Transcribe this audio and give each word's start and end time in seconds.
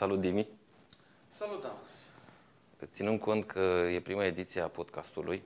Salut, 0.00 0.20
Dimi! 0.20 0.48
Salut, 1.30 1.62
Dan! 1.62 1.76
Ținând 2.84 3.20
cont 3.20 3.46
că 3.46 3.58
e 3.92 4.00
prima 4.00 4.24
ediție 4.24 4.60
a 4.60 4.68
podcastului, 4.68 5.42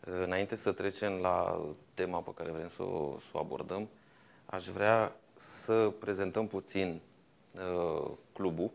înainte 0.00 0.54
să 0.54 0.72
trecem 0.72 1.12
la 1.12 1.64
tema 1.94 2.20
pe 2.20 2.30
care 2.34 2.50
vrem 2.50 2.68
să 2.68 2.82
o, 2.82 3.18
să 3.18 3.28
o 3.32 3.38
abordăm, 3.38 3.88
aș 4.46 4.66
vrea 4.66 5.16
să 5.36 5.92
prezentăm 5.98 6.46
puțin 6.46 7.00
uh, 7.54 8.10
clubul 8.32 8.70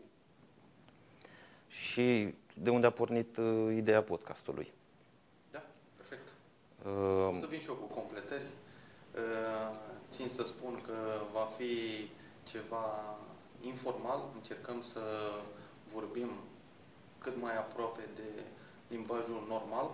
și 1.68 2.34
de 2.54 2.70
unde 2.70 2.86
a 2.86 2.90
pornit 2.90 3.36
uh, 3.36 3.74
ideea 3.76 4.02
podcastului. 4.02 4.72
Da, 5.50 5.62
perfect. 5.96 6.28
Uh, 6.84 7.38
să 7.40 7.46
vin 7.46 7.60
și 7.60 7.68
eu 7.68 7.74
cu 7.74 7.94
completări. 7.94 8.46
Uh, 9.14 9.76
țin 10.10 10.28
să 10.28 10.42
spun 10.42 10.80
că 10.86 10.96
va 11.32 11.48
fi 11.56 11.72
ceva 12.44 13.16
informal, 13.60 14.20
încercăm 14.34 14.82
să 14.82 15.02
vorbim 15.94 16.30
cât 17.18 17.40
mai 17.40 17.56
aproape 17.56 18.02
de 18.14 18.42
limbajul 18.88 19.44
normal, 19.48 19.90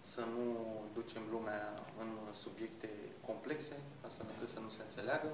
să 0.00 0.20
nu 0.20 0.56
ducem 0.94 1.22
lumea 1.30 1.62
în 2.00 2.34
subiecte 2.34 2.88
complexe, 3.26 3.76
astfel 4.06 4.26
încât 4.32 4.48
să 4.48 4.60
nu 4.60 4.68
se 4.68 4.82
înțeleagă 4.88 5.28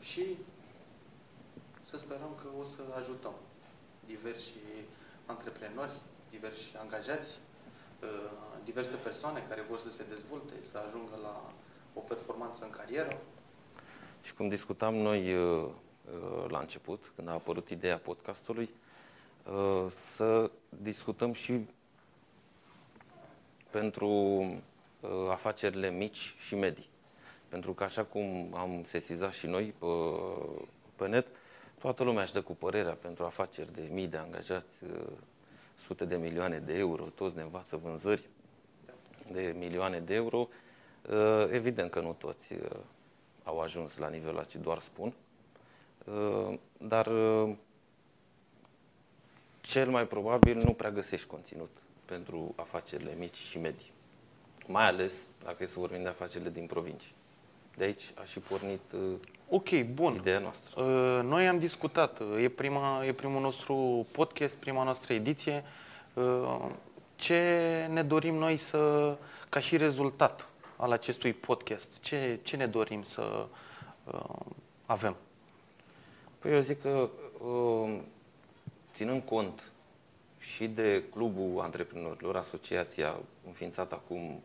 și 0.00 0.36
să 1.82 1.96
sperăm 1.96 2.32
că 2.42 2.48
o 2.60 2.64
să 2.64 2.80
ajutăm 2.98 3.34
diversi 4.06 4.58
antreprenori, 5.26 6.00
diversi 6.30 6.68
angajați, 6.78 7.38
uh, 8.02 8.30
diverse 8.64 8.96
persoane 8.96 9.44
care 9.48 9.66
vor 9.68 9.78
să 9.78 9.90
se 9.90 10.04
dezvolte, 10.08 10.54
să 10.70 10.78
ajungă 10.78 11.18
la 11.22 11.52
o 11.94 12.00
performanță 12.00 12.64
în 12.64 12.70
carieră. 12.70 13.20
Și 14.22 14.34
cum 14.34 14.48
discutam 14.48 14.94
noi 14.94 15.34
uh, 15.34 15.64
uh, 15.64 15.70
la 16.48 16.58
început, 16.58 17.12
când 17.16 17.28
a 17.28 17.32
apărut 17.32 17.68
ideea 17.68 17.98
podcastului, 17.98 18.70
să 20.14 20.50
discutăm 20.82 21.32
și 21.32 21.66
pentru 23.70 24.44
afacerile 25.30 25.90
mici 25.90 26.34
și 26.46 26.54
medii. 26.54 26.88
Pentru 27.48 27.72
că 27.72 27.84
așa 27.84 28.04
cum 28.04 28.54
am 28.54 28.84
sesizat 28.86 29.32
și 29.32 29.46
noi 29.46 29.74
pe, 29.78 29.86
pe 30.96 31.08
net, 31.08 31.26
toată 31.78 32.02
lumea 32.02 32.22
își 32.22 32.32
dă 32.32 32.42
cu 32.42 32.54
părerea 32.54 32.92
pentru 32.92 33.24
afaceri 33.24 33.74
de 33.74 33.88
mii 33.92 34.06
de 34.06 34.16
angajați, 34.16 34.82
sute 35.86 36.04
de 36.04 36.16
milioane 36.16 36.58
de 36.58 36.78
euro, 36.78 37.02
toți 37.04 37.36
ne 37.36 37.42
învață 37.42 37.76
vânzări 37.76 38.28
de 39.32 39.54
milioane 39.58 40.00
de 40.00 40.14
euro. 40.14 40.48
Uh, 41.10 41.48
evident 41.50 41.90
că 41.90 42.00
nu 42.00 42.12
toți 42.12 42.52
uh, 42.52 42.58
au 43.44 43.60
ajuns 43.60 43.96
la 43.96 44.08
nivelul 44.08 44.38
acesta, 44.38 44.58
doar 44.58 44.80
spun. 44.80 45.12
Uh, 46.10 46.58
dar 46.78 47.10
cel 49.60 49.90
mai 49.90 50.06
probabil 50.06 50.56
nu 50.64 50.72
prea 50.72 50.90
găsești 50.90 51.26
conținut 51.26 51.70
pentru 52.04 52.52
afacerile 52.56 53.14
mici 53.18 53.36
și 53.36 53.58
medii. 53.58 53.92
Mai 54.66 54.86
ales 54.86 55.14
dacă 55.44 55.62
e 55.62 55.66
să 55.66 55.78
vorbim 55.78 56.02
de 56.02 56.08
afacerile 56.08 56.50
din 56.50 56.66
provincii. 56.66 57.14
De 57.76 57.84
aici 57.84 58.12
a 58.14 58.24
și 58.24 58.38
pornit 58.38 58.80
Ok, 59.48 59.82
bun. 59.82 60.14
ideea 60.14 60.38
noastră. 60.38 60.82
Noi 61.22 61.48
am 61.48 61.58
discutat, 61.58 62.20
e, 62.40 62.48
prima, 62.48 63.04
e 63.04 63.12
primul 63.12 63.40
nostru 63.40 64.06
podcast, 64.12 64.56
prima 64.56 64.84
noastră 64.84 65.12
ediție. 65.12 65.64
Ce 67.16 67.40
ne 67.90 68.02
dorim 68.02 68.34
noi 68.34 68.56
să, 68.56 69.16
ca 69.48 69.60
și 69.60 69.76
rezultat 69.76 70.48
al 70.76 70.92
acestui 70.92 71.32
podcast? 71.32 72.00
Ce, 72.00 72.38
ce 72.42 72.56
ne 72.56 72.66
dorim 72.66 73.02
să 73.02 73.46
uh, 74.04 74.46
avem? 74.86 75.16
Păi 76.38 76.52
eu 76.52 76.60
zic 76.60 76.80
că 76.80 77.08
uh, 77.38 78.00
ținând 78.94 79.22
cont 79.22 79.70
și 80.38 80.66
de 80.66 81.04
Clubul 81.10 81.60
Antreprenorilor, 81.60 82.36
asociația 82.36 83.16
înființată 83.46 83.94
acum 83.94 84.42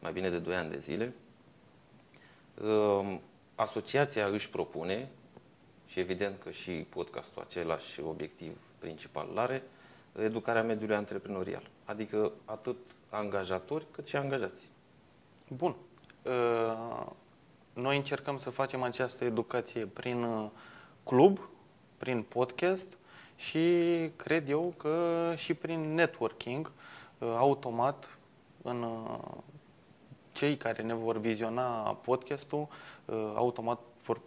mai 0.00 0.12
bine 0.12 0.30
de 0.30 0.38
2 0.38 0.54
ani 0.54 0.70
de 0.70 0.78
zile, 0.78 1.14
uh, 2.62 3.18
asociația 3.54 4.26
își 4.26 4.50
propune, 4.50 5.08
și 5.86 6.00
evident 6.00 6.42
că 6.42 6.50
și 6.50 6.86
podcastul 6.88 7.42
același 7.42 8.00
obiectiv 8.00 8.56
principal 8.78 9.38
are, 9.38 9.62
educarea 10.18 10.62
mediului 10.62 10.94
antreprenorial. 10.94 11.62
Adică 11.84 12.32
atât 12.44 12.76
angajatori 13.10 13.86
cât 13.90 14.06
și 14.06 14.16
angajați. 14.16 14.70
Bun. 15.48 15.76
Uh, 16.22 17.06
noi 17.72 17.96
încercăm 17.96 18.38
să 18.38 18.50
facem 18.50 18.82
această 18.82 19.24
educație 19.24 19.86
prin 19.86 20.22
uh, 20.22 20.50
club, 21.04 21.40
prin 21.96 22.22
podcast 22.22 22.98
și 23.36 23.60
cred 24.16 24.48
eu 24.48 24.74
că 24.76 25.32
și 25.36 25.54
prin 25.54 25.94
networking, 25.94 26.72
uh, 27.18 27.28
automat, 27.36 28.16
în 28.62 28.86
cei 30.32 30.56
care 30.56 30.82
ne 30.82 30.94
vor 30.94 31.18
viziona 31.18 31.94
podcastul, 31.94 32.68
automat 33.34 33.78
vor, 34.04 34.20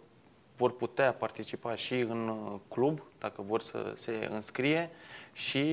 vor 0.56 0.76
putea 0.76 1.12
participa 1.12 1.74
și 1.74 1.94
în 1.94 2.32
club, 2.68 3.02
dacă 3.18 3.42
vor 3.42 3.60
să 3.60 3.92
se 3.96 4.28
înscrie 4.30 4.90
și 5.32 5.64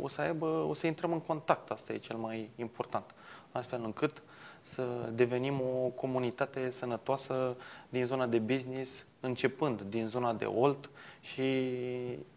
o 0.00 0.08
să 0.08 0.20
aibă, 0.20 0.46
o 0.46 0.74
să 0.74 0.86
intrăm 0.86 1.12
în 1.12 1.20
contact, 1.20 1.70
asta 1.70 1.92
e 1.92 1.98
cel 1.98 2.16
mai 2.16 2.50
important, 2.56 3.14
astfel 3.52 3.82
încât 3.84 4.22
să 4.64 5.10
devenim 5.12 5.60
o 5.60 5.88
comunitate 5.94 6.70
sănătoasă 6.70 7.56
din 7.88 8.04
zona 8.04 8.26
de 8.26 8.38
business, 8.38 9.06
începând 9.20 9.82
din 9.82 10.06
zona 10.06 10.32
de 10.32 10.44
Olt 10.44 10.90
și 11.20 11.68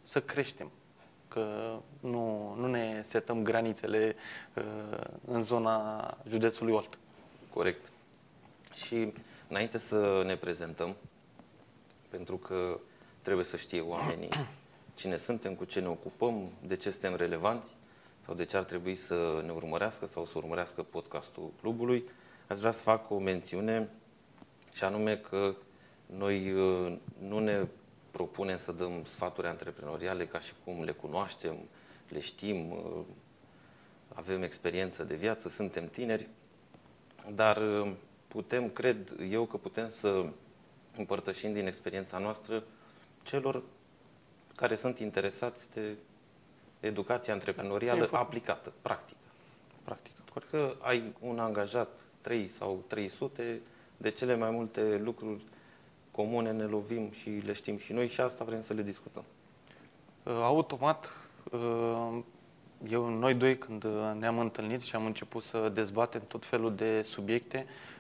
să 0.04 0.22
creștem. 0.22 0.72
Că 1.28 1.76
nu, 2.00 2.56
nu 2.58 2.68
ne 2.68 3.02
setăm 3.08 3.44
granițele 3.44 4.16
uh, 4.54 5.04
în 5.26 5.44
zona 5.44 6.18
județului 6.28 6.74
Olt. 6.74 6.98
Corect. 7.54 7.92
Și 8.74 9.14
înainte 9.48 9.78
să 9.78 10.24
ne 10.26 10.36
prezentăm, 10.36 10.96
pentru 12.10 12.38
că 12.38 12.80
trebuie 13.22 13.46
să 13.46 13.58
știe 13.58 13.82
oamenii 13.82 14.30
cine 15.00 15.18
suntem, 15.18 15.56
cu 15.56 15.64
ce 15.66 15.80
ne 15.80 15.88
ocupăm, 15.88 16.50
de 16.68 16.76
ce 16.76 16.90
suntem 16.90 17.16
relevanți 17.16 17.77
sau 18.28 18.36
de 18.36 18.46
ce 18.46 18.58
ar 18.58 18.64
trebui 18.64 18.96
să 18.96 19.42
ne 19.46 19.52
urmărească 19.52 20.06
sau 20.06 20.26
să 20.26 20.38
urmărească 20.38 20.84
podcastul 20.84 21.52
clubului, 21.62 22.10
aș 22.48 22.58
vrea 22.58 22.72
să 22.72 22.82
fac 22.82 23.10
o 23.12 23.20
mențiune 23.20 23.90
și 24.74 24.84
anume 24.84 25.18
că 25.18 25.56
noi 26.06 26.52
uh, 26.52 26.98
nu 27.20 27.40
ne 27.40 27.68
propunem 28.12 28.58
să 28.58 28.72
dăm 28.72 29.04
sfaturi 29.06 29.48
antreprenoriale 29.48 30.28
ca 30.28 30.40
și 30.40 30.54
cum 30.64 30.84
le 30.84 30.92
cunoaștem, 30.92 31.56
le 32.10 32.20
știm, 32.20 32.72
uh, 32.72 33.02
avem 34.14 34.42
experiență 34.42 35.04
de 35.04 35.16
viață, 35.16 35.50
suntem 35.50 35.88
tineri, 35.88 36.28
dar 37.36 37.58
uh, 37.58 37.92
putem, 38.28 38.70
cred 38.70 39.16
eu 39.30 39.46
că 39.46 39.58
putem 39.58 39.90
să 39.90 40.26
împărtășim 40.98 41.54
din 41.54 41.68
experiența 41.68 42.18
noastră 42.18 42.64
celor 43.24 43.64
care 44.56 44.76
sunt 44.76 45.00
interesați 45.00 45.68
de 45.74 45.96
educația 46.80 47.34
antreprenorială 47.34 48.02
Info. 48.02 48.16
aplicată, 48.16 48.72
practică. 48.82 49.20
practică. 49.84 50.16
Că 50.50 50.76
ai 50.80 51.14
un 51.20 51.40
angajat 51.40 51.90
3 52.22 52.48
sau 52.48 52.84
300, 52.88 53.60
de 53.98 54.10
cele 54.10 54.36
mai 54.36 54.50
multe 54.50 55.02
lucruri 55.04 55.42
comune 56.12 56.52
ne 56.52 56.64
lovim 56.64 57.12
și 57.12 57.30
le 57.30 57.54
știm 57.54 57.78
și 57.78 57.94
noi 57.94 58.08
și 58.08 58.22
asta 58.22 58.44
vrem 58.44 58.62
să 58.62 58.74
le 58.74 58.82
discutăm. 58.82 59.24
Uh, 60.24 60.34
automat, 60.34 61.18
uh, 61.52 62.20
eu, 62.90 63.10
noi 63.10 63.34
doi 63.34 63.58
când 63.58 63.86
ne-am 64.20 64.40
întâlnit 64.40 64.82
și 64.82 64.96
am 64.96 65.06
început 65.06 65.44
să 65.44 65.70
dezbatem 65.70 66.22
tot 66.28 66.46
felul 66.46 66.76
de 66.76 67.02
subiecte, 67.02 67.66
Uh, 67.68 67.97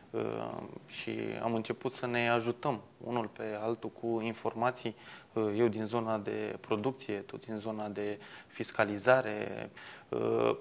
și 0.85 1.19
am 1.43 1.53
început 1.53 1.91
să 1.91 2.05
ne 2.05 2.29
ajutăm 2.29 2.81
unul 3.03 3.27
pe 3.27 3.57
altul 3.61 3.89
cu 3.89 4.21
informații, 4.21 4.95
uh, 5.33 5.53
eu 5.57 5.67
din 5.67 5.85
zona 5.85 6.17
de 6.17 6.57
producție, 6.59 7.17
tu 7.17 7.37
din 7.37 7.57
zona 7.57 7.87
de 7.87 8.19
fiscalizare. 8.47 9.69
Uh, 10.09 10.57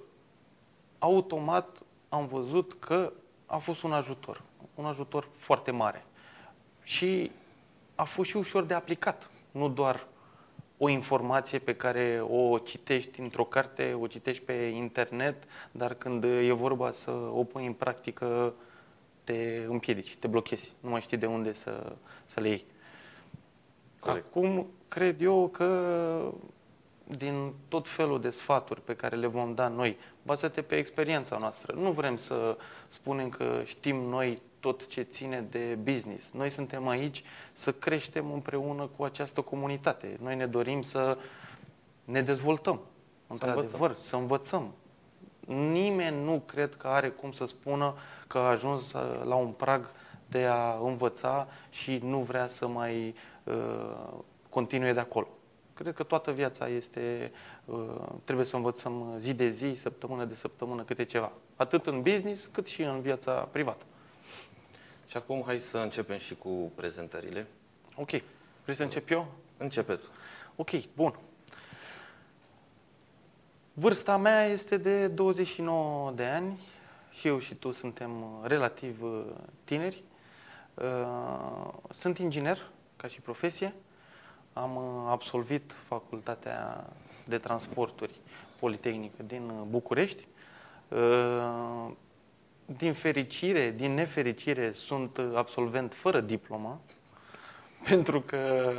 automat 0.98 1.78
am 2.08 2.26
văzut 2.26 2.76
că 2.78 3.12
a 3.46 3.56
fost 3.56 3.82
un 3.82 3.92
ajutor, 3.92 4.42
un 4.74 4.84
ajutor 4.84 5.28
foarte 5.36 5.70
mare. 5.70 6.04
Și 6.82 7.30
a 7.94 8.04
fost 8.04 8.28
și 8.28 8.36
ușor 8.36 8.64
de 8.64 8.74
aplicat, 8.74 9.30
nu 9.50 9.68
doar 9.68 10.06
o 10.78 10.88
informație 10.88 11.58
pe 11.58 11.74
care 11.74 12.24
o 12.30 12.58
citești 12.58 13.20
într-o 13.20 13.44
carte, 13.44 13.96
o 14.00 14.06
citești 14.06 14.42
pe 14.42 14.52
internet, 14.52 15.44
dar 15.70 15.94
când 15.94 16.24
e 16.24 16.52
vorba 16.52 16.90
să 16.90 17.10
o 17.10 17.44
pui 17.44 17.66
în 17.66 17.72
practică, 17.72 18.54
te 19.26 19.64
împiedici, 19.68 20.16
te 20.16 20.26
blochezi, 20.26 20.72
nu 20.80 20.90
mai 20.90 21.00
știi 21.00 21.16
de 21.16 21.26
unde 21.26 21.52
să, 21.52 21.92
să 22.24 22.40
le 22.40 22.48
iei. 22.48 22.64
Corect. 23.98 24.26
Acum, 24.26 24.66
cred 24.88 25.20
eu 25.20 25.48
că 25.48 26.32
din 27.04 27.52
tot 27.68 27.88
felul 27.88 28.20
de 28.20 28.30
sfaturi 28.30 28.80
pe 28.80 28.96
care 28.96 29.16
le 29.16 29.26
vom 29.26 29.54
da 29.54 29.68
noi, 29.68 29.98
bazate 30.22 30.62
pe 30.62 30.76
experiența 30.76 31.38
noastră. 31.38 31.74
Nu 31.78 31.90
vrem 31.90 32.16
să 32.16 32.56
spunem 32.88 33.28
că 33.28 33.62
știm 33.64 33.96
noi 33.96 34.42
tot 34.60 34.86
ce 34.86 35.02
ține 35.02 35.46
de 35.50 35.78
business. 35.82 36.32
Noi 36.32 36.50
suntem 36.50 36.88
aici 36.88 37.24
să 37.52 37.72
creștem 37.72 38.32
împreună 38.32 38.88
cu 38.96 39.04
această 39.04 39.40
comunitate. 39.40 40.16
Noi 40.22 40.36
ne 40.36 40.46
dorim 40.46 40.82
să 40.82 41.18
ne 42.04 42.22
dezvoltăm, 42.22 42.80
într-adevăr, 43.26 43.94
să 43.94 44.16
învățăm. 44.16 44.72
Nimeni 45.46 46.24
nu 46.24 46.42
cred 46.46 46.74
că 46.74 46.86
are 46.86 47.08
cum 47.08 47.32
să 47.32 47.44
spună 47.44 47.94
că 48.26 48.38
a 48.38 48.48
ajuns 48.48 48.92
uh, 48.92 49.22
la 49.24 49.34
un 49.34 49.50
prag 49.50 49.90
de 50.28 50.44
a 50.44 50.78
învăța 50.82 51.48
și 51.70 52.00
nu 52.02 52.18
vrea 52.18 52.46
să 52.46 52.66
mai 52.66 53.14
uh, 53.44 54.12
continue 54.48 54.92
de 54.92 55.00
acolo. 55.00 55.28
Cred 55.74 55.94
că 55.94 56.02
toată 56.02 56.32
viața 56.32 56.68
este, 56.68 57.32
uh, 57.64 57.76
trebuie 58.24 58.46
să 58.46 58.56
învățăm 58.56 59.14
zi 59.18 59.34
de 59.34 59.48
zi, 59.48 59.74
săptămână 59.76 60.24
de 60.24 60.34
săptămână, 60.34 60.82
câte 60.82 61.04
ceva. 61.04 61.32
Atât 61.56 61.86
în 61.86 62.02
business, 62.02 62.48
cât 62.52 62.66
și 62.66 62.82
în 62.82 63.00
viața 63.00 63.32
privată. 63.32 63.84
Și 65.06 65.16
acum 65.16 65.42
hai 65.46 65.58
să 65.58 65.78
începem 65.78 66.18
și 66.18 66.34
cu 66.34 66.72
prezentările. 66.74 67.46
Ok. 67.94 68.10
Vrei 68.62 68.76
să 68.76 68.82
încep 68.82 69.10
eu? 69.10 69.26
Începe 69.56 69.94
tu. 69.94 70.06
Ok, 70.56 70.70
bun. 70.94 71.18
Vârsta 73.78 74.16
mea 74.16 74.44
este 74.44 74.76
de 74.76 75.06
29 75.08 76.10
de 76.10 76.24
ani 76.24 76.60
și 77.10 77.26
eu 77.26 77.38
și 77.38 77.54
tu 77.54 77.70
suntem 77.70 78.10
relativ 78.42 79.02
uh, 79.02 79.24
tineri. 79.64 80.02
Uh, 80.74 81.72
sunt 81.90 82.18
inginer 82.18 82.70
ca 82.96 83.08
și 83.08 83.20
profesie. 83.20 83.74
Am 84.52 84.76
uh, 84.76 85.10
absolvit 85.10 85.72
facultatea 85.86 86.86
de 87.24 87.38
transporturi 87.38 88.14
Politehnică 88.58 89.22
din 89.22 89.52
București. 89.68 90.26
Din 92.66 92.92
fericire, 92.92 93.70
din 93.70 93.94
nefericire, 93.94 94.72
sunt 94.72 95.20
absolvent 95.34 95.94
fără 95.94 96.20
diplomă, 96.20 96.80
pentru 97.88 98.20
că 98.20 98.72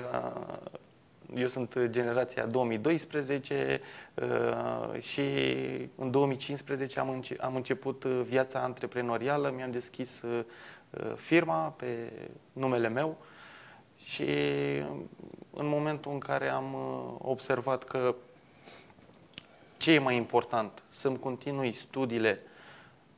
eu 1.35 1.47
sunt 1.47 1.79
generația 1.85 2.45
2012 2.45 3.81
uh, 4.13 5.01
și 5.01 5.21
în 5.95 6.11
2015 6.11 6.99
am, 6.99 7.09
înce- 7.09 7.37
am 7.39 7.55
început 7.55 8.05
viața 8.05 8.59
antreprenorială, 8.59 9.53
mi-am 9.55 9.71
deschis 9.71 10.21
uh, 10.21 10.43
firma 11.15 11.67
pe 11.77 12.11
numele 12.53 12.87
meu 12.87 13.17
și 14.03 14.23
în 15.53 15.67
momentul 15.67 16.11
în 16.11 16.19
care 16.19 16.49
am 16.49 16.73
uh, 16.73 17.15
observat 17.17 17.83
că 17.83 18.15
ce 19.77 19.91
e 19.91 19.99
mai 19.99 20.15
important, 20.15 20.83
să-mi 20.89 21.19
continui 21.19 21.71
studiile 21.71 22.39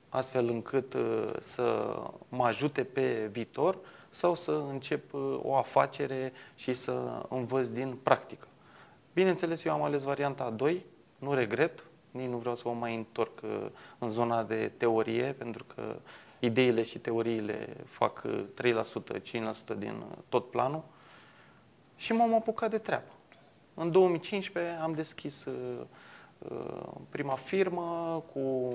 astfel 0.09 0.47
încât 0.47 0.95
să 1.39 1.95
mă 2.29 2.45
ajute 2.45 2.83
pe 2.83 3.29
viitor, 3.31 3.77
sau 4.09 4.35
să 4.35 4.51
încep 4.69 5.13
uh, 5.13 5.39
o 5.41 5.55
afacere 5.55 6.33
și 6.55 6.73
să 6.73 7.25
învăț 7.29 7.67
din 7.67 7.97
practică. 8.03 8.47
Bineînțeles, 9.13 9.63
eu 9.63 9.73
am 9.73 9.83
ales 9.83 10.03
varianta 10.03 10.43
a 10.43 10.49
2, 10.49 10.85
nu 11.17 11.33
regret, 11.33 11.83
nici 12.11 12.29
nu 12.29 12.37
vreau 12.37 12.55
să 12.55 12.67
mă 12.67 12.73
mai 12.73 12.95
întorc 12.95 13.41
uh, 13.43 13.65
în 13.97 14.09
zona 14.09 14.43
de 14.43 14.71
teorie, 14.77 15.35
pentru 15.37 15.65
că 15.75 15.95
ideile 16.39 16.83
și 16.83 16.99
teoriile 16.99 17.75
fac 17.85 18.25
3%, 18.25 18.27
uh, 18.63 19.21
5% 19.73 19.77
din 19.77 20.03
tot 20.29 20.49
planul 20.49 20.83
și 21.95 22.13
m-am 22.13 22.33
apucat 22.33 22.69
de 22.69 22.77
treabă. 22.77 23.11
În 23.73 23.91
2015 23.91 24.81
am 24.81 24.93
deschis 24.93 25.47
prima 27.09 27.35
firmă 27.35 28.23
cu 28.33 28.73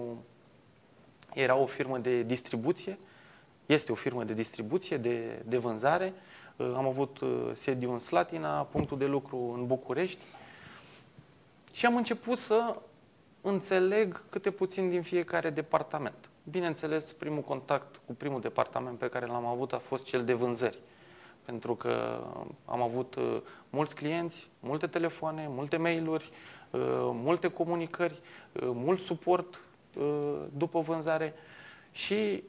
era 1.34 1.56
o 1.56 1.66
firmă 1.66 1.98
de 1.98 2.22
distribuție 2.22 2.98
este 3.66 3.92
o 3.92 3.94
firmă 3.94 4.24
de 4.24 4.32
distribuție, 4.32 4.96
de, 4.96 5.42
de 5.44 5.56
vânzare. 5.56 6.12
Uh, 6.56 6.72
am 6.76 6.86
avut 6.86 7.20
uh, 7.20 7.50
sediu 7.52 7.92
în 7.92 7.98
Slatina, 7.98 8.62
punctul 8.62 8.98
de 8.98 9.06
lucru 9.06 9.54
în 9.58 9.66
București 9.66 10.24
și 11.72 11.86
am 11.86 11.96
început 11.96 12.38
să 12.38 12.76
înțeleg 13.40 14.24
câte 14.28 14.50
puțin 14.50 14.90
din 14.90 15.02
fiecare 15.02 15.50
departament. 15.50 16.28
Bineînțeles, 16.50 17.12
primul 17.12 17.42
contact 17.42 18.00
cu 18.06 18.14
primul 18.14 18.40
departament 18.40 18.98
pe 18.98 19.08
care 19.08 19.26
l-am 19.26 19.46
avut 19.46 19.72
a 19.72 19.78
fost 19.78 20.04
cel 20.04 20.24
de 20.24 20.32
vânzări. 20.32 20.78
Pentru 21.44 21.74
că 21.74 22.20
am 22.64 22.82
avut 22.82 23.14
uh, 23.14 23.40
mulți 23.70 23.94
clienți, 23.94 24.48
multe 24.60 24.86
telefoane, 24.86 25.46
multe 25.48 25.76
mail-uri, 25.76 26.30
multe 27.12 27.48
comunicări, 27.48 28.20
mult 28.62 29.00
suport 29.00 29.60
după 30.52 30.80
vânzare 30.80 31.34
și 31.92 32.42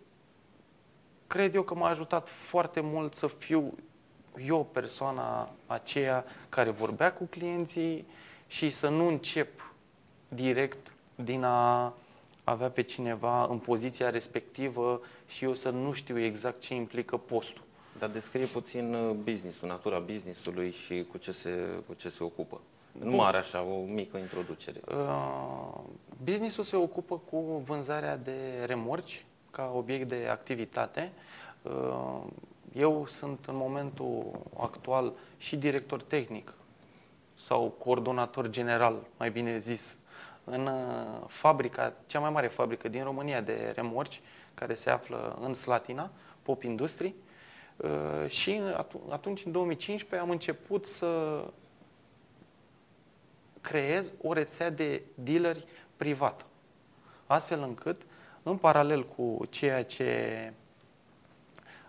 cred 1.36 1.56
eu 1.56 1.64
că 1.64 1.76
m-a 1.76 1.90
ajutat 1.90 2.30
foarte 2.30 2.80
mult 2.80 3.14
să 3.14 3.28
fiu 3.28 3.74
eu 4.46 4.68
persoana 4.72 5.50
aceea 5.66 6.26
care 6.50 6.70
vorbea 6.70 7.14
cu 7.14 7.24
clienții 7.24 8.08
și 8.48 8.70
să 8.70 8.90
nu 8.90 9.08
încep 9.08 9.74
direct 10.28 10.94
din 11.16 11.44
a 11.44 11.94
avea 12.44 12.70
pe 12.70 12.82
cineva 12.82 13.46
în 13.46 13.58
poziția 13.58 14.10
respectivă 14.10 15.02
și 15.28 15.44
eu 15.44 15.54
să 15.54 15.70
nu 15.70 15.92
știu 15.92 16.20
exact 16.20 16.60
ce 16.60 16.74
implică 16.74 17.18
postul. 17.18 17.64
Dar 18.00 18.10
descrie 18.10 18.46
puțin 18.46 18.94
uh, 18.94 19.16
business-ul, 19.24 19.68
natura 19.68 20.00
business-ului 20.00 20.72
și 20.72 21.06
cu 21.12 21.18
ce 21.18 21.32
se, 21.32 21.50
cu 21.88 21.94
ce 21.94 22.10
se 22.10 22.24
ocupă. 22.24 22.62
Bun. 23.00 23.10
Nu 23.10 23.24
are 23.24 23.38
așa, 23.38 23.62
o 23.62 23.84
mică 23.84 24.18
introducere. 24.18 24.82
Uh, 24.88 25.80
business-ul 26.24 26.64
se 26.64 26.76
ocupă 26.76 27.22
cu 27.30 27.64
vânzarea 27.66 28.18
de 28.18 28.64
remorci 28.66 29.26
ca 29.56 29.72
obiect 29.76 30.08
de 30.08 30.28
activitate. 30.32 31.12
Uh, 31.62 32.22
eu 32.74 33.06
sunt 33.08 33.46
în 33.46 33.56
momentul 33.56 34.40
actual 34.58 35.14
și 35.38 35.56
director 35.56 36.02
tehnic 36.04 36.54
sau 37.36 37.76
coordonator 37.78 38.50
general, 38.50 38.96
mai 39.18 39.32
bine 39.32 39.58
zis, 39.58 39.98
în 40.44 40.68
uh, 40.68 41.28
fabrica, 41.28 41.94
cea 42.08 42.20
mai 42.20 42.30
mare 42.30 42.48
fabrică 42.48 42.88
din 42.88 43.04
România 43.04 43.42
de 43.42 43.72
remorci, 43.76 44.22
care 44.54 44.74
se 44.74 44.90
află 44.90 45.38
în 45.42 45.54
Slatina, 45.54 46.12
Pop 46.42 46.64
Industry. 46.64 47.14
Uh, 47.78 48.30
și 48.30 48.62
atunci, 49.10 49.46
în 49.46 49.52
2015, 49.52 50.28
am 50.28 50.30
început 50.30 50.86
să 50.86 51.42
creez 53.62 54.14
o 54.22 54.34
rețea 54.34 54.70
de 54.70 55.02
dealeri 55.16 55.66
privată, 55.98 56.46
astfel 57.26 57.62
încât 57.62 58.02
în 58.50 58.58
paralel 58.58 59.06
cu 59.06 59.46
ceea 59.50 59.84
ce 59.84 60.54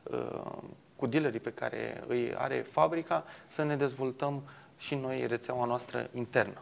uh, 0.03 0.53
cu 0.97 1.07
dealerii 1.07 1.41
pe 1.41 1.53
care 1.53 2.05
îi 2.07 2.35
are 2.35 2.67
fabrica, 2.71 3.25
să 3.49 3.63
ne 3.63 3.77
dezvoltăm 3.77 4.43
și 4.79 4.95
noi 4.95 5.27
rețeaua 5.27 5.65
noastră 5.65 6.11
internă. 6.15 6.61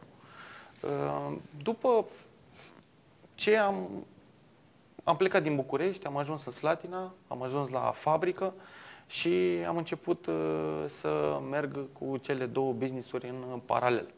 Uh, 0.83 1.37
după 1.63 2.07
ce 3.35 3.57
am, 3.57 4.05
am 5.05 5.17
plecat 5.17 5.43
din 5.43 5.57
București, 5.57 6.07
am 6.07 6.17
ajuns 6.17 6.45
în 6.45 6.53
Slatina, 6.53 7.13
am 7.29 7.43
ajuns 7.43 7.71
la 7.71 7.93
fabrică 7.97 8.55
și 9.07 9.65
am 9.67 9.77
început 9.77 10.27
uh, 10.27 10.85
să 10.87 11.41
merg 11.51 11.87
cu 11.93 12.17
cele 12.17 12.47
două 12.47 12.73
business-uri 12.73 13.29
în 13.29 13.61
paralel. 13.65 14.09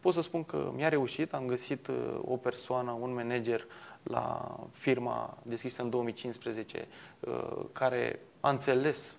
Pot 0.00 0.14
să 0.14 0.20
spun 0.20 0.44
că 0.44 0.72
mi-a 0.76 0.88
reușit, 0.88 1.32
am 1.32 1.46
găsit 1.46 1.88
o 2.20 2.36
persoană, 2.36 2.96
un 3.00 3.14
manager 3.14 3.66
la 4.04 4.56
firma 4.72 5.38
deschisă 5.42 5.82
în 5.82 5.90
2015, 5.90 6.88
uh, 7.20 7.64
care 7.72 8.20
a 8.40 8.50
înțeles 8.50 9.14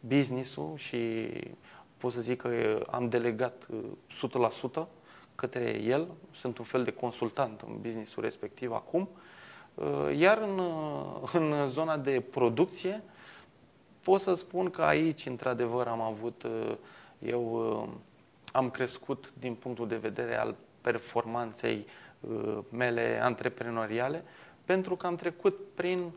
business-ul 0.00 0.72
și 0.76 1.28
pot 1.96 2.12
să 2.12 2.20
zic 2.20 2.40
că 2.40 2.82
am 2.90 3.08
delegat 3.08 3.66
100% 3.66 4.74
uh, 4.74 4.86
către 5.34 5.80
el. 5.80 6.08
Sunt 6.30 6.58
un 6.58 6.64
fel 6.64 6.84
de 6.84 6.92
consultant 6.92 7.60
în 7.66 7.80
business-ul 7.80 8.22
respectiv 8.22 8.72
acum. 8.72 9.08
Uh, 9.74 10.16
iar 10.16 10.38
în, 10.38 10.60
în 11.32 11.68
zona 11.68 11.96
de 11.96 12.22
producție, 12.30 13.02
pot 14.02 14.20
să 14.20 14.34
spun 14.34 14.70
că 14.70 14.82
aici, 14.82 15.26
într-adevăr, 15.26 15.86
am 15.86 16.00
avut, 16.00 16.46
eu 17.18 17.88
am 18.52 18.70
crescut 18.70 19.32
din 19.38 19.54
punctul 19.54 19.88
de 19.88 19.96
vedere 19.96 20.36
al 20.36 20.54
performanței 20.80 21.76
Uh, 21.76 21.90
mele 22.68 23.20
antreprenoriale, 23.22 24.24
pentru 24.64 24.96
că 24.96 25.06
am 25.06 25.16
trecut 25.16 25.58
prin 25.74 26.12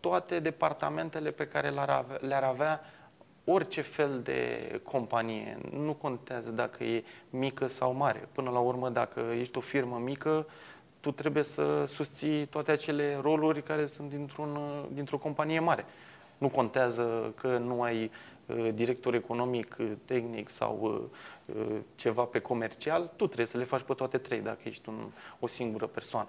toate 0.00 0.40
departamentele 0.40 1.30
pe 1.30 1.46
care 1.46 1.72
le-ar 2.20 2.42
avea 2.42 2.80
orice 3.44 3.80
fel 3.80 4.20
de 4.22 4.70
companie. 4.82 5.58
Nu 5.72 5.92
contează 5.92 6.50
dacă 6.50 6.84
e 6.84 7.04
mică 7.30 7.66
sau 7.66 7.94
mare. 7.94 8.28
Până 8.32 8.50
la 8.50 8.58
urmă, 8.58 8.88
dacă 8.88 9.20
ești 9.38 9.58
o 9.58 9.60
firmă 9.60 9.98
mică, 9.98 10.46
tu 11.00 11.10
trebuie 11.10 11.42
să 11.42 11.84
susții 11.86 12.46
toate 12.46 12.70
acele 12.70 13.18
roluri 13.22 13.62
care 13.62 13.86
sunt 13.86 14.08
dintr-un, 14.10 14.58
dintr-o 14.92 15.18
companie 15.18 15.60
mare. 15.60 15.84
Nu 16.38 16.48
contează 16.48 17.32
că 17.40 17.58
nu 17.58 17.82
ai 17.82 18.04
uh, 18.04 18.10
director 18.74 19.14
economic, 19.14 19.76
uh, 19.80 19.92
tehnic 20.04 20.50
sau 20.50 21.10
Uh, 21.46 21.76
ceva 21.94 22.24
pe 22.24 22.38
comercial, 22.38 23.10
tu 23.16 23.24
trebuie 23.24 23.46
să 23.46 23.58
le 23.58 23.64
faci 23.64 23.82
pe 23.82 23.94
toate 23.94 24.18
trei 24.18 24.40
dacă 24.40 24.58
ești 24.62 24.88
un, 24.88 25.10
o 25.38 25.46
singură 25.46 25.86
persoană. 25.86 26.28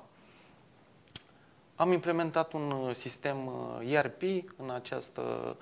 am 1.75 1.91
implementat 1.91 2.53
un 2.53 2.71
uh, 2.71 2.95
sistem 2.95 3.37
ERP 3.85 4.21
în 4.57 4.69
această 4.69 5.57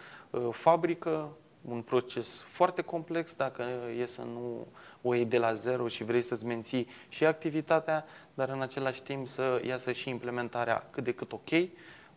fabrică, 0.52 1.30
un 1.62 1.82
proces 1.82 2.40
foarte 2.40 2.82
complex 2.82 3.36
dacă 3.36 3.64
e 4.00 4.06
să 4.06 4.22
nu 4.22 4.68
o 5.02 5.14
iei 5.14 5.26
de 5.26 5.38
la 5.38 5.54
zero 5.54 5.88
și 5.88 6.04
vrei 6.04 6.22
să-ți 6.22 6.46
menții 6.46 6.88
și 7.10 7.26
activitatea, 7.26 8.06
dar 8.34 8.50
în 8.50 8.62
același 8.62 9.02
timp 9.02 9.28
să 9.28 9.62
iasă 9.66 9.92
și 9.92 10.10
implementarea 10.10 10.88
cât 10.92 11.04
de 11.04 11.14
cât 11.14 11.32
ok. 11.32 11.50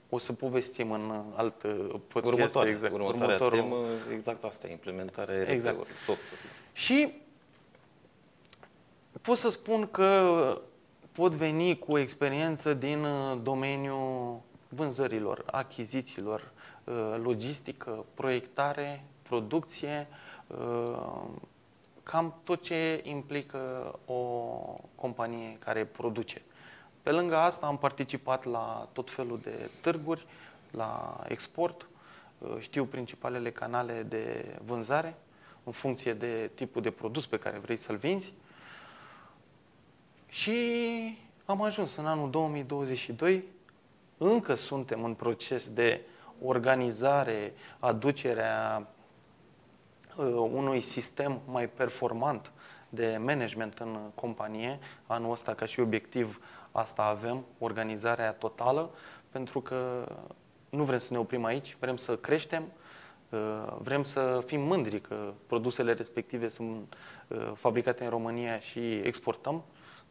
O 0.08 0.18
să 0.18 0.32
povestim 0.32 0.90
în 0.90 1.22
alt 1.34 1.54
podcast. 2.08 2.34
Următoare, 2.34 2.70
exact, 2.70 2.92
următoarea 2.92 3.24
următorul... 3.24 3.58
temă, 3.58 3.76
exact 4.12 4.44
asta, 4.44 4.68
implementarea 4.68 5.50
exact. 5.50 5.76
software. 5.76 6.42
Și 6.72 7.12
pot 9.22 9.36
să 9.36 9.50
spun 9.50 9.88
că 9.90 10.60
pot 11.12 11.34
veni 11.34 11.78
cu 11.78 11.98
experiență 11.98 12.74
din 12.74 13.04
uh, 13.04 13.38
domeniul 13.42 14.40
vânzărilor, 14.68 15.42
achizițiilor, 15.46 16.50
uh, 16.84 16.94
logistică, 17.22 18.04
proiectare, 18.14 19.04
producție, 19.22 20.06
uh, 20.46 21.22
cam 22.02 22.34
tot 22.44 22.62
ce 22.62 23.00
implică 23.04 23.94
o 24.04 24.14
companie 24.94 25.56
care 25.58 25.84
produce. 25.84 26.42
Pe 27.06 27.12
lângă 27.12 27.36
asta 27.36 27.66
am 27.66 27.78
participat 27.78 28.44
la 28.44 28.88
tot 28.92 29.10
felul 29.10 29.40
de 29.42 29.70
târguri, 29.80 30.26
la 30.70 31.20
export, 31.28 31.86
știu 32.58 32.84
principalele 32.84 33.50
canale 33.50 34.02
de 34.02 34.56
vânzare 34.64 35.14
în 35.64 35.72
funcție 35.72 36.12
de 36.12 36.50
tipul 36.54 36.82
de 36.82 36.90
produs 36.90 37.26
pe 37.26 37.38
care 37.38 37.58
vrei 37.58 37.76
să-l 37.76 37.96
vinzi. 37.96 38.32
Și 40.28 40.58
am 41.44 41.62
ajuns 41.62 41.96
în 41.96 42.06
anul 42.06 42.30
2022, 42.30 43.44
încă 44.18 44.54
suntem 44.54 45.04
în 45.04 45.14
proces 45.14 45.68
de 45.68 46.00
organizare, 46.42 47.52
aducerea 47.78 48.86
uh, 50.16 50.26
unui 50.52 50.80
sistem 50.80 51.40
mai 51.44 51.68
performant 51.68 52.52
de 52.88 53.18
management 53.24 53.78
în 53.78 53.98
companie. 54.14 54.78
Anul 55.06 55.32
ăsta, 55.32 55.54
ca 55.54 55.66
și 55.66 55.80
obiectiv, 55.80 56.40
asta 56.76 57.02
avem, 57.02 57.44
organizarea 57.58 58.32
totală, 58.32 58.90
pentru 59.30 59.60
că 59.60 60.08
nu 60.70 60.84
vrem 60.84 60.98
să 60.98 61.12
ne 61.12 61.18
oprim 61.18 61.44
aici, 61.44 61.76
vrem 61.80 61.96
să 61.96 62.16
creștem, 62.16 62.72
uh, 63.30 63.76
vrem 63.78 64.02
să 64.02 64.42
fim 64.46 64.60
mândri 64.60 65.00
că 65.00 65.32
produsele 65.46 65.92
respective 65.92 66.48
sunt 66.48 66.96
uh, 67.28 67.52
fabricate 67.54 68.04
în 68.04 68.10
România 68.10 68.58
și 68.58 68.94
exportăm. 68.94 69.64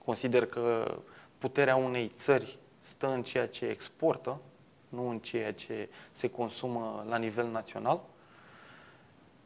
Consider 0.05 0.45
că 0.45 0.97
puterea 1.37 1.75
unei 1.75 2.07
țări 2.07 2.57
stă 2.81 3.07
în 3.07 3.23
ceea 3.23 3.47
ce 3.47 3.65
exportă, 3.65 4.41
nu 4.89 5.09
în 5.09 5.19
ceea 5.19 5.53
ce 5.53 5.89
se 6.11 6.29
consumă 6.29 7.05
la 7.07 7.17
nivel 7.17 7.47
național. 7.47 8.01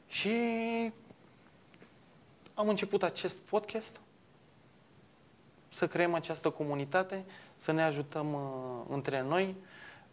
Și 0.08 0.32
am 2.54 2.70
început 2.70 3.04
acest 3.04 3.38
podcast 3.38 4.00
să 5.80 5.88
creăm 5.88 6.14
această 6.14 6.50
comunitate, 6.50 7.26
să 7.56 7.72
ne 7.72 7.84
ajutăm 7.84 8.34
uh, 8.34 8.40
între 8.90 9.22
noi, 9.22 9.56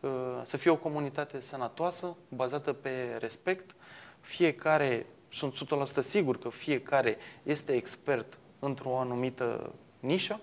uh, 0.00 0.11
să 0.42 0.56
fie 0.56 0.70
o 0.70 0.76
comunitate 0.76 1.40
sănătoasă, 1.40 2.16
bazată 2.28 2.73
pe 2.73 3.16
respect. 3.18 3.75
Fiecare, 4.20 5.06
sunt 5.32 5.54
100% 5.99 6.00
sigur 6.00 6.38
că 6.38 6.49
fiecare 6.49 7.16
este 7.42 7.73
expert 7.73 8.38
într-o 8.58 8.99
anumită 8.99 9.73
nișă 10.00 10.40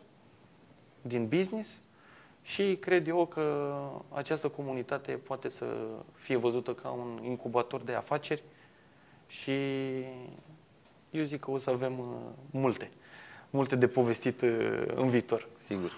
din 1.01 1.27
business 1.27 1.81
și 2.41 2.75
cred 2.75 3.07
eu 3.07 3.25
că 3.25 3.75
această 4.09 4.49
comunitate 4.49 5.11
poate 5.11 5.49
să 5.49 5.65
fie 6.13 6.35
văzută 6.35 6.73
ca 6.73 6.89
un 6.89 7.19
incubator 7.23 7.81
de 7.81 7.93
afaceri 7.93 8.43
și 9.27 9.51
eu 11.11 11.23
zic 11.23 11.39
că 11.39 11.51
o 11.51 11.57
să 11.57 11.69
avem 11.69 11.99
uh, 11.99 12.05
multe, 12.51 12.91
multe 13.53 13.75
de 13.75 13.87
povestit 13.87 14.41
uh, 14.41 14.83
în 14.95 15.09
viitor. 15.09 15.47
Sigur. 15.65 15.91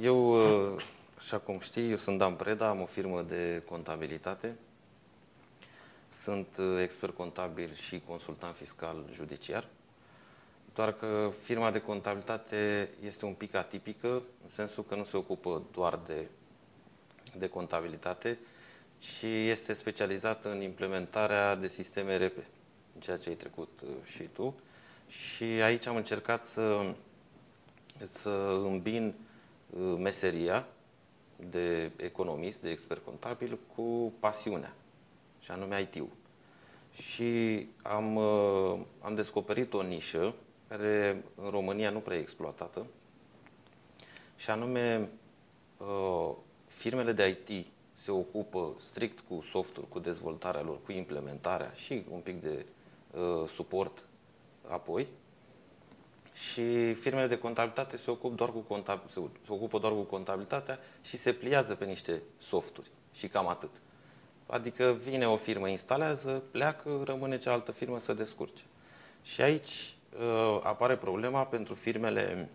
Eu, 0.00 0.32
uh, 0.74 0.82
așa 1.18 1.38
cum 1.38 1.58
știi, 1.58 1.90
eu 1.90 1.96
sunt 1.96 2.18
Dan 2.18 2.34
Preda, 2.34 2.68
am 2.68 2.80
o 2.80 2.86
firmă 2.86 3.22
de 3.22 3.62
contabilitate. 3.68 4.56
Sunt 6.22 6.46
expert 6.82 7.16
contabil 7.16 7.74
și 7.74 8.02
consultant 8.06 8.56
fiscal 8.56 9.04
judiciar. 9.14 9.68
Doar 10.74 10.92
că 10.92 11.30
firma 11.42 11.70
de 11.70 11.80
contabilitate 11.80 12.88
este 13.04 13.24
un 13.24 13.32
pic 13.32 13.54
atipică, 13.54 14.08
în 14.42 14.48
sensul 14.48 14.84
că 14.84 14.94
nu 14.94 15.04
se 15.04 15.16
ocupă 15.16 15.62
doar 15.72 15.98
de, 16.06 16.26
de 17.38 17.48
contabilitate, 17.48 18.38
și 19.02 19.48
este 19.48 19.72
specializată 19.72 20.50
în 20.50 20.60
implementarea 20.60 21.54
de 21.54 21.68
sisteme 21.68 22.16
RP, 22.16 22.36
în 22.94 23.00
ceea 23.00 23.16
ce 23.16 23.28
ai 23.28 23.34
trecut 23.34 23.80
uh, 23.82 23.90
și 24.04 24.22
tu. 24.22 24.54
Și 25.12 25.44
aici 25.44 25.86
am 25.86 25.96
încercat 25.96 26.44
să, 26.44 26.94
să 28.12 28.60
îmbin 28.64 29.14
uh, 29.70 29.94
meseria 29.98 30.66
de 31.50 31.90
economist, 31.96 32.60
de 32.60 32.70
expert 32.70 33.04
contabil, 33.04 33.58
cu 33.74 34.12
pasiunea, 34.20 34.74
și 35.40 35.50
anume 35.50 35.80
IT-ul. 35.80 36.08
Și 36.94 37.66
am, 37.82 38.16
uh, 38.16 38.78
am 39.00 39.14
descoperit 39.14 39.72
o 39.72 39.82
nișă 39.82 40.34
care 40.68 41.24
în 41.34 41.50
România 41.50 41.90
nu 41.90 41.98
prea 41.98 42.16
e 42.16 42.20
exploatată, 42.20 42.86
și 44.36 44.50
anume 44.50 45.08
uh, 45.76 46.34
firmele 46.66 47.12
de 47.12 47.28
IT 47.48 47.66
se 48.02 48.10
ocupă 48.10 48.76
strict 48.80 49.20
cu 49.28 49.44
softul, 49.50 49.84
cu 49.88 49.98
dezvoltarea 49.98 50.62
lor, 50.62 50.82
cu 50.84 50.92
implementarea 50.92 51.72
și 51.72 52.04
un 52.10 52.20
pic 52.20 52.42
de 52.42 52.66
uh, 53.10 53.48
suport 53.48 54.06
apoi. 54.68 55.06
Și 56.32 56.94
firmele 56.94 57.26
de 57.26 57.38
contabilitate 57.38 57.96
se 57.96 58.10
ocupă 58.10 58.34
doar 58.34 58.50
cu, 58.50 58.64
contab- 58.74 59.10
se, 59.10 59.20
se 59.44 59.52
ocupă 59.52 59.78
doar 59.78 59.92
cu 59.92 60.02
contabilitatea 60.02 60.78
și 61.02 61.16
se 61.16 61.32
pliază 61.32 61.74
pe 61.74 61.84
niște 61.84 62.22
softuri 62.38 62.90
și 63.12 63.28
cam 63.28 63.48
atât. 63.48 63.70
Adică 64.46 64.96
vine 65.02 65.28
o 65.28 65.36
firmă, 65.36 65.68
instalează, 65.68 66.42
pleacă, 66.50 67.02
rămâne 67.04 67.38
cealaltă 67.38 67.72
firmă 67.72 67.98
să 67.98 68.12
descurce. 68.12 68.62
Și 69.22 69.40
aici 69.40 69.94
Uh, 70.18 70.60
apare 70.62 70.96
problema 70.96 71.44
pentru 71.44 71.74
firmele 71.74 72.48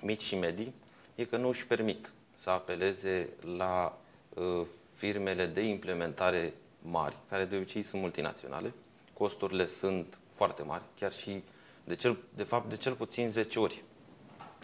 mici 0.00 0.22
și 0.22 0.36
medii, 0.36 0.74
e 1.14 1.24
că 1.24 1.36
nu 1.36 1.48
își 1.48 1.66
permit 1.66 2.12
să 2.40 2.50
apeleze 2.50 3.28
la 3.56 3.98
uh, 4.34 4.66
firmele 4.94 5.46
de 5.46 5.60
implementare 5.60 6.54
mari, 6.82 7.16
care 7.28 7.44
de 7.44 7.56
obicei 7.56 7.82
sunt 7.82 8.00
multinaționale. 8.00 8.72
Costurile 9.12 9.66
sunt 9.66 10.18
foarte 10.42 10.62
mari, 10.62 10.82
chiar 10.98 11.12
și 11.12 11.42
de, 11.84 11.94
cel, 11.94 12.18
de 12.34 12.42
fapt 12.42 12.68
de 12.68 12.76
cel 12.76 12.94
puțin 12.94 13.30
10 13.30 13.58
ori. 13.58 13.82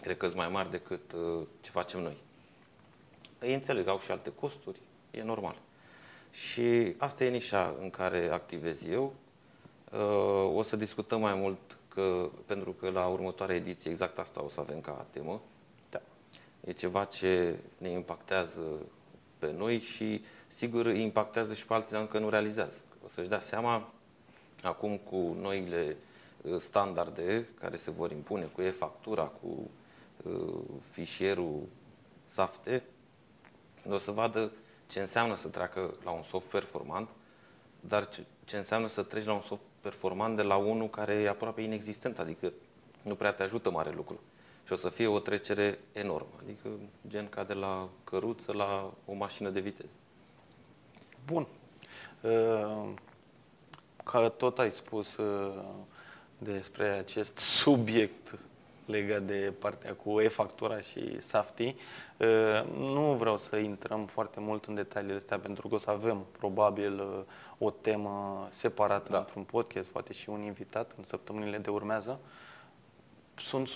Cred 0.01 0.17
că 0.17 0.25
sunt 0.25 0.37
mai 0.37 0.49
mari 0.49 0.69
decât 0.69 1.11
uh, 1.11 1.47
ce 1.61 1.69
facem 1.69 2.01
noi. 2.01 2.17
Ei 3.41 3.53
înțeleg, 3.53 3.87
au 3.87 3.99
și 3.99 4.11
alte 4.11 4.31
costuri, 4.33 4.79
e 5.11 5.23
normal. 5.23 5.55
Și 6.31 6.93
asta 6.97 7.23
e 7.23 7.29
nișa 7.29 7.75
în 7.81 7.89
care 7.89 8.29
activez 8.31 8.85
eu. 8.87 9.13
O 10.53 10.61
să 10.61 10.75
discutăm 10.75 11.19
mai 11.19 11.33
mult 11.33 11.77
că, 11.87 12.29
pentru 12.45 12.71
că 12.71 12.89
la 12.89 13.07
următoarea 13.07 13.55
ediție 13.55 13.91
exact 13.91 14.17
asta 14.17 14.43
o 14.43 14.49
să 14.49 14.59
avem 14.59 14.81
ca 14.81 15.05
temă. 15.09 15.41
Da. 15.89 16.01
E 16.65 16.71
ceva 16.71 17.03
ce 17.03 17.59
ne 17.77 17.89
impactează 17.89 18.61
pe 19.37 19.51
noi 19.57 19.79
și 19.79 20.23
sigur 20.47 20.85
impactează 20.87 21.53
și 21.53 21.65
pe 21.65 21.73
alții, 21.73 21.91
dar 21.91 22.01
încă 22.01 22.19
nu 22.19 22.29
realizează. 22.29 22.81
O 23.05 23.07
să-și 23.07 23.29
dea 23.29 23.39
seama 23.39 23.93
acum 24.61 24.97
cu 24.97 25.35
noile 25.39 25.97
uh, 26.41 26.59
standarde 26.59 27.47
care 27.59 27.75
se 27.75 27.91
vor 27.91 28.11
impune 28.11 28.45
cu 28.45 28.61
e-factura, 28.61 29.23
cu 29.23 29.69
uh, 30.23 30.63
fișierul 30.91 31.61
SAFTE, 32.27 32.83
o 33.89 33.97
să 33.97 34.11
vadă 34.11 34.51
ce 34.87 34.99
înseamnă 34.99 35.35
să 35.35 35.47
treacă 35.47 35.93
la 36.03 36.11
un 36.11 36.23
soft 36.23 36.47
performant, 36.47 37.09
dar 37.79 38.09
ce, 38.09 38.23
ce 38.45 38.57
înseamnă 38.57 38.87
să 38.87 39.03
treci 39.03 39.25
la 39.25 39.33
un 39.33 39.41
soft 39.41 39.61
performant 39.81 40.35
de 40.35 40.41
la 40.41 40.55
unul 40.55 40.89
care 40.89 41.13
e 41.13 41.29
aproape 41.29 41.61
inexistent, 41.61 42.19
adică 42.19 42.53
nu 43.01 43.15
prea 43.15 43.31
te 43.31 43.43
ajută 43.43 43.71
mare 43.71 43.91
lucru. 43.91 44.19
Și 44.65 44.73
o 44.73 44.75
să 44.75 44.89
fie 44.89 45.07
o 45.07 45.19
trecere 45.19 45.79
enormă, 45.91 46.33
adică 46.43 46.69
gen 47.07 47.29
ca 47.29 47.43
de 47.43 47.53
la 47.53 47.89
căruță 48.03 48.53
la 48.53 48.93
o 49.05 49.13
mașină 49.13 49.49
de 49.49 49.59
viteză. 49.59 49.89
Bun. 51.25 51.47
Uh, 52.21 52.93
ca 54.11 54.29
tot 54.29 54.59
ai 54.59 54.71
spus 54.71 55.17
uh, 55.17 55.63
despre 56.37 56.87
acest 56.87 57.37
subiect 57.61 58.39
legat 58.85 59.21
de 59.21 59.53
partea 59.59 59.93
cu 59.93 60.19
e-factura 60.19 60.81
și 60.81 61.21
Safety. 61.21 61.75
Uh, 62.17 62.73
nu 62.77 63.15
vreau 63.19 63.37
să 63.37 63.55
intrăm 63.55 64.05
foarte 64.05 64.39
mult 64.39 64.65
în 64.65 64.75
detaliile 64.75 65.15
astea 65.15 65.39
pentru 65.39 65.67
că 65.67 65.75
o 65.75 65.77
să 65.77 65.89
avem 65.89 66.25
probabil 66.37 66.99
uh, 66.99 67.21
o 67.57 67.69
temă 67.69 68.47
separată 68.51 69.11
da. 69.11 69.17
într-un 69.17 69.43
podcast, 69.43 69.87
poate 69.87 70.13
și 70.13 70.29
un 70.29 70.41
invitat 70.41 70.91
în 70.97 71.03
săptămânile 71.03 71.57
de 71.57 71.69
urmează. 71.69 72.19
Sunt 73.35 73.69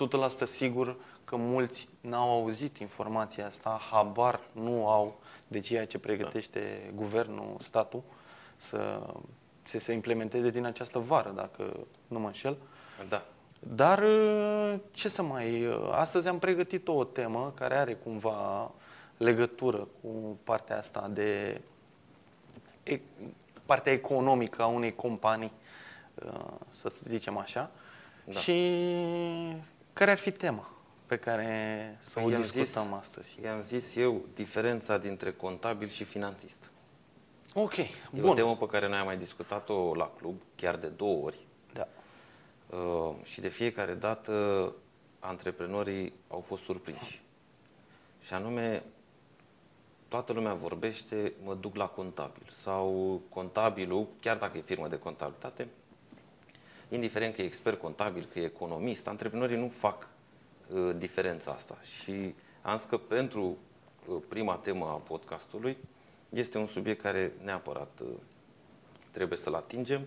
100% 0.44 0.46
sigur 0.46 0.96
că 1.26 1.36
mulți 1.36 1.90
n-au 2.02 2.30
auzit 2.30 2.78
informația 2.78 3.46
asta, 3.46 3.82
habar 3.92 4.40
nu 4.52 4.90
au 4.90 5.20
de 5.48 5.60
ceea 5.60 5.86
ce 5.86 6.00
pregătește 6.00 6.82
da. 6.86 6.92
guvernul, 6.96 7.56
statul, 7.60 8.02
să, 8.58 9.02
să 9.64 9.80
se 9.80 9.94
implementeze 9.94 10.50
din 10.50 10.66
această 10.66 11.00
vară, 11.00 11.32
dacă 11.36 11.78
nu 12.08 12.20
mă 12.20 12.28
înșel. 12.28 12.58
Da. 13.10 13.26
Dar 13.60 14.04
uh, 14.04 14.80
ce 14.92 15.10
să 15.10 15.22
mai... 15.22 15.66
Uh, 15.66 15.90
astăzi 15.92 16.28
am 16.28 16.40
pregătit 16.40 16.88
o 16.88 17.04
temă 17.04 17.54
care 17.56 17.78
are 17.78 17.94
cumva 17.94 18.72
legătură 19.18 19.88
cu 20.02 20.40
partea 20.44 20.78
asta 20.78 21.10
de... 21.14 21.62
partea 23.66 23.92
economică 23.94 24.62
a 24.62 24.66
unei 24.66 24.96
companii, 24.96 25.52
uh, 26.26 26.52
să 26.70 26.92
zicem 27.04 27.38
așa. 27.38 27.72
Da. 28.26 28.40
Și 28.40 28.86
care 29.94 30.12
ar 30.12 30.18
fi 30.18 30.32
tema 30.32 30.70
pe 31.06 31.18
care 31.18 31.98
să 32.00 32.20
păi 32.20 32.24
o 32.24 32.38
discutăm 32.38 32.64
zis, 32.64 32.98
astăzi? 33.00 33.38
I-am 33.44 33.62
zis 33.62 33.96
eu 33.96 34.26
diferența 34.34 34.98
dintre 34.98 35.32
contabil 35.32 35.88
și 35.88 36.04
finanțist. 36.04 36.72
Ok, 37.56 37.78
e 37.78 37.90
bun. 38.12 38.30
o 38.30 38.34
temă 38.34 38.56
pe 38.56 38.66
care 38.66 38.88
noi 38.88 38.98
am 38.98 39.06
mai 39.06 39.18
discutat-o 39.18 39.96
la 39.96 40.12
club, 40.18 40.42
chiar 40.56 40.76
de 40.76 40.88
două 40.88 41.26
ori. 41.26 41.38
Da. 41.74 41.88
Uh, 42.78 43.14
și 43.24 43.42
de 43.42 43.48
fiecare 43.48 43.94
dată 43.94 44.76
antreprenorii 45.20 46.14
au 46.28 46.40
fost 46.40 46.64
surprinși. 46.64 47.22
Și 48.22 48.34
anume, 48.34 48.84
toată 50.08 50.34
lumea 50.34 50.54
vorbește, 50.54 51.34
mă 51.44 51.54
duc 51.54 51.76
la 51.76 51.88
contabil. 51.88 52.52
Sau 52.62 53.22
contabilul, 53.30 54.08
chiar 54.20 54.38
dacă 54.38 54.58
e 54.58 54.62
firmă 54.62 54.88
de 54.88 55.00
contabilitate, 55.00 55.68
indiferent 56.90 57.36
că 57.36 57.42
e 57.42 57.46
expert 57.46 57.80
contabil, 57.80 58.28
că 58.34 58.40
e 58.40 58.44
economist, 58.44 59.08
antreprenorii 59.08 59.58
nu 59.58 59.68
fac 59.68 60.08
uh, 60.68 60.96
diferența 60.98 61.52
asta. 61.52 61.78
Și 61.82 62.36
am 62.62 62.78
zis 62.78 62.86
că 62.86 62.98
pentru 62.98 63.58
uh, 64.08 64.22
prima 64.28 64.56
temă 64.56 64.86
a 64.86 65.02
podcastului 65.08 65.78
este 66.34 66.58
un 66.58 66.68
subiect 66.68 67.02
care 67.02 67.34
neapărat 67.44 68.00
uh, 68.02 68.08
trebuie 69.12 69.38
să-l 69.38 69.54
atingem 69.54 70.02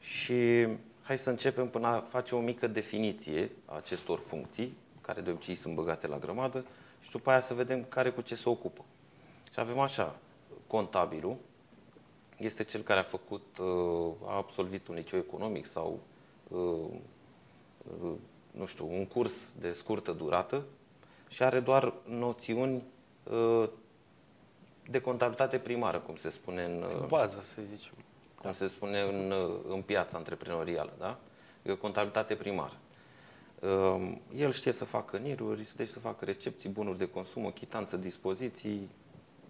și 0.00 0.66
hai 1.02 1.18
să 1.18 1.30
începem 1.30 1.68
până 1.68 1.86
a 1.86 2.00
face 2.08 2.34
o 2.34 2.40
mică 2.40 2.66
definiție 2.66 3.50
a 3.64 3.76
acestor 3.76 4.18
funcții, 4.18 4.76
care 5.00 5.20
de 5.20 5.30
obicei 5.30 5.54
sunt 5.54 5.74
băgate 5.74 6.06
la 6.06 6.18
grămadă, 6.18 6.64
și 7.00 7.10
după 7.10 7.30
aia 7.30 7.40
să 7.40 7.54
vedem 7.54 7.84
care 7.84 8.10
cu 8.10 8.20
ce 8.20 8.34
se 8.34 8.48
ocupă. 8.48 8.84
Și 9.52 9.60
avem 9.60 9.78
așa, 9.78 10.18
contabilul 10.66 11.36
este 12.36 12.64
cel 12.64 12.80
care 12.80 13.00
a 13.00 13.02
făcut, 13.02 13.58
uh, 13.58 14.12
a 14.26 14.36
absolvit 14.36 14.88
un 14.88 14.94
liceu 14.94 15.18
economic 15.18 15.66
sau, 15.66 16.00
uh, 16.48 16.90
nu 18.50 18.66
știu, 18.66 18.88
un 18.90 19.06
curs 19.06 19.32
de 19.58 19.72
scurtă 19.72 20.12
durată 20.12 20.64
și 21.28 21.42
are 21.42 21.60
doar 21.60 21.92
noțiuni 22.04 22.82
de 24.90 25.00
contabilitate 25.00 25.58
primară, 25.58 25.98
cum 25.98 26.16
se 26.16 26.30
spune 26.30 26.64
în... 26.64 26.84
Bază, 27.08 27.44
să 27.54 27.60
zicem 27.74 27.92
cum 28.46 28.54
se 28.54 28.68
spune 28.68 29.00
în, 29.00 29.32
în 29.68 29.82
piața 29.82 30.16
antreprenorială, 30.16 30.92
da? 30.98 31.18
E 31.62 31.72
o 31.72 31.76
contabilitate 31.76 32.34
primară. 32.34 32.76
Um, 33.60 34.20
el 34.36 34.52
știe 34.52 34.72
să 34.72 34.84
facă 34.84 35.16
niruri, 35.16 35.72
deci 35.76 35.88
să 35.88 35.98
facă 35.98 36.24
recepții, 36.24 36.68
bunuri 36.68 36.98
de 36.98 37.08
consum, 37.08 37.44
o 37.44 37.50
chitanță, 37.50 37.96
dispoziții, 37.96 38.90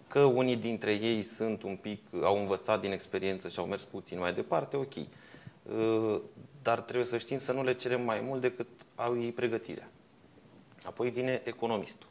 că 0.07 0.19
unii 0.19 0.55
dintre 0.55 0.93
ei 0.93 1.21
sunt 1.21 1.63
un 1.63 1.75
pic, 1.75 2.01
au 2.21 2.39
învățat 2.39 2.81
din 2.81 2.91
experiență 2.91 3.49
și 3.49 3.59
au 3.59 3.65
mers 3.65 3.83
puțin 3.83 4.19
mai 4.19 4.33
departe, 4.33 4.77
ok. 4.77 4.95
Uh, 4.95 6.21
dar 6.61 6.81
trebuie 6.81 7.05
să 7.05 7.17
știm 7.17 7.39
să 7.39 7.51
nu 7.51 7.63
le 7.63 7.73
cerem 7.73 8.01
mai 8.01 8.21
mult 8.21 8.41
decât 8.41 8.67
au 8.95 9.21
ei 9.21 9.31
pregătirea. 9.31 9.89
Apoi 10.83 11.09
vine 11.09 11.41
economistul. 11.43 12.07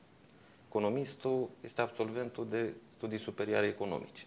Economistul 0.68 1.48
este 1.60 1.80
absolventul 1.80 2.46
de 2.50 2.72
studii 2.96 3.18
superioare 3.18 3.66
economice. 3.66 4.24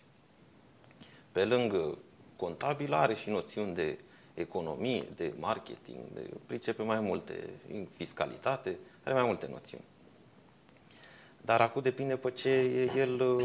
Pe 1.31 1.45
lângă 1.45 1.97
contabil 2.35 2.93
are 2.93 3.13
și 3.13 3.29
noțiuni 3.29 3.73
de 3.73 3.99
economie, 4.33 5.05
de 5.15 5.33
marketing, 5.39 5.97
de 6.13 6.29
pricepe 6.45 6.83
mai 6.83 6.99
multe, 6.99 7.49
fiscalitate, 7.95 8.77
are 9.03 9.13
mai 9.13 9.23
multe 9.23 9.47
noțiuni. 9.51 9.83
Dar 11.41 11.61
acum 11.61 11.81
depinde 11.81 12.15
pe 12.15 12.31
ce 12.31 12.49
e 12.49 12.91
el, 12.95 13.41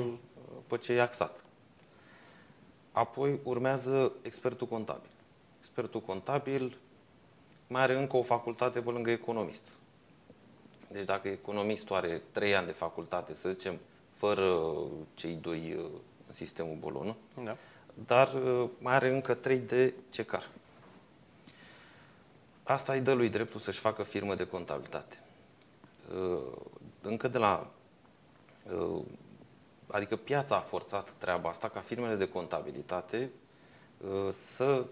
pe 0.66 0.76
ce 0.76 0.92
e 0.92 1.00
axat. 1.00 1.44
Apoi 2.92 3.40
urmează 3.42 4.12
expertul 4.22 4.66
contabil. 4.66 5.10
Expertul 5.60 6.00
contabil 6.00 6.78
mai 7.66 7.82
are 7.82 7.98
încă 7.98 8.16
o 8.16 8.22
facultate 8.22 8.80
pe 8.80 8.90
lângă 8.90 9.10
economist. 9.10 9.62
Deci 10.88 11.04
dacă 11.04 11.28
economistul 11.28 11.96
are 11.96 12.22
trei 12.32 12.56
ani 12.56 12.66
de 12.66 12.72
facultate, 12.72 13.34
să 13.34 13.50
zicem, 13.50 13.78
fără 14.24 14.74
cei 15.14 15.34
doi 15.34 15.72
în 16.26 16.34
sistemul 16.34 16.76
Bolonă, 16.80 17.16
da 17.44 17.56
dar 18.06 18.34
uh, 18.34 18.68
mai 18.78 18.94
are 18.94 19.14
încă 19.14 19.34
3 19.34 19.58
de 19.58 19.94
cecar. 20.10 20.48
Asta 22.62 22.92
îi 22.92 23.00
dă 23.00 23.12
lui 23.12 23.28
dreptul 23.28 23.60
să-și 23.60 23.78
facă 23.78 24.02
firmă 24.02 24.34
de 24.34 24.46
contabilitate. 24.46 25.22
Uh, 26.14 26.38
încă 27.02 27.28
de 27.28 27.38
la... 27.38 27.70
Uh, 28.78 29.02
adică 29.86 30.16
piața 30.16 30.56
a 30.56 30.60
forțat 30.60 31.10
treaba 31.18 31.48
asta 31.48 31.68
ca 31.68 31.80
firmele 31.80 32.14
de 32.14 32.28
contabilitate 32.28 33.30
să 34.54 34.86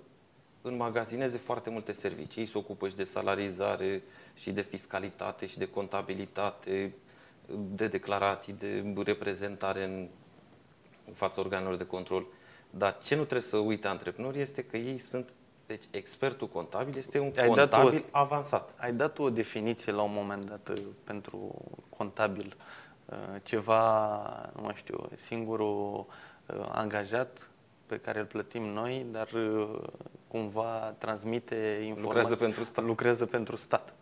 înmagazineze 0.63 1.37
foarte 1.37 1.71
multe 1.71 1.93
servicii. 1.93 2.41
Ei 2.41 2.47
se 2.47 2.59
ocupă 2.59 2.89
și 2.89 2.97
de 2.97 3.05
salarizare, 3.05 4.03
și 4.35 4.51
de 4.51 4.61
fiscalitate, 4.61 5.47
și 5.47 5.59
de 5.59 5.69
contabilitate, 5.69 6.95
de 7.57 7.87
declarații, 7.87 8.53
de 8.53 8.93
reprezentare 9.05 9.85
în 9.85 10.09
fața 11.13 11.41
organelor 11.41 11.77
de 11.77 11.87
control. 11.87 12.27
Dar 12.71 12.99
ce 12.99 13.15
nu 13.15 13.23
trebuie 13.23 13.49
să 13.49 13.57
uite 13.57 13.89
antreprenorii 13.89 14.41
este 14.41 14.65
că 14.65 14.77
ei 14.77 14.99
sunt 14.99 15.33
deci 15.67 15.85
expertul 15.91 16.49
contabil 16.49 16.97
este 16.97 17.19
un 17.19 17.33
ai 17.37 17.49
contabil 17.49 18.05
o, 18.13 18.19
avansat. 18.19 18.75
Ai 18.77 18.93
dat 18.93 19.19
o 19.19 19.31
definiție 19.31 19.93
la 19.93 20.03
un 20.03 20.13
moment 20.13 20.45
dat 20.45 20.69
uh, 20.69 20.85
pentru 21.05 21.55
contabil. 21.97 22.57
Uh, 23.05 23.17
ceva, 23.43 24.51
nu 24.57 24.63
mai 24.63 24.75
știu, 24.77 25.09
singurul 25.17 26.07
uh, 26.47 26.69
angajat 26.73 27.51
pe 27.87 27.99
care 27.99 28.19
îl 28.19 28.25
plătim 28.25 28.63
noi, 28.63 29.07
dar 29.11 29.29
cumva 30.29 30.95
transmite 30.99 31.83
informații. 31.87 32.03
Lucrează 32.03 32.37
pentru 32.37 32.65
stat. 32.65 32.85
Lucrează 32.85 33.27
pentru 33.27 33.57
stat. 33.57 33.95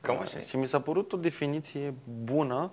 Cam 0.00 0.18
așa. 0.18 0.38
Și 0.38 0.56
mi 0.56 0.66
s-a 0.66 0.80
părut 0.80 1.12
o 1.12 1.16
definiție 1.16 1.94
bună 2.24 2.70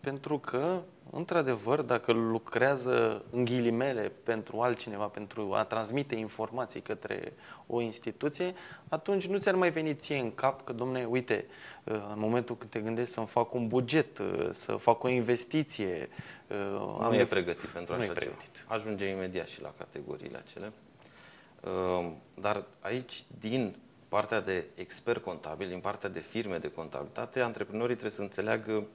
pentru 0.00 0.38
că 0.38 0.82
într-adevăr, 1.12 1.82
dacă 1.82 2.12
lucrează 2.12 3.24
în 3.30 3.44
ghilimele 3.44 4.12
pentru 4.22 4.60
altcineva, 4.60 5.04
pentru 5.04 5.52
a 5.54 5.64
transmite 5.64 6.14
informații 6.14 6.80
către 6.80 7.32
o 7.66 7.80
instituție, 7.80 8.54
atunci 8.88 9.26
nu 9.26 9.38
ți-ar 9.38 9.54
mai 9.54 9.70
veni 9.70 9.94
ție 9.94 10.18
în 10.18 10.34
cap 10.34 10.64
că, 10.64 10.72
domne, 10.72 11.04
uite, 11.04 11.46
în 11.84 12.14
momentul 12.16 12.56
când 12.56 12.70
te 12.70 12.80
gândești 12.80 13.12
să-mi 13.12 13.26
fac 13.26 13.54
un 13.54 13.68
buget, 13.68 14.20
să 14.52 14.72
fac 14.72 15.02
o 15.02 15.08
investiție... 15.08 16.08
Nu 16.48 16.98
am 17.00 17.12
e 17.12 17.24
pregătit 17.24 17.68
pentru 17.68 17.94
așa 17.94 18.12
pregătit. 18.12 18.52
ceva. 18.52 18.74
Ajunge 18.74 19.06
imediat 19.06 19.46
și 19.46 19.60
la 19.60 19.72
categoriile 19.78 20.42
acelea. 20.46 20.72
Dar 22.34 22.64
aici, 22.80 23.24
din 23.40 23.76
partea 24.08 24.40
de 24.40 24.64
expert 24.74 25.22
contabil, 25.22 25.68
din 25.68 25.80
partea 25.80 26.08
de 26.08 26.20
firme 26.20 26.58
de 26.58 26.70
contabilitate, 26.70 27.40
antreprenorii 27.40 27.96
trebuie 27.96 28.16
să 28.16 28.22
înțeleagă 28.22 28.86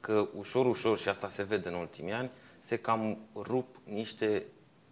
că 0.00 0.28
ușor, 0.36 0.66
ușor, 0.66 0.98
și 0.98 1.08
asta 1.08 1.28
se 1.28 1.42
vede 1.42 1.68
în 1.68 1.74
ultimii 1.74 2.12
ani, 2.12 2.30
se 2.58 2.76
cam 2.76 3.18
rup 3.34 3.76
niște 3.84 4.46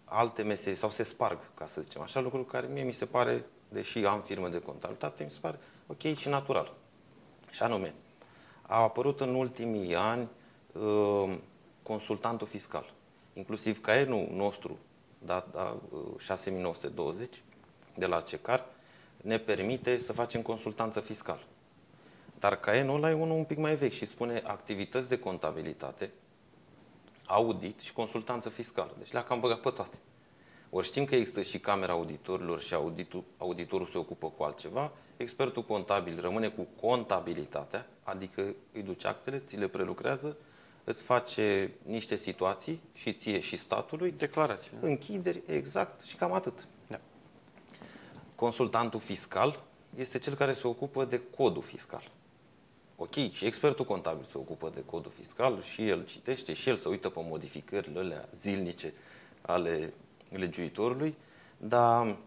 alte 0.05 0.41
meserii 0.43 0.77
sau 0.77 0.89
se 0.89 1.03
sparg, 1.03 1.39
ca 1.53 1.67
să 1.67 1.81
zicem 1.81 2.01
așa, 2.01 2.19
lucruri 2.19 2.45
care 2.45 2.67
mie 2.67 2.83
mi 2.83 2.93
se 2.93 3.05
pare, 3.05 3.45
deși 3.69 4.05
am 4.05 4.21
firmă 4.21 4.49
de 4.49 4.59
contabilitate, 4.59 5.23
mi 5.23 5.29
se 5.29 5.37
pare 5.41 5.59
ok 5.87 6.15
și 6.15 6.27
natural. 6.27 6.73
Și 7.51 7.63
anume, 7.63 7.93
a 8.61 8.81
apărut 8.81 9.21
în 9.21 9.35
ultimii 9.35 9.95
ani 9.95 10.27
uh, 10.71 11.37
consultantul 11.83 12.47
fiscal, 12.47 12.93
inclusiv 13.33 13.81
caenul 13.81 14.27
nostru, 14.31 14.77
da, 15.19 15.47
da, 15.51 15.77
6920 16.17 17.43
de 17.95 18.05
la 18.05 18.21
CECAR, 18.21 18.65
ne 19.21 19.37
permite 19.37 19.97
să 19.97 20.13
facem 20.13 20.41
consultanță 20.41 20.99
fiscală. 20.99 21.41
Dar 22.39 22.55
caenul 22.55 22.95
ăla 22.95 23.09
e 23.09 23.13
unul 23.13 23.37
un 23.37 23.43
pic 23.43 23.57
mai 23.57 23.75
vechi 23.75 23.91
și 23.91 24.05
spune 24.05 24.41
activități 24.45 25.09
de 25.09 25.19
contabilitate, 25.19 26.11
audit 27.25 27.79
și 27.79 27.93
consultanță 27.93 28.49
fiscală. 28.49 28.95
Deci 28.97 29.11
le-a 29.11 29.23
cam 29.23 29.39
băgat 29.39 29.59
pe 29.59 29.69
toate. 29.69 29.97
Ori 30.69 30.85
știm 30.85 31.05
că 31.05 31.15
există 31.15 31.41
și 31.41 31.59
camera 31.59 31.93
auditorilor 31.93 32.59
și 32.59 32.73
auditul, 32.73 33.23
auditorul 33.37 33.87
se 33.87 33.97
ocupă 33.97 34.29
cu 34.29 34.43
altceva, 34.43 34.91
expertul 35.17 35.63
contabil 35.63 36.21
rămâne 36.21 36.47
cu 36.47 36.67
contabilitatea, 36.81 37.87
adică 38.03 38.55
îi 38.73 38.81
duce 38.81 39.07
actele, 39.07 39.39
ți 39.39 39.55
le 39.55 39.67
prelucrează, 39.67 40.37
îți 40.83 41.03
face 41.03 41.73
niște 41.85 42.15
situații 42.15 42.81
și 42.93 43.13
ție 43.13 43.39
și 43.39 43.57
statului. 43.57 44.11
Declarații. 44.11 44.71
Închideri, 44.79 45.41
exact, 45.45 46.01
și 46.01 46.15
cam 46.15 46.33
atât. 46.33 46.67
Da. 46.87 46.99
Consultantul 48.35 48.99
fiscal 48.99 49.63
este 49.95 50.19
cel 50.19 50.33
care 50.33 50.53
se 50.53 50.67
ocupă 50.67 51.05
de 51.05 51.21
codul 51.37 51.61
fiscal. 51.61 52.11
Ok, 52.99 53.13
și 53.31 53.45
expertul 53.45 53.85
contabil 53.85 54.25
se 54.31 54.37
ocupă 54.37 54.71
de 54.73 54.83
codul 54.85 55.11
fiscal 55.11 55.61
și 55.61 55.87
el 55.87 56.05
citește 56.05 56.53
și 56.53 56.69
el 56.69 56.75
se 56.75 56.89
uită 56.89 57.09
pe 57.09 57.19
modificările 57.23 57.99
alea 57.99 58.29
zilnice 58.35 58.93
ale 59.41 59.93
legiuitorului, 60.29 61.15
dar 61.57 62.17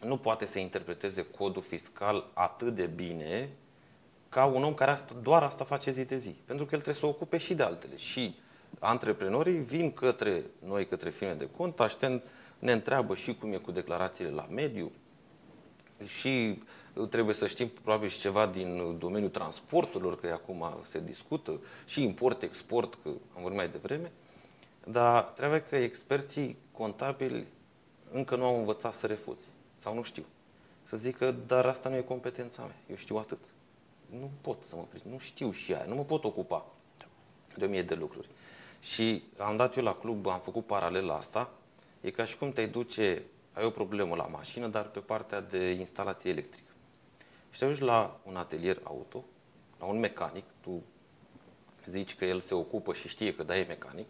nu 0.00 0.16
poate 0.16 0.46
să 0.46 0.58
interpreteze 0.58 1.22
codul 1.22 1.62
fiscal 1.62 2.30
atât 2.32 2.74
de 2.74 2.86
bine 2.86 3.48
ca 4.28 4.44
un 4.44 4.64
om 4.64 4.74
care 4.74 4.90
asta, 4.90 5.14
doar 5.22 5.42
asta 5.42 5.64
face 5.64 5.90
zi 5.90 6.04
de 6.04 6.18
zi. 6.18 6.30
Pentru 6.44 6.64
că 6.64 6.74
el 6.74 6.80
trebuie 6.80 6.94
să 6.94 7.00
se 7.00 7.06
ocupe 7.06 7.38
și 7.38 7.54
de 7.54 7.62
altele. 7.62 7.96
Și 7.96 8.34
antreprenorii 8.78 9.58
vin 9.58 9.92
către 9.92 10.44
noi, 10.64 10.86
către 10.86 11.10
firme 11.10 11.34
de 11.34 11.48
cont, 11.56 11.80
aștept, 11.80 12.26
ne 12.58 12.72
întreabă 12.72 13.14
și 13.14 13.34
cum 13.34 13.52
e 13.52 13.56
cu 13.56 13.70
declarațiile 13.70 14.30
la 14.30 14.46
mediu 14.50 14.92
și 16.04 16.62
trebuie 17.04 17.34
să 17.34 17.46
știm 17.46 17.68
probabil 17.68 18.08
și 18.08 18.18
ceva 18.18 18.46
din 18.46 18.98
domeniul 18.98 19.30
transporturilor, 19.30 20.20
că 20.20 20.26
acum 20.32 20.64
se 20.90 21.00
discută, 21.00 21.60
și 21.86 22.02
import-export, 22.02 22.98
că 23.02 23.08
am 23.08 23.42
vorbit 23.42 23.56
mai 23.58 23.68
devreme, 23.68 24.12
dar 24.84 25.22
trebuie 25.22 25.62
că 25.62 25.76
experții 25.76 26.56
contabili 26.72 27.46
încă 28.12 28.36
nu 28.36 28.44
au 28.44 28.58
învățat 28.58 28.94
să 28.94 29.06
refuze 29.06 29.44
sau 29.78 29.94
nu 29.94 30.02
știu. 30.02 30.24
Să 30.82 30.96
zică, 30.96 31.36
dar 31.46 31.66
asta 31.66 31.88
nu 31.88 31.96
e 31.96 32.00
competența 32.00 32.62
mea, 32.62 32.76
eu 32.90 32.96
știu 32.96 33.16
atât. 33.16 33.38
Nu 34.10 34.30
pot 34.40 34.62
să 34.62 34.76
mă 34.76 34.84
pricep, 34.88 35.10
nu 35.10 35.18
știu 35.18 35.50
și 35.50 35.74
aia, 35.74 35.84
nu 35.88 35.94
mă 35.94 36.02
pot 36.02 36.24
ocupa 36.24 36.66
de 37.56 37.64
o 37.64 37.68
mie 37.68 37.82
de 37.82 37.94
lucruri. 37.94 38.28
Și 38.80 39.22
am 39.38 39.56
dat 39.56 39.76
eu 39.76 39.82
la 39.82 39.94
club, 39.94 40.26
am 40.26 40.40
făcut 40.40 40.66
paralel 40.66 41.04
la 41.04 41.16
asta, 41.16 41.50
e 42.00 42.10
ca 42.10 42.24
și 42.24 42.38
cum 42.38 42.52
te 42.52 42.66
duce, 42.66 43.22
ai 43.52 43.64
o 43.64 43.70
problemă 43.70 44.14
la 44.14 44.26
mașină, 44.26 44.66
dar 44.66 44.84
pe 44.84 44.98
partea 44.98 45.40
de 45.40 45.70
instalație 45.70 46.30
electrică. 46.30 46.65
Și 47.56 47.62
te 47.62 47.68
duci 47.68 47.78
la 47.78 48.18
un 48.22 48.36
atelier 48.36 48.80
auto, 48.82 49.24
la 49.78 49.86
un 49.86 49.98
mecanic, 49.98 50.44
tu 50.60 50.82
zici 51.90 52.14
că 52.16 52.24
el 52.24 52.40
se 52.40 52.54
ocupă 52.54 52.92
și 52.92 53.08
știe 53.08 53.34
că 53.34 53.42
da, 53.42 53.56
e 53.56 53.64
mecanic, 53.68 54.06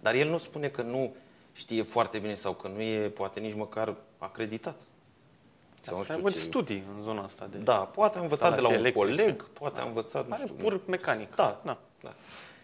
dar 0.00 0.14
el 0.14 0.28
nu 0.28 0.38
spune 0.38 0.68
că 0.68 0.82
nu 0.82 1.14
știe 1.52 1.82
foarte 1.82 2.18
bine 2.18 2.34
sau 2.34 2.54
că 2.54 2.68
nu 2.68 2.80
e 2.80 3.08
poate 3.08 3.40
nici 3.40 3.54
măcar 3.54 3.94
acreditat. 4.18 4.76
Sau 5.80 5.96
nu 5.96 6.04
știu 6.04 6.28
ce. 6.28 6.38
studii 6.38 6.84
în 6.96 7.02
zona 7.02 7.22
asta 7.22 7.46
de 7.50 7.58
Da, 7.58 7.76
poate 7.76 8.18
a 8.18 8.22
învățat 8.22 8.54
de 8.54 8.60
la 8.60 8.68
un 8.68 8.74
electrice. 8.74 9.06
coleg, 9.06 9.48
poate 9.48 9.80
a 9.80 9.84
învățat, 9.84 10.28
nu 10.28 10.36
știu. 10.36 10.54
pur 10.54 10.80
mecanic. 10.86 11.34
Da, 11.34 11.60
da, 11.64 11.78
da. 12.02 12.14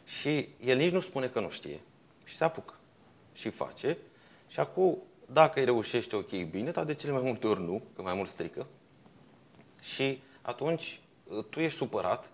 Și 0.05 0.49
el 0.61 0.77
nici 0.77 0.93
nu 0.93 1.01
spune 1.01 1.29
că 1.29 1.41
nu 1.41 1.51
știe. 1.51 1.81
Și 2.25 2.37
se 2.37 2.45
apucă. 2.45 2.75
Și 3.33 3.51
face. 3.51 3.99
Și 4.49 4.61
acum, 4.61 4.99
dacă 5.33 5.59
îi 5.59 5.65
reușește, 5.65 6.17
ok, 6.17 6.31
bine, 6.51 6.71
dar 6.71 6.85
de 6.85 6.95
cele 6.95 7.13
mai 7.13 7.23
multe 7.23 7.47
ori 7.47 7.61
nu, 7.61 7.83
că 7.97 8.03
mai 8.03 8.15
mult 8.15 8.29
strică. 8.29 8.67
Și 9.81 10.21
atunci 10.43 11.01
tu 11.51 11.61
ești 11.61 11.79
supărat 11.79 12.31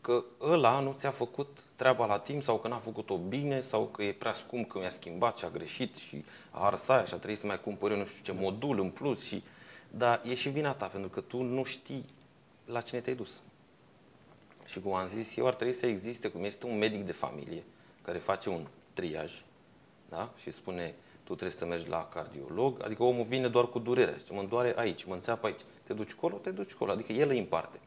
că 0.00 0.24
ăla 0.40 0.80
nu 0.80 0.94
ți-a 0.98 1.10
făcut 1.10 1.58
treaba 1.76 2.06
la 2.06 2.18
timp 2.18 2.42
sau 2.42 2.58
că 2.58 2.68
n-a 2.68 2.76
făcut-o 2.76 3.16
bine 3.16 3.60
sau 3.60 3.86
că 3.86 4.02
e 4.02 4.12
prea 4.12 4.32
scump 4.32 4.68
că 4.68 4.78
mi-a 4.78 4.88
schimbat 4.88 5.36
și 5.36 5.44
a 5.44 5.48
greșit 5.48 5.96
și 5.96 6.24
a 6.50 6.64
ars 6.64 6.88
aia 6.88 7.04
și 7.04 7.14
a 7.14 7.16
trebuit 7.16 7.38
să 7.38 7.46
mai 7.46 7.60
cumpăr 7.60 7.90
eu 7.90 7.96
nu 7.96 8.04
știu 8.04 8.22
ce 8.22 8.40
modul 8.40 8.80
în 8.80 8.90
plus. 8.90 9.24
Și... 9.24 9.42
Dar 9.90 10.22
e 10.24 10.34
și 10.34 10.48
vina 10.48 10.74
ta 10.74 10.86
pentru 10.86 11.08
că 11.08 11.20
tu 11.20 11.42
nu 11.42 11.64
știi 11.64 12.04
la 12.64 12.80
cine 12.80 13.00
te-ai 13.00 13.16
dus. 13.16 13.40
Și 14.64 14.80
cum 14.80 14.92
am 14.92 15.08
zis, 15.08 15.36
eu 15.36 15.46
ar 15.46 15.54
trebui 15.54 15.74
să 15.74 15.86
existe, 15.86 16.28
cum 16.28 16.44
este 16.44 16.66
un 16.66 16.78
medic 16.78 17.04
de 17.04 17.12
familie 17.12 17.64
care 18.02 18.18
face 18.18 18.48
un 18.48 18.66
triaj 18.92 19.32
da? 20.08 20.30
și 20.36 20.50
spune 20.50 20.94
tu 21.24 21.34
trebuie 21.34 21.58
să 21.58 21.66
mergi 21.66 21.88
la 21.88 22.08
cardiolog, 22.08 22.82
adică 22.84 23.02
omul 23.02 23.24
vine 23.24 23.48
doar 23.48 23.68
cu 23.68 23.78
durerea, 23.78 24.14
zice, 24.18 24.32
mă 24.32 24.42
doare 24.42 24.74
aici, 24.76 25.04
mă 25.04 25.14
înțeapă 25.14 25.46
aici, 25.46 25.60
te 25.86 25.92
duci 25.92 26.12
acolo, 26.16 26.36
te 26.36 26.50
duci 26.50 26.72
acolo, 26.72 26.90
adică 26.90 27.12
el 27.12 27.28
îi 27.28 27.38
împarte. 27.38 27.78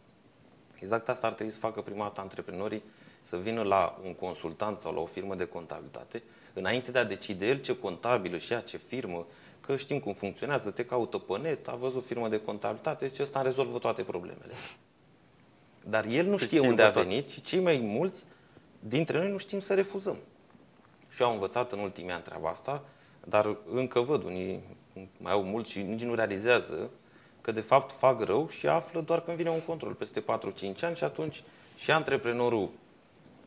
Exact 0.79 1.09
asta 1.09 1.27
ar 1.27 1.33
trebui 1.33 1.53
să 1.53 1.59
facă 1.59 1.81
prima 1.81 2.03
dată 2.03 2.21
antreprenorii, 2.21 2.83
să 3.21 3.38
vină 3.38 3.62
la 3.62 3.99
un 4.05 4.13
consultant 4.13 4.79
sau 4.79 4.93
la 4.93 4.99
o 4.99 5.05
firmă 5.05 5.35
de 5.35 5.45
contabilitate, 5.45 6.23
înainte 6.53 6.91
de 6.91 6.99
a 6.99 7.03
decide 7.03 7.47
el 7.47 7.62
ce 7.62 7.77
contabilă 7.77 8.38
și 8.38 8.53
ea, 8.53 8.62
ce 8.62 8.77
firmă, 8.77 9.25
că 9.62 9.75
știm 9.75 9.99
cum 9.99 10.13
funcționează, 10.13 10.71
te 10.71 10.85
caută 10.85 11.17
pe 11.17 11.38
net, 11.38 11.67
a 11.67 11.75
văzut 11.75 12.05
firmă 12.05 12.27
de 12.27 12.41
contabilitate, 12.41 13.09
ce 13.09 13.21
ăsta 13.21 13.41
rezolvă 13.41 13.77
toate 13.77 14.01
problemele. 14.01 14.53
Dar 15.83 16.05
el 16.05 16.25
nu 16.25 16.38
știe 16.38 16.59
unde 16.59 16.81
a 16.81 16.89
venit 16.89 17.27
și 17.27 17.41
cei 17.41 17.59
mai 17.59 17.77
mulți 17.77 18.23
dintre 18.79 19.17
noi 19.17 19.31
nu 19.31 19.38
știm 19.38 19.59
să 19.59 19.73
refuzăm. 19.73 20.17
Și 21.09 21.21
eu 21.21 21.27
am 21.27 21.33
învățat 21.33 21.71
în 21.71 21.79
ultimii 21.79 22.12
ani 22.12 22.23
treaba 22.23 22.49
asta, 22.49 22.83
dar 23.23 23.57
încă 23.71 23.99
văd, 23.99 24.23
unii 24.23 24.63
mai 25.17 25.31
au 25.31 25.43
mulți 25.43 25.71
și 25.71 25.81
nici 25.81 26.03
nu 26.03 26.15
realizează 26.15 26.89
că 27.41 27.52
de 27.52 27.62
fapt 27.62 27.91
fac 27.97 28.21
rău 28.21 28.49
și 28.49 28.67
află 28.67 29.02
doar 29.02 29.21
când 29.21 29.38
vine 29.38 29.49
un 29.49 29.62
control 29.62 29.93
peste 29.93 30.23
4-5 30.23 30.23
ani 30.82 30.95
și 30.95 31.04
atunci 31.04 31.43
și 31.75 31.91
antreprenorul 31.91 32.69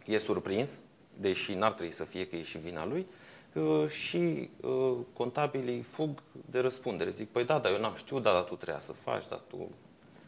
e 0.04 0.18
surprins, 0.18 0.80
deși 1.16 1.54
n-ar 1.54 1.72
trebui 1.72 1.92
să 1.92 2.04
fie 2.04 2.26
că 2.26 2.36
e 2.36 2.42
și 2.42 2.58
vina 2.58 2.86
lui, 2.86 3.06
uh, 3.52 3.88
și 3.88 4.50
uh, 4.60 4.96
contabilii 5.12 5.82
fug 5.82 6.22
de 6.50 6.60
răspundere. 6.60 7.10
Zic, 7.10 7.28
păi 7.28 7.44
da, 7.44 7.58
dar 7.58 7.72
eu 7.72 7.80
n-am 7.80 7.94
știut, 7.96 8.22
da, 8.22 8.32
dar 8.32 8.42
tu 8.42 8.54
trebuia 8.54 8.80
să 8.80 8.92
faci, 8.92 9.28
dar 9.28 9.40
tu 9.48 9.68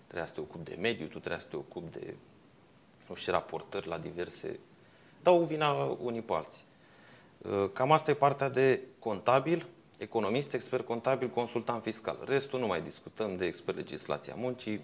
trebuia 0.04 0.26
să 0.26 0.32
te 0.32 0.40
ocupi 0.40 0.70
de 0.70 0.76
mediu, 0.80 1.06
tu 1.06 1.18
trebuia 1.18 1.38
să 1.38 1.46
te 1.50 1.56
ocupi 1.56 1.98
de, 1.98 2.14
nu 3.08 3.14
știu, 3.14 3.32
raportări 3.32 3.88
la 3.88 3.98
diverse... 3.98 4.58
Dau 5.22 5.42
vina 5.42 5.72
unii 6.02 6.20
pe 6.20 6.32
alții. 6.32 6.62
Uh, 7.38 7.70
cam 7.72 7.92
asta 7.92 8.10
e 8.10 8.14
partea 8.14 8.48
de 8.48 8.80
contabil, 8.98 9.66
economist, 10.04 10.52
expert 10.52 10.86
contabil, 10.86 11.28
consultant 11.28 11.82
fiscal. 11.82 12.18
Restul 12.26 12.60
nu 12.60 12.66
mai 12.66 12.82
discutăm 12.82 13.36
de 13.36 13.44
expert 13.44 13.76
legislația 13.76 14.34
muncii, 14.36 14.80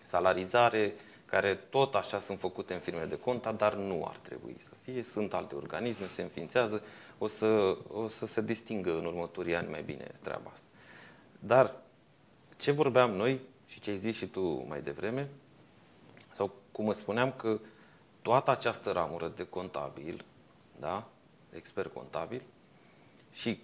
salarizare, 0.00 0.94
care 1.24 1.54
tot 1.54 1.94
așa 1.94 2.18
sunt 2.18 2.38
făcute 2.38 2.74
în 2.74 2.80
firme 2.80 3.04
de 3.04 3.18
conta, 3.18 3.52
dar 3.52 3.74
nu 3.74 4.04
ar 4.08 4.16
trebui 4.16 4.56
să 4.58 4.70
fie. 4.82 5.02
Sunt 5.02 5.34
alte 5.34 5.54
organisme, 5.54 6.06
se 6.06 6.22
înființează, 6.22 6.82
o 7.18 7.26
să, 7.26 7.76
o 7.92 8.08
să 8.08 8.26
se 8.26 8.40
distingă 8.40 8.90
în 8.98 9.04
următorii 9.04 9.54
ani 9.54 9.70
mai 9.70 9.82
bine 9.82 10.10
treaba 10.22 10.50
asta. 10.52 10.66
Dar 11.38 11.74
ce 12.56 12.70
vorbeam 12.70 13.10
noi 13.10 13.40
și 13.66 13.80
ce 13.80 13.90
ai 13.90 13.96
zis 13.96 14.16
și 14.16 14.26
tu 14.26 14.64
mai 14.68 14.82
devreme, 14.82 15.28
sau 16.32 16.52
cum 16.72 16.88
îți 16.88 16.98
spuneam 16.98 17.32
că 17.32 17.58
toată 18.22 18.50
această 18.50 18.90
ramură 18.90 19.32
de 19.36 19.44
contabil, 19.44 20.24
da, 20.80 21.08
expert 21.50 21.92
contabil, 21.92 22.42
și 23.32 23.60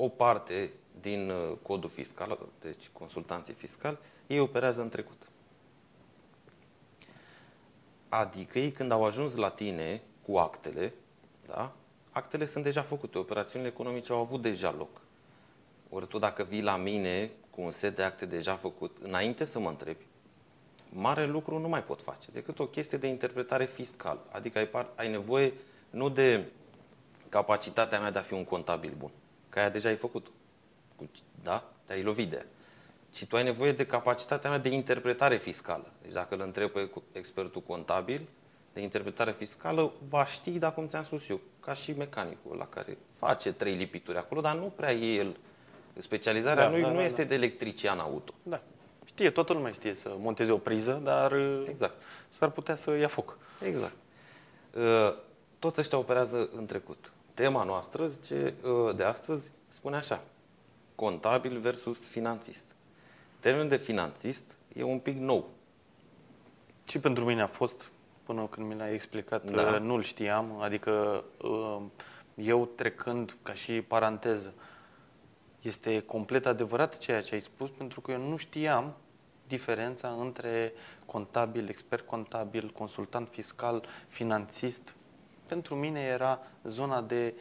o 0.00 0.08
parte 0.08 0.70
din 1.00 1.30
uh, 1.30 1.56
codul 1.62 1.90
fiscal, 1.90 2.38
deci 2.60 2.90
consultanții 2.92 3.54
fiscali, 3.54 3.98
ei 4.26 4.38
operează 4.38 4.80
în 4.80 4.88
trecut. 4.88 5.22
Adică 8.08 8.58
ei 8.58 8.70
când 8.70 8.92
au 8.92 9.04
ajuns 9.04 9.34
la 9.34 9.50
tine 9.50 10.02
cu 10.26 10.36
actele, 10.36 10.94
da, 11.46 11.72
actele 12.10 12.44
sunt 12.44 12.64
deja 12.64 12.82
făcute, 12.82 13.18
operațiunile 13.18 13.70
economice 13.70 14.12
au 14.12 14.20
avut 14.20 14.42
deja 14.42 14.74
loc. 14.78 15.00
Ori 15.90 16.06
tu 16.06 16.18
dacă 16.18 16.42
vii 16.42 16.62
la 16.62 16.76
mine 16.76 17.30
cu 17.50 17.60
un 17.60 17.70
set 17.70 17.96
de 17.96 18.02
acte 18.02 18.26
deja 18.26 18.56
făcut, 18.56 18.96
înainte 19.02 19.44
să 19.44 19.58
mă 19.58 19.68
întrebi, 19.68 20.06
mare 20.92 21.26
lucru 21.26 21.58
nu 21.58 21.68
mai 21.68 21.82
pot 21.82 22.02
face 22.02 22.30
decât 22.30 22.58
o 22.58 22.66
chestie 22.66 22.98
de 22.98 23.06
interpretare 23.06 23.64
fiscală. 23.64 24.26
Adică 24.30 24.58
ai, 24.58 24.86
ai 24.94 25.10
nevoie 25.10 25.52
nu 25.90 26.08
de 26.08 26.44
capacitatea 27.28 28.00
mea 28.00 28.10
de 28.10 28.18
a 28.18 28.22
fi 28.22 28.32
un 28.32 28.44
contabil 28.44 28.94
bun, 28.98 29.10
că 29.48 29.58
aia 29.58 29.68
deja 29.68 29.88
ai 29.88 29.96
făcut. 29.96 30.26
Da? 31.42 31.72
Te-ai 31.84 32.02
lovit 32.02 32.30
de 32.30 32.36
aia 32.36 32.46
ci 33.10 33.26
tu 33.26 33.36
ai 33.36 33.42
nevoie 33.42 33.72
de 33.72 33.86
capacitatea 33.86 34.50
mea 34.50 34.58
de 34.58 34.68
interpretare 34.68 35.36
fiscală. 35.36 35.92
Deci 36.02 36.12
dacă 36.12 36.34
îl 36.34 36.40
întreb 36.40 36.70
pe 36.70 36.90
expertul 37.12 37.62
contabil 37.62 38.28
de 38.72 38.80
interpretare 38.80 39.32
fiscală, 39.32 39.92
va 40.08 40.24
ști, 40.24 40.58
dacă 40.58 40.74
cum 40.74 40.88
ți-am 40.88 41.02
spus 41.02 41.28
eu, 41.28 41.40
ca 41.60 41.74
și 41.74 41.92
mecanicul 41.92 42.56
la 42.56 42.66
care 42.66 42.98
face 43.18 43.52
trei 43.52 43.74
lipituri 43.74 44.18
acolo, 44.18 44.40
dar 44.40 44.56
nu 44.56 44.72
prea 44.76 44.92
e 44.92 45.14
el. 45.14 45.36
Specializarea 45.98 46.64
da, 46.64 46.70
lui 46.70 46.80
da, 46.80 46.88
nu 46.88 46.96
da, 46.96 47.04
este 47.04 47.22
da. 47.22 47.28
de 47.28 47.34
electrician 47.34 47.98
auto. 47.98 48.32
Da. 48.42 48.60
Știe, 49.04 49.30
toată 49.30 49.52
lumea 49.52 49.72
știe 49.72 49.94
să 49.94 50.14
monteze 50.18 50.50
o 50.50 50.56
priză, 50.56 51.00
dar 51.04 51.32
exact. 51.68 52.02
s-ar 52.28 52.50
putea 52.50 52.76
să 52.76 52.96
ia 52.96 53.08
foc. 53.08 53.38
Exact. 53.62 53.94
Uh, 54.74 55.14
toți 55.58 55.80
ăștia 55.80 55.98
operează 55.98 56.48
în 56.56 56.66
trecut. 56.66 57.12
Tema 57.38 57.64
noastră 57.64 58.06
zice, 58.06 58.54
uh, 58.64 58.94
de 58.96 59.04
astăzi 59.04 59.50
spune 59.68 59.96
așa, 59.96 60.22
contabil 60.94 61.58
versus 61.58 62.08
finanțist. 62.08 62.64
Termenul 63.40 63.68
de 63.68 63.76
finanțist 63.76 64.56
e 64.74 64.82
un 64.82 64.98
pic 64.98 65.16
nou. 65.16 65.48
Și 66.84 66.98
pentru 66.98 67.24
mine 67.24 67.42
a 67.42 67.46
fost, 67.46 67.90
până 68.22 68.46
când 68.46 68.66
mi 68.66 68.74
l-ai 68.74 68.94
explicat, 68.94 69.50
da. 69.50 69.62
Uh, 69.62 69.80
nu-l 69.80 70.02
știam, 70.02 70.60
adică 70.60 71.24
uh, 71.42 71.80
eu 72.34 72.66
trecând 72.66 73.36
ca 73.42 73.54
și 73.54 73.82
paranteză, 73.82 74.52
este 75.60 76.00
complet 76.00 76.46
adevărat 76.46 76.98
ceea 76.98 77.22
ce 77.22 77.34
ai 77.34 77.40
spus, 77.40 77.70
pentru 77.70 78.00
că 78.00 78.10
eu 78.10 78.28
nu 78.28 78.36
știam 78.36 78.94
diferența 79.46 80.08
între 80.20 80.72
contabil, 81.06 81.68
expert 81.68 82.06
contabil, 82.06 82.70
consultant 82.70 83.28
fiscal, 83.30 83.84
finanțist. 84.08 84.94
Pentru 85.48 85.74
mine 85.74 86.00
era 86.00 86.40
zona 86.64 87.00
de 87.00 87.34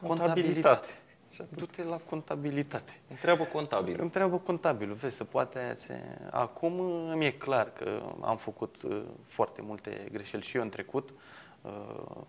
contabilitate. 0.00 0.40
contabilitate. 0.40 0.92
Și 1.32 1.42
du-te 1.48 1.82
la 1.82 1.96
contabilitate. 1.96 3.00
Întreabă 3.10 3.44
contabil. 3.44 4.00
Întreabă 4.00 4.38
contabilul, 4.38 4.94
vezi, 4.94 5.16
să 5.16 5.24
poate 5.24 5.72
se... 5.74 6.00
Acum 6.30 6.80
îmi 7.10 7.26
e 7.26 7.30
clar 7.30 7.72
că 7.72 8.02
am 8.20 8.36
făcut 8.36 8.82
uh, 8.82 9.02
foarte 9.26 9.62
multe 9.62 10.08
greșeli 10.12 10.42
și 10.42 10.56
eu 10.56 10.62
în 10.62 10.68
trecut. 10.68 11.10
Uh, 11.62 12.22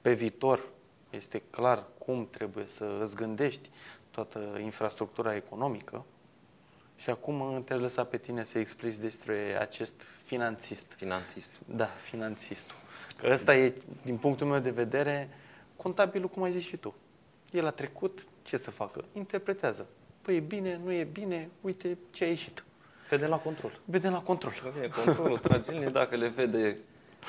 Pe 0.00 0.12
viitor 0.12 0.60
este 1.10 1.42
clar 1.50 1.84
cum 1.98 2.28
trebuie 2.30 2.66
să 2.66 2.98
îți 3.02 3.16
gândești 3.16 3.70
toată 4.10 4.58
infrastructura 4.62 5.34
economică. 5.34 6.04
Și 6.96 7.10
acum 7.10 7.62
te-aș 7.64 7.80
lăsa 7.80 8.04
pe 8.04 8.16
tine 8.16 8.44
să 8.44 8.58
explici 8.58 8.94
despre 8.94 9.56
acest 9.60 10.02
finanțist. 10.24 10.92
Finanțist. 10.92 11.50
Da, 11.66 11.84
finanțistul. 11.84 12.76
Că 13.24 13.32
ăsta 13.32 13.56
e, 13.56 13.74
din 14.02 14.16
punctul 14.16 14.46
meu 14.46 14.58
de 14.58 14.70
vedere, 14.70 15.28
contabilul, 15.76 16.28
cum 16.28 16.42
ai 16.42 16.52
zis 16.52 16.62
și 16.62 16.76
tu. 16.76 16.94
El 17.50 17.66
a 17.66 17.70
trecut, 17.70 18.26
ce 18.42 18.56
să 18.56 18.70
facă? 18.70 19.04
Interpretează. 19.12 19.86
Păi 20.22 20.36
e 20.36 20.40
bine, 20.40 20.80
nu 20.84 20.92
e 20.92 21.04
bine, 21.12 21.48
uite 21.60 21.98
ce 22.10 22.24
a 22.24 22.26
ieșit. 22.26 22.64
Vede 23.10 23.26
la 23.26 23.36
control. 23.36 23.80
Vedem 23.84 24.12
la 24.12 24.20
control. 24.20 24.52
Vede 24.74 24.88
controlul, 25.04 25.38
trage 25.38 25.70
linie 25.72 25.88
dacă 25.88 26.16
le 26.16 26.28
vede 26.28 26.78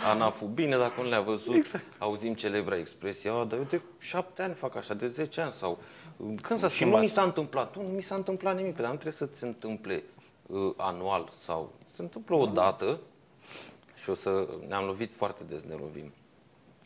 ANAF-ul 0.06 0.48
bine, 0.48 0.78
dacă 0.78 1.02
nu 1.02 1.10
le-a 1.10 1.22
văzut. 1.22 1.56
Exact. 1.56 1.86
Auzim 2.00 2.34
celebra 2.34 2.78
expresie, 2.78 3.30
a, 3.30 3.44
dar 3.44 3.58
eu 3.58 3.66
de 3.70 3.82
șapte 4.00 4.42
ani 4.42 4.54
fac 4.54 4.76
așa, 4.76 4.94
de 4.94 5.08
10 5.08 5.42
ani 5.42 5.52
sau... 5.52 5.80
Când 6.42 6.60
s-a 6.60 6.68
și 6.68 6.76
schimbat? 6.76 6.98
nu 6.98 7.04
mi 7.04 7.10
s-a 7.10 7.24
întâmplat, 7.24 7.76
nu, 7.76 7.82
nu 7.82 7.90
mi 7.90 8.02
s-a 8.02 8.16
întâmplat 8.16 8.56
nimic, 8.56 8.76
dar 8.76 8.90
nu 8.90 8.98
trebuie 8.98 9.14
să 9.14 9.30
se 9.34 9.46
întâmple 9.46 10.04
uh, 10.46 10.74
anual 10.78 11.32
sau 11.40 11.74
se 11.94 12.02
întâmplă 12.02 12.36
o 12.36 12.46
dată 12.46 13.00
și 14.06 14.12
o 14.12 14.14
să 14.14 14.48
ne-am 14.68 14.86
lovit 14.86 15.14
foarte 15.14 15.44
des, 15.44 15.64
ne 15.64 15.74
lovim 15.74 16.14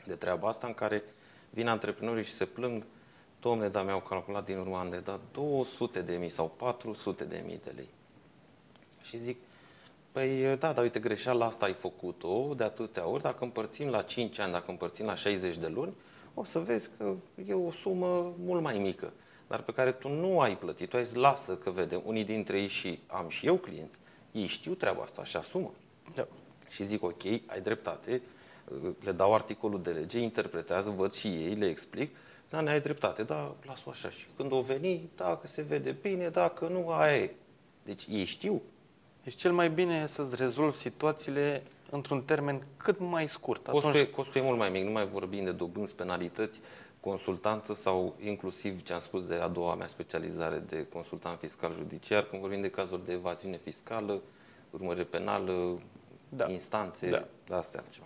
de 0.06 0.14
treaba 0.14 0.48
asta 0.48 0.68
în 0.68 0.74
care 0.74 1.04
vin 1.50 1.68
antreprenorii 1.68 2.24
și 2.24 2.34
se 2.34 2.46
plâng 2.46 2.84
Domne, 3.42 3.68
dar 3.68 3.86
mi-au 3.86 4.00
calculat 4.00 4.46
din 4.46 4.58
urmă, 4.58 4.78
am 4.78 4.90
de 4.90 4.98
dat 4.98 5.20
200 5.32 6.02
de 6.02 6.16
mii 6.16 6.30
sau 6.30 6.52
400 6.58 7.24
de 7.24 7.44
mii 7.46 7.60
de 7.64 7.72
lei. 7.76 7.88
Și 9.02 9.18
zic, 9.18 9.38
păi 10.12 10.58
da, 10.58 10.74
dar 10.74 10.84
uite, 10.84 11.00
greșeala 11.00 11.46
asta 11.46 11.66
ai 11.66 11.74
făcut-o 11.74 12.54
de 12.58 12.64
atâtea 12.64 13.08
ori, 13.08 13.22
dacă 13.22 13.44
împărțim 13.44 13.88
la 13.88 14.02
5 14.02 14.40
ani, 14.40 14.52
dacă 14.52 14.72
împărțim 14.72 15.06
la 15.06 15.16
60 15.16 15.58
de 15.58 15.68
luni, 15.68 15.94
o 16.34 16.44
să 16.44 16.60
vezi 16.60 16.90
că 16.98 17.14
e 17.48 17.54
o 17.54 17.72
sumă 17.72 18.34
mult 18.38 18.62
mai 18.62 18.78
mică, 18.78 19.14
dar 19.48 19.62
pe 19.62 19.72
care 19.72 19.92
tu 19.92 20.10
nu 20.10 20.40
ai 20.40 20.58
plătit. 20.58 20.90
Tu 20.90 20.98
ai 20.98 21.06
zis, 21.06 21.16
lasă 21.16 21.56
că 21.56 21.70
vedem, 21.70 22.02
unii 22.06 22.26
dintre 22.26 22.60
ei 22.60 22.68
și 22.68 23.00
am 23.08 23.30
și 23.30 23.46
eu 23.46 23.56
clienți, 23.56 24.00
ei 24.32 24.46
știu 24.46 24.74
treaba 24.74 25.02
asta 25.02 25.24
și 25.24 25.38
asumă. 25.38 25.72
Da. 26.16 26.28
Și 26.70 26.84
zic, 26.84 27.04
ok, 27.04 27.24
ai 27.26 27.62
dreptate, 27.64 28.22
le 29.04 29.12
dau 29.12 29.34
articolul 29.34 29.82
de 29.82 29.92
lege, 29.92 30.20
interpretează, 30.20 30.90
văd 30.90 31.14
și 31.14 31.28
ei, 31.28 31.56
le 31.56 31.66
explic, 31.70 32.16
da, 32.50 32.62
ne 32.62 32.70
ai 32.70 32.82
dreptate, 32.82 33.24
da, 33.24 33.56
las-o 33.66 33.90
așa. 33.90 34.10
Și 34.10 34.26
când 34.36 34.52
o 34.52 34.62
veni, 34.62 35.10
dacă 35.16 35.48
se 35.48 35.62
vede 35.62 35.96
bine, 36.02 36.30
dacă 36.30 36.68
nu, 36.68 36.90
aia 36.90 37.18
e. 37.18 37.36
Deci 37.84 38.06
ei 38.10 38.24
știu. 38.24 38.62
Deci 39.24 39.36
cel 39.36 39.52
mai 39.52 39.70
bine 39.70 40.02
e 40.04 40.06
să-ți 40.06 40.36
rezolvi 40.36 40.78
situațiile 40.78 41.64
într-un 41.90 42.22
termen 42.22 42.62
cât 42.78 43.00
mai 43.00 43.28
scurt. 43.28 43.68
Costul, 43.68 43.96
e, 43.96 44.06
costul 44.06 44.42
e 44.42 44.44
mult 44.44 44.58
mai 44.58 44.70
mic, 44.70 44.84
nu 44.84 44.92
mai 44.92 45.08
vorbim 45.08 45.44
de 45.44 45.52
dobânzi, 45.52 45.96
penalități, 45.96 46.62
consultanță 47.00 47.74
sau 47.74 48.16
inclusiv 48.24 48.84
ce 48.84 48.94
am 48.94 49.00
spus 49.00 49.26
de 49.26 49.36
a 49.36 49.48
doua 49.48 49.76
mea 49.76 49.88
specializare 49.88 50.64
de 50.68 50.86
consultant 50.94 51.40
fiscal 51.40 51.74
judiciar, 51.78 52.24
când 52.24 52.42
vorbim 52.42 52.62
de 52.62 52.70
cazuri 52.70 53.06
de 53.06 53.12
evaziune 53.12 53.60
fiscală, 53.64 54.22
urmărire 54.70 55.04
penală, 55.04 55.80
Da. 56.30 56.50
instanțe, 56.50 57.10
Da. 57.10 57.26
da. 57.48 57.58
astea 57.58 57.80
altceva. 57.80 58.06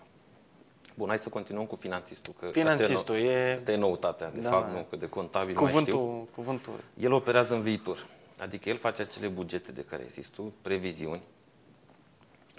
Bun, 0.94 1.08
hai 1.08 1.18
să 1.18 1.28
continuăm 1.28 1.66
cu 1.66 1.76
finanțistul. 1.76 2.34
Că 2.40 2.48
Finanțistul 2.52 2.96
asta 2.96 3.18
e, 3.18 3.30
e 3.30 3.46
nou, 3.46 3.54
asta 3.54 3.72
e 3.72 3.76
noutatea, 3.76 4.30
de 4.30 4.40
Da. 4.40 4.50
fapt, 4.50 4.72
nu, 4.72 4.86
că 4.90 4.96
de 4.96 5.08
contabil 5.08 5.54
mai 5.54 5.66
știu. 5.66 5.80
cuvântul, 5.80 6.26
cuvântul. 6.34 6.72
El 7.00 7.12
operează 7.12 7.54
în 7.54 7.62
viitor. 7.62 8.06
Adică 8.38 8.68
el 8.68 8.76
face 8.76 9.02
acele 9.02 9.28
bugete 9.28 9.72
de 9.72 9.84
care 9.84 10.02
ai 10.02 10.08
zis 10.08 10.26
tu, 10.26 10.52
previziuni, 10.62 11.22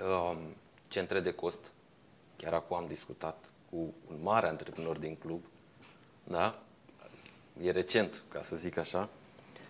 um, 0.02 0.38
centre 0.88 1.20
de 1.20 1.32
cost. 1.32 1.60
Chiar 2.38 2.54
acum 2.54 2.78
am 2.78 2.86
discutat 2.88 3.44
cu 3.70 3.76
un 4.10 4.18
mare 4.22 4.48
antreprenor 4.48 4.98
din 4.98 5.16
club, 5.16 5.44
da? 6.24 6.60
E 7.62 7.72
recent, 7.72 8.24
ca 8.28 8.42
să 8.42 8.56
zic 8.56 8.78
așa. 8.78 9.10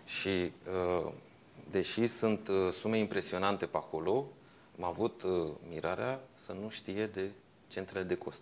Și 0.06 0.52
uh, 1.00 1.12
deși 1.72 2.08
sunt 2.08 2.48
uh, 2.48 2.72
sume 2.72 2.98
impresionante 2.98 3.66
pe 3.66 3.78
acolo, 3.78 4.26
am 4.78 4.84
avut 4.84 5.24
uh, 5.24 5.48
mirarea 5.70 6.20
să 6.46 6.52
nu 6.52 6.70
știe 6.70 7.08
de 7.08 7.30
centrele 7.68 8.04
de 8.04 8.16
cost. 8.16 8.42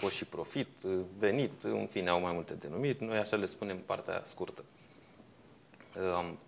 Cost 0.00 0.14
și 0.14 0.24
profit, 0.24 0.68
uh, 0.82 0.98
venit, 1.18 1.62
în 1.62 1.86
fine, 1.86 2.08
au 2.08 2.20
mai 2.20 2.32
multe 2.32 2.54
denumiri, 2.54 3.04
noi 3.04 3.18
așa 3.18 3.36
le 3.36 3.46
spunem 3.46 3.78
partea 3.78 4.22
scurtă. 4.26 4.64
Um, 5.96 6.38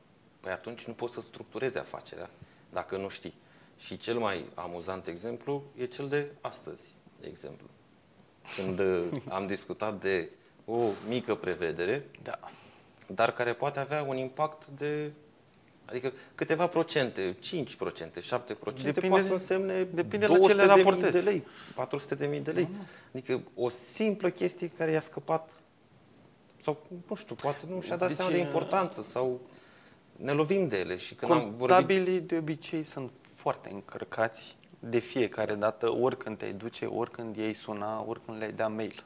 Păi 0.43 0.53
atunci 0.53 0.85
nu 0.85 0.93
poți 0.93 1.15
să 1.15 1.21
structurezi 1.21 1.79
afacerea 1.79 2.31
dacă 2.73 2.97
nu 2.97 3.09
știi. 3.09 3.35
Și 3.79 3.99
cel 3.99 4.19
mai 4.19 4.45
amuzant 4.55 5.07
exemplu 5.07 5.63
e 5.77 5.85
cel 5.85 6.09
de 6.09 6.31
astăzi, 6.41 6.83
de 7.21 7.27
exemplu. 7.27 7.67
Când 8.57 8.79
uh, 8.79 9.05
am 9.37 9.47
discutat 9.47 10.01
de 10.01 10.29
o 10.65 10.91
mică 11.09 11.35
prevedere, 11.35 12.07
Da. 12.23 12.39
dar 13.07 13.33
care 13.33 13.53
poate 13.53 13.79
avea 13.79 14.03
un 14.03 14.17
impact 14.17 14.67
de 14.67 15.13
Adică 15.93 16.13
câteva 16.35 16.67
procente, 16.67 17.37
5%, 17.41 18.21
7%, 18.21 18.83
Depinde 18.83 19.09
poate 19.09 19.23
de- 19.23 19.29
să 19.29 19.33
însemne 19.33 19.83
depinde 19.83 20.27
la 20.27 20.39
ce 20.39 20.41
le 20.55 20.55
200 20.55 20.55
de 20.67 20.73
mii 20.75 20.83
raportezi. 20.83 21.13
de 21.13 21.31
lei, 21.31 21.45
400 21.75 22.15
de 22.15 22.27
mii 22.27 22.41
de 22.41 22.51
lei. 22.51 22.69
Adică 23.13 23.41
o 23.55 23.69
simplă 23.69 24.29
chestie 24.29 24.69
care 24.69 24.91
i-a 24.91 25.01
scăpat 25.01 25.51
sau 26.63 26.87
nu 27.09 27.15
știu, 27.15 27.35
poate 27.35 27.59
nu 27.69 27.81
și-a 27.81 27.97
dat 27.97 28.09
Deci, 28.09 28.17
seama 28.17 28.31
de 28.33 28.39
importanță 28.39 29.07
sau 29.09 29.41
ne 30.17 30.33
lovim 30.33 30.69
de 30.69 30.79
ele 30.79 30.97
și 30.97 31.15
când 31.15 31.31
am 31.33 31.39
vorbit 31.39 31.59
Contabilii 31.59 32.21
de 32.21 32.37
obicei 32.37 32.83
sunt 32.83 33.11
foarte 33.35 33.69
încărcați 33.73 34.57
de 34.79 34.99
fiecare 34.99 35.55
dată, 35.55 35.91
oricând 35.91 36.39
te-ai 36.39 36.53
duce, 36.53 36.85
oricând 36.85 37.37
ei 37.37 37.53
suna, 37.53 38.05
oricând 38.07 38.39
le-ai 38.39 38.53
da 38.53 38.69
mail, 38.69 39.05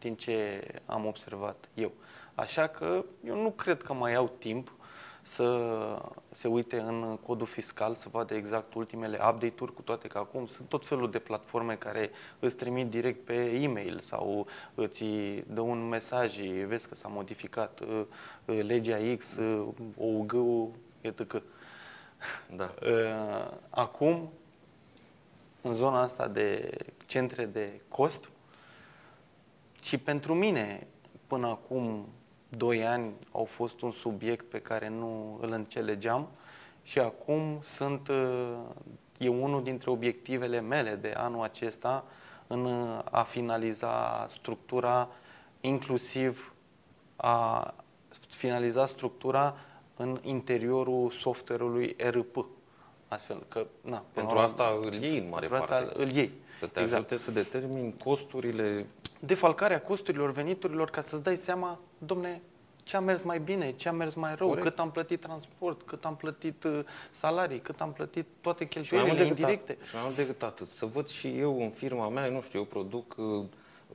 din 0.00 0.14
ce 0.14 0.62
am 0.86 1.06
observat 1.06 1.68
eu. 1.74 1.92
Așa 2.34 2.66
că 2.66 3.04
eu 3.26 3.42
nu 3.42 3.50
cred 3.50 3.82
că 3.82 3.92
mai 3.92 4.14
au 4.14 4.32
timp 4.38 4.72
să 5.22 6.02
se 6.34 6.48
uite 6.48 6.78
în 6.78 7.18
codul 7.26 7.46
fiscal, 7.46 7.94
să 7.94 8.08
vadă 8.10 8.34
exact 8.34 8.74
ultimele 8.74 9.18
update-uri, 9.30 9.74
cu 9.74 9.82
toate 9.82 10.08
că 10.08 10.18
acum 10.18 10.46
sunt 10.46 10.68
tot 10.68 10.86
felul 10.86 11.10
de 11.10 11.18
platforme 11.18 11.74
care 11.74 12.10
îți 12.38 12.56
trimit 12.56 12.90
direct 12.90 13.24
pe 13.24 13.34
e-mail 13.34 14.00
sau 14.00 14.46
îți 14.74 15.04
dă 15.46 15.60
un 15.60 15.88
mesaj, 15.88 16.38
vezi 16.66 16.88
că 16.88 16.94
s-a 16.94 17.08
modificat 17.08 17.80
uh, 17.80 18.04
uh, 18.44 18.60
legea 18.62 19.16
X, 19.16 19.36
uh, 19.36 19.68
OUG-ul, 19.96 20.70
etc. 21.00 21.42
da. 22.56 22.74
Uh, 22.82 23.50
Acum, 23.70 24.32
în 25.60 25.72
zona 25.72 26.00
asta 26.00 26.28
de 26.28 26.76
centre 27.06 27.44
de 27.44 27.80
cost, 27.88 28.30
și 29.82 29.98
pentru 29.98 30.34
mine, 30.34 30.86
până 31.26 31.46
acum 31.46 32.06
2 32.56 32.86
ani, 32.86 33.12
au 33.32 33.44
fost 33.44 33.80
un 33.80 33.90
subiect 33.90 34.44
pe 34.50 34.58
care 34.60 34.88
nu 34.88 35.38
îl 35.40 35.52
înțelegeam 35.52 36.28
și 36.82 36.98
acum 36.98 37.58
sunt, 37.62 38.08
uh, 38.08 38.52
e 39.18 39.28
unul 39.28 39.62
dintre 39.62 39.90
obiectivele 39.90 40.60
mele 40.60 40.94
de 40.94 41.12
anul 41.16 41.42
acesta 41.42 42.04
în 42.46 42.64
uh, 42.64 42.98
a 43.10 43.22
finaliza 43.22 44.26
structura, 44.30 45.08
inclusiv 45.60 46.52
a 47.16 47.74
finaliza 48.28 48.86
structura 48.86 49.56
în 49.96 50.18
interiorul 50.22 51.10
software-ului 51.10 51.94
ERP. 51.98 52.46
Astfel 53.08 53.42
că, 53.48 53.66
na, 53.80 53.96
până 53.96 54.04
Pentru 54.12 54.34
la- 54.36 54.42
asta 54.42 54.78
îl 54.82 54.92
iei 54.92 55.18
în 55.18 55.28
mare 55.28 55.46
pentru 55.46 55.66
parte. 55.68 55.84
asta 55.84 56.02
îl 56.02 56.10
iei. 56.10 56.30
Să 56.58 56.66
te 56.66 56.80
Exact. 56.80 57.04
ajute 57.10 57.24
să 57.24 57.30
determini 57.30 57.94
costurile 58.04 58.86
Defalcarea 59.26 59.80
costurilor, 59.82 60.30
veniturilor, 60.32 60.90
ca 60.90 61.00
să-ți 61.00 61.22
dai 61.22 61.36
seama, 61.36 61.78
domne, 61.98 62.42
ce 62.84 62.96
a 62.96 63.00
mers 63.00 63.22
mai 63.22 63.38
bine, 63.40 63.72
ce 63.72 63.88
a 63.88 63.92
mers 63.92 64.14
mai 64.14 64.34
rău, 64.34 64.48
Corect. 64.48 64.66
cât 64.66 64.78
am 64.78 64.90
plătit 64.90 65.20
transport, 65.20 65.82
cât 65.82 66.04
am 66.04 66.16
plătit 66.16 66.64
uh, 66.64 66.80
salarii, 67.10 67.58
cât 67.60 67.80
am 67.80 67.92
plătit 67.92 68.26
toate 68.40 68.64
Și 68.70 68.70
mai, 68.76 68.82
cheltuielile 68.82 69.12
mult 69.24 69.28
decât 69.28 69.38
indirecte. 69.38 69.72
atât, 69.72 69.86
și 69.86 69.94
mai 69.94 70.02
mult 70.04 70.16
decât 70.16 70.42
atât, 70.42 70.70
să 70.70 70.86
văd 70.86 71.08
și 71.08 71.38
eu 71.38 71.62
în 71.62 71.70
firma 71.70 72.08
mea, 72.08 72.28
nu 72.28 72.42
știu, 72.42 72.58
eu 72.58 72.64
produc, 72.64 73.14
uh, 73.16 73.44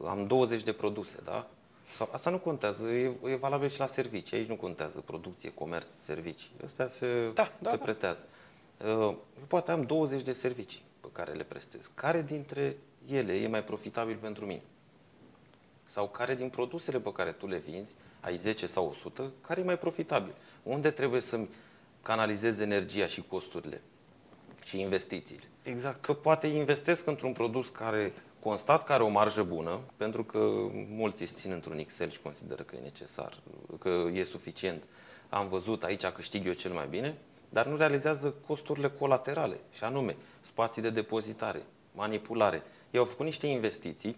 am 0.08 0.28
20 0.28 0.64
de 0.64 0.72
produse, 0.72 1.20
da? 1.24 1.48
Sau, 1.96 2.10
asta 2.12 2.30
nu 2.30 2.38
contează, 2.38 2.88
e, 2.88 3.12
e 3.26 3.36
valabil 3.36 3.70
și 3.70 3.80
la 3.80 3.86
servicii, 3.88 4.38
aici 4.38 4.48
nu 4.48 4.56
contează 4.56 5.00
producție, 5.06 5.52
comerț, 5.54 5.94
servicii. 6.06 6.52
Astea 6.66 6.88
se, 6.88 7.32
Da, 7.34 7.52
da, 7.60 7.70
se 7.70 7.76
da. 7.78 7.84
pretează. 7.84 8.26
Uh, 8.82 8.88
Eu 8.88 9.46
poate 9.48 9.72
am 9.72 9.84
20 9.84 10.22
de 10.22 10.32
servicii 10.32 10.82
pe 11.02 11.08
care 11.12 11.32
le 11.32 11.44
prestez. 11.44 11.90
Care 11.94 12.22
dintre 12.22 12.78
ele 13.08 13.34
e 13.34 13.48
mai 13.48 13.64
profitabil 13.64 14.18
pentru 14.22 14.46
mine? 14.46 14.62
Sau 15.88 16.08
care 16.08 16.36
din 16.36 16.50
produsele 16.50 17.00
pe 17.00 17.12
care 17.12 17.32
tu 17.32 17.48
le 17.48 17.58
vinzi, 17.58 17.94
ai 18.20 18.38
10 18.38 18.66
sau 18.66 18.88
100, 18.88 19.32
care 19.42 19.62
e 19.62 19.64
mai 19.64 19.78
profitabil? 19.78 20.34
Unde 20.64 20.92
trebuie 20.92 21.22
să-mi 21.22 21.50
canalizez 22.02 22.60
energia 22.60 23.06
și 23.06 23.24
costurile 23.30 23.82
și 24.64 24.80
investițiile? 24.80 25.44
Exact. 25.64 26.02
Că 26.02 26.14
poate 26.14 26.48
investesc 26.48 27.08
într-un 27.08 27.34
produs 27.34 27.70
care 27.70 28.14
constat 28.40 28.84
că 28.84 28.94
are 28.94 29.04
o 29.04 29.08
marjă 29.08 29.44
bună, 29.44 29.80
pentru 29.98 30.24
că 30.24 30.38
mulți 30.90 31.22
își 31.22 31.34
țin 31.34 31.52
într-un 31.52 31.78
Excel 31.78 32.10
și 32.10 32.22
consideră 32.22 32.64
că 32.64 32.76
e 32.76 32.80
necesar, 32.84 33.38
că 33.80 33.90
e 34.14 34.24
suficient. 34.24 34.84
Am 35.30 35.48
văzut, 35.48 35.84
aici 35.84 36.06
câștig 36.06 36.46
eu 36.46 36.54
cel 36.54 36.72
mai 36.72 36.88
bine, 36.90 37.18
dar 37.50 37.66
nu 37.66 37.78
realizează 37.78 38.36
costurile 38.48 38.90
colaterale, 38.90 39.60
și 39.72 39.84
anume 39.84 40.16
spații 40.42 40.82
de 40.82 40.90
depozitare, 40.90 41.66
manipulare. 41.92 42.64
Ei 42.92 43.00
au 43.00 43.06
făcut 43.06 43.26
niște 43.26 43.48
investiții 43.48 44.18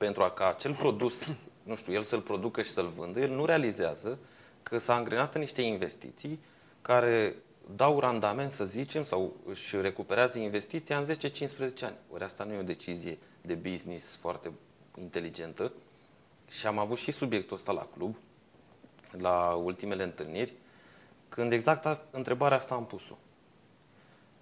pentru 0.00 0.22
a 0.22 0.30
ca 0.30 0.48
acel 0.48 0.74
produs, 0.74 1.14
nu 1.62 1.76
știu, 1.76 1.92
el 1.92 2.02
să-l 2.02 2.20
producă 2.20 2.62
și 2.62 2.70
să-l 2.70 2.92
vândă, 2.96 3.20
el 3.20 3.30
nu 3.30 3.44
realizează 3.44 4.18
că 4.62 4.78
s-a 4.78 4.94
angrenat 4.94 5.34
în 5.34 5.40
niște 5.40 5.62
investiții 5.62 6.40
care 6.82 7.34
dau 7.76 8.00
randament, 8.00 8.52
să 8.52 8.64
zicem, 8.64 9.04
sau 9.04 9.36
își 9.46 9.80
recuperează 9.80 10.38
investiția 10.38 10.98
în 10.98 11.04
10-15 11.04 11.08
ani. 11.80 11.96
Ori 12.12 12.24
asta 12.24 12.44
nu 12.44 12.52
e 12.52 12.58
o 12.58 12.62
decizie 12.62 13.18
de 13.40 13.54
business 13.54 14.16
foarte 14.16 14.52
inteligentă. 14.98 15.72
Și 16.48 16.66
am 16.66 16.78
avut 16.78 16.98
și 16.98 17.12
subiectul 17.12 17.56
ăsta 17.56 17.72
la 17.72 17.86
club, 17.96 18.16
la 19.10 19.60
ultimele 19.64 20.02
întâlniri, 20.02 20.52
când 21.28 21.52
exact 21.52 21.86
a, 21.86 22.02
întrebarea 22.10 22.56
asta 22.56 22.74
am 22.74 22.86
pus-o. 22.86 23.18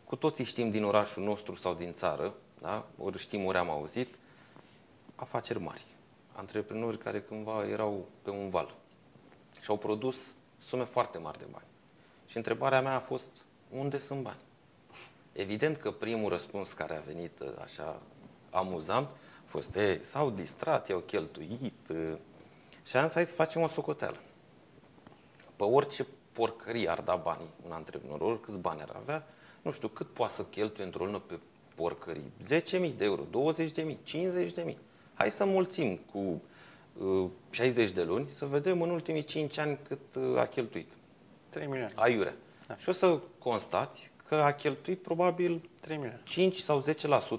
Cu 0.04 0.16
toții 0.16 0.44
știm 0.44 0.70
din 0.70 0.84
orașul 0.84 1.22
nostru 1.22 1.54
sau 1.54 1.74
din 1.74 1.92
țară, 1.94 2.34
da? 2.60 2.86
ori 2.98 3.18
știm, 3.18 3.44
ori 3.44 3.58
am 3.58 3.70
auzit, 3.70 4.14
afaceri 5.20 5.60
mari, 5.60 5.86
antreprenori 6.32 6.98
care 6.98 7.22
cândva 7.22 7.68
erau 7.68 8.06
pe 8.22 8.30
un 8.30 8.50
val 8.50 8.74
și 9.60 9.70
au 9.70 9.76
produs 9.76 10.16
sume 10.58 10.84
foarte 10.84 11.18
mari 11.18 11.38
de 11.38 11.46
bani. 11.50 11.66
Și 12.26 12.36
întrebarea 12.36 12.80
mea 12.82 12.94
a 12.94 13.00
fost, 13.00 13.30
unde 13.70 13.98
sunt 13.98 14.22
bani? 14.22 14.40
Evident 15.32 15.76
că 15.76 15.90
primul 15.90 16.28
răspuns 16.28 16.72
care 16.72 16.96
a 16.96 17.00
venit 17.00 17.40
uh, 17.40 17.48
așa 17.62 18.00
amuzant 18.50 19.08
a 19.08 19.46
fost, 19.46 19.74
e, 19.74 20.00
s-au 20.02 20.30
distrat, 20.30 20.88
i-au 20.88 21.00
cheltuit. 21.00 21.88
Uh. 21.88 22.14
Și 22.84 22.96
am 22.96 23.04
zis, 23.04 23.14
hai 23.14 23.26
să 23.26 23.34
facem 23.34 23.62
o 23.62 23.68
socoteală. 23.68 24.16
Pe 25.56 25.64
orice 25.64 26.06
porcărie 26.32 26.90
ar 26.90 27.00
da 27.00 27.16
banii 27.16 27.50
un 27.66 27.72
antreprenor, 27.72 28.20
oricâți 28.20 28.58
bani 28.58 28.80
ar 28.80 28.96
avea, 28.96 29.26
nu 29.62 29.72
știu 29.72 29.88
cât 29.88 30.06
poate 30.06 30.32
să 30.32 30.44
cheltuie 30.44 30.84
într-o 30.84 31.04
lună 31.04 31.18
pe 31.18 31.38
porcării. 31.74 32.32
10.000 32.44 32.96
de 32.96 33.04
euro, 33.04 33.22
20.000, 33.54 33.96
50.000. 34.64 34.76
Hai 35.18 35.30
să 35.30 35.44
mulțim 35.44 35.98
cu 36.12 36.42
uh, 37.06 37.30
60 37.50 37.90
de 37.90 38.02
luni, 38.02 38.28
să 38.36 38.44
vedem 38.44 38.82
în 38.82 38.90
ultimii 38.90 39.24
5 39.24 39.58
ani 39.58 39.78
cât 39.88 39.98
uh, 40.14 40.38
a 40.38 40.46
cheltuit. 40.46 40.88
3 41.48 41.66
milioane. 41.66 41.92
Aiurea. 41.96 42.34
Da. 42.66 42.76
Și 42.76 42.88
o 42.88 42.92
să 42.92 43.18
constați 43.38 44.10
că 44.28 44.34
a 44.34 44.52
cheltuit 44.52 45.02
probabil 45.02 45.68
3 45.80 45.96
milioane. 45.96 46.20
5 46.24 46.56
sau 46.58 46.84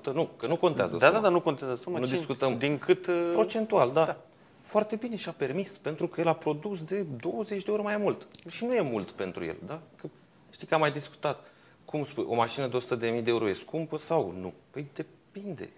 10%, 0.01 0.13
nu, 0.13 0.29
că 0.37 0.47
nu 0.47 0.55
contează 0.55 0.97
Da, 0.97 1.05
suma. 1.07 1.19
da, 1.19 1.23
da, 1.23 1.29
nu 1.29 1.41
contează 1.41 1.75
suma. 1.75 1.99
Nu 1.99 2.05
ci 2.05 2.09
discutăm. 2.09 2.57
Din 2.57 2.77
cât... 2.77 3.07
uh, 3.07 3.29
Procentual, 3.33 3.91
da. 3.91 4.05
Da. 4.05 4.17
Foarte 4.61 4.95
bine 4.95 5.15
și-a 5.15 5.31
permis, 5.37 5.71
pentru 5.71 6.07
că 6.07 6.21
el 6.21 6.27
a 6.27 6.33
produs 6.33 6.83
de 6.83 7.01
20 7.01 7.63
de 7.63 7.71
ori 7.71 7.81
mai 7.81 7.97
mult. 7.97 8.27
Și 8.49 8.65
nu 8.65 8.73
e 8.73 8.81
mult 8.81 9.11
pentru 9.11 9.45
el, 9.45 9.55
da? 9.65 9.81
Că, 9.95 10.07
știi 10.51 10.67
că 10.67 10.73
am 10.73 10.79
mai 10.79 10.91
discutat. 10.91 11.47
Cum 11.85 12.05
spui, 12.05 12.25
o 12.27 12.35
mașină 12.35 12.67
de 12.67 12.77
100.000 12.95 12.99
de 12.99 13.21
euro 13.25 13.49
e 13.49 13.53
scumpă 13.53 13.97
sau 13.97 14.33
nu? 14.39 14.53
Păi 14.69 14.85
depinde. 14.93 15.69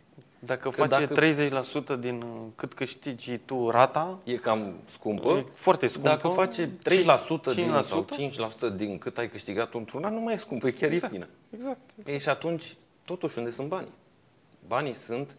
Dacă 0.45 0.69
Că 0.69 0.75
face 0.75 1.05
dacă- 1.05 1.13
30% 1.13 1.99
din 1.99 2.21
uh, 2.21 2.41
cât 2.55 2.73
câștigi 2.73 3.37
tu 3.37 3.69
rata, 3.69 4.19
E 4.23 4.35
cam 4.37 4.73
scumpă. 4.91 5.29
E 5.29 5.45
foarte 5.53 5.87
scumpă. 5.87 6.07
Dacă 6.07 6.27
face 6.27 6.69
3% 6.83 7.53
din, 7.55 7.73
5%? 7.83 7.85
sau 7.85 8.05
5% 8.05 8.75
din 8.75 8.97
cât 8.97 9.17
ai 9.17 9.29
câștigat 9.29 9.73
într-un 9.73 10.03
an, 10.03 10.13
nu 10.13 10.19
mai 10.19 10.33
e 10.33 10.37
scumpă, 10.37 10.67
e 10.67 10.71
chiar 10.71 10.91
Exact. 10.91 11.13
ieftină. 11.13 11.27
exact. 11.55 11.89
Ei, 12.05 12.19
și 12.19 12.29
atunci, 12.29 12.75
totuși, 13.05 13.37
unde 13.37 13.51
sunt 13.51 13.67
banii? 13.67 13.91
Banii 14.67 14.93
sunt 14.93 15.35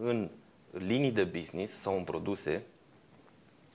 în 0.00 0.28
linii 0.70 1.10
de 1.10 1.24
business 1.24 1.72
sau 1.80 1.96
în 1.96 2.02
produse 2.04 2.62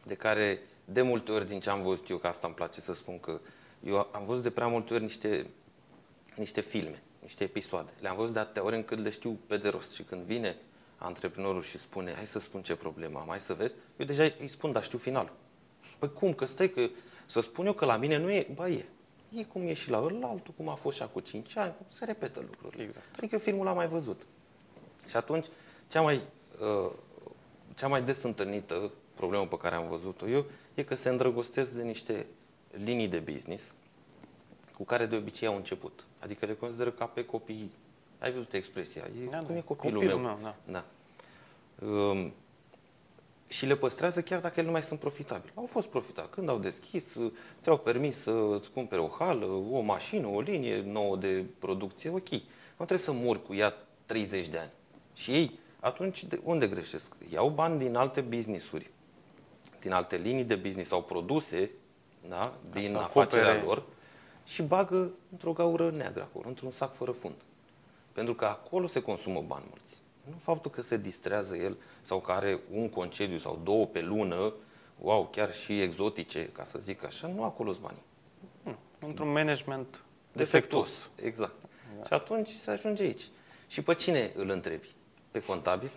de 0.05 0.13
care, 0.13 0.59
de 0.85 1.01
multe 1.01 1.31
ori, 1.31 1.47
din 1.47 1.59
ce 1.59 1.69
am 1.69 1.81
văzut 1.81 2.09
eu, 2.09 2.17
că 2.17 2.27
asta 2.27 2.47
îmi 2.47 2.55
place 2.55 2.81
să 2.81 2.93
spun 2.93 3.19
că 3.19 3.39
eu 3.87 4.07
am 4.11 4.23
văzut 4.25 4.43
de 4.43 4.49
prea 4.49 4.67
multe 4.67 4.93
ori 4.93 5.03
niște, 5.03 5.45
niște 6.35 6.61
filme, 6.61 7.01
niște 7.21 7.43
episoade. 7.43 7.91
Le-am 7.99 8.15
văzut 8.15 8.33
de 8.33 8.39
atâtea 8.39 8.63
ori 8.63 8.75
încât 8.75 8.97
le 8.97 9.09
știu 9.09 9.39
pe 9.47 9.57
de 9.57 9.69
rost. 9.69 9.91
Și 9.91 10.03
când 10.03 10.21
vine 10.21 10.57
antreprenorul 10.97 11.61
și 11.61 11.77
spune, 11.77 12.13
hai 12.13 12.25
să 12.25 12.39
spun 12.39 12.61
ce 12.61 12.75
problemă 12.75 13.19
am, 13.19 13.27
hai 13.27 13.39
să 13.39 13.53
vezi, 13.53 13.73
eu 13.97 14.05
deja 14.05 14.23
îi 14.39 14.47
spun, 14.47 14.71
dar 14.71 14.83
știu 14.83 14.97
finalul. 14.97 15.33
Păi 15.99 16.13
cum, 16.13 16.33
că 16.33 16.45
stai 16.45 16.69
că 16.69 16.89
să 17.25 17.39
spun 17.39 17.65
eu 17.65 17.73
că 17.73 17.85
la 17.85 17.97
mine 17.97 18.17
nu 18.17 18.31
e, 18.31 18.47
ba 18.53 18.69
e. 18.69 18.85
E 19.29 19.43
cum 19.43 19.61
e 19.61 19.73
și 19.73 19.89
la 19.89 19.97
altul, 19.97 20.53
cum 20.57 20.69
a 20.69 20.73
fost 20.73 20.97
și 20.97 21.03
acum 21.03 21.21
5 21.21 21.57
ani, 21.57 21.73
se 21.87 22.05
repetă 22.05 22.39
lucrurile. 22.39 22.83
Exact. 22.83 23.17
Adică 23.17 23.35
eu 23.35 23.39
filmul 23.39 23.65
l-am 23.65 23.75
mai 23.75 23.87
văzut. 23.87 24.21
Și 25.07 25.15
atunci, 25.15 25.45
cea 25.87 26.01
mai, 26.01 26.21
uh, 26.59 26.91
cea 27.75 27.87
mai 27.87 28.03
des 28.03 28.23
întâlnită 28.23 28.91
problemă 29.13 29.47
pe 29.47 29.57
care 29.57 29.75
am 29.75 29.87
văzut-o 29.87 30.27
eu 30.27 30.45
e 30.73 30.83
că 30.83 30.95
se 30.95 31.09
îndrăgostesc 31.09 31.71
de 31.71 31.83
niște 31.83 32.25
linii 32.71 33.07
de 33.07 33.17
business 33.17 33.73
cu 34.81 34.87
care 34.87 35.05
de 35.05 35.15
obicei 35.15 35.47
au 35.47 35.55
început. 35.55 36.05
Adică 36.19 36.45
le 36.45 36.53
consideră 36.53 36.91
ca 36.91 37.05
pe 37.05 37.25
copii. 37.25 37.71
Ai 38.19 38.31
văzut 38.31 38.53
expresia? 38.53 39.01
E, 39.23 39.29
Da, 39.29 39.37
cum 39.37 39.47
da. 39.47 39.57
e 39.57 39.61
copilul, 39.61 39.93
Copilul 39.93 40.19
meu. 40.19 40.37
meu, 40.41 40.55
da. 40.65 40.83
da. 41.79 41.85
Um, 41.87 42.33
și 43.47 43.65
le 43.65 43.75
păstrează 43.75 44.21
chiar 44.21 44.39
dacă 44.39 44.53
ele 44.57 44.65
nu 44.65 44.71
mai 44.71 44.83
sunt 44.83 44.99
profitabile. 44.99 45.51
Au 45.55 45.65
fost 45.65 45.87
profitabili. 45.87 46.33
Când 46.33 46.49
au 46.49 46.57
deschis, 46.57 47.03
ți-au 47.61 47.77
permis 47.77 48.21
să-ți 48.21 48.71
cumpere 48.73 49.01
o 49.01 49.07
hală, 49.07 49.45
o 49.45 49.79
mașină, 49.79 50.27
o 50.27 50.41
linie 50.41 50.81
nouă 50.81 51.17
de 51.17 51.43
producție, 51.59 52.09
ok. 52.09 52.29
Nu 52.29 52.85
trebuie 52.85 52.97
să 52.97 53.11
mori 53.11 53.43
cu 53.43 53.53
ea 53.53 53.73
30 54.05 54.47
de 54.47 54.57
ani. 54.57 54.71
Și 55.13 55.31
ei, 55.31 55.59
atunci, 55.79 56.23
de 56.23 56.39
unde 56.43 56.67
greșesc? 56.67 57.13
Iau 57.33 57.49
bani 57.49 57.79
din 57.79 57.95
alte 57.95 58.21
business-uri, 58.21 58.89
din 59.79 59.91
alte 59.91 60.15
linii 60.17 60.43
de 60.43 60.55
business 60.55 60.89
sau 60.89 61.03
produse, 61.03 61.71
da? 62.29 62.53
din 62.71 62.89
să 62.89 62.97
afacerea 62.97 63.45
acopere. 63.45 63.65
lor 63.65 63.83
și 64.51 64.61
bagă 64.61 65.11
într-o 65.31 65.53
gaură 65.53 65.91
neagră 65.91 66.21
acolo, 66.21 66.47
într-un 66.47 66.71
sac 66.71 66.95
fără 66.95 67.11
fund. 67.11 67.35
Pentru 68.11 68.33
că 68.33 68.45
acolo 68.45 68.87
se 68.87 69.01
consumă 69.01 69.43
bani 69.47 69.65
mulți. 69.69 69.97
Nu 70.29 70.35
faptul 70.37 70.71
că 70.71 70.81
se 70.81 70.97
distrează 70.97 71.55
el 71.55 71.77
sau 72.01 72.19
că 72.19 72.31
are 72.31 72.59
un 72.71 72.89
concediu 72.89 73.37
sau 73.37 73.59
două 73.63 73.85
pe 73.85 74.01
lună, 74.01 74.53
wow, 74.99 75.27
chiar 75.31 75.53
și 75.53 75.81
exotice, 75.81 76.49
ca 76.51 76.63
să 76.63 76.79
zic 76.79 77.03
așa, 77.03 77.27
nu 77.27 77.43
acolo 77.43 77.71
sunt 77.71 77.83
banii. 77.83 78.03
Nu, 78.63 78.75
într-un 79.07 79.31
management 79.31 80.03
Defectuos. 80.31 80.89
defectuos. 80.89 81.25
Exact. 81.27 81.55
Și 82.05 82.13
atunci 82.13 82.49
se 82.49 82.71
ajunge 82.71 83.03
aici. 83.03 83.27
Și 83.67 83.81
pe 83.81 83.93
cine 83.93 84.31
îl 84.35 84.49
întrebi? 84.49 84.95
Pe 85.31 85.41
contabil? 85.43 85.91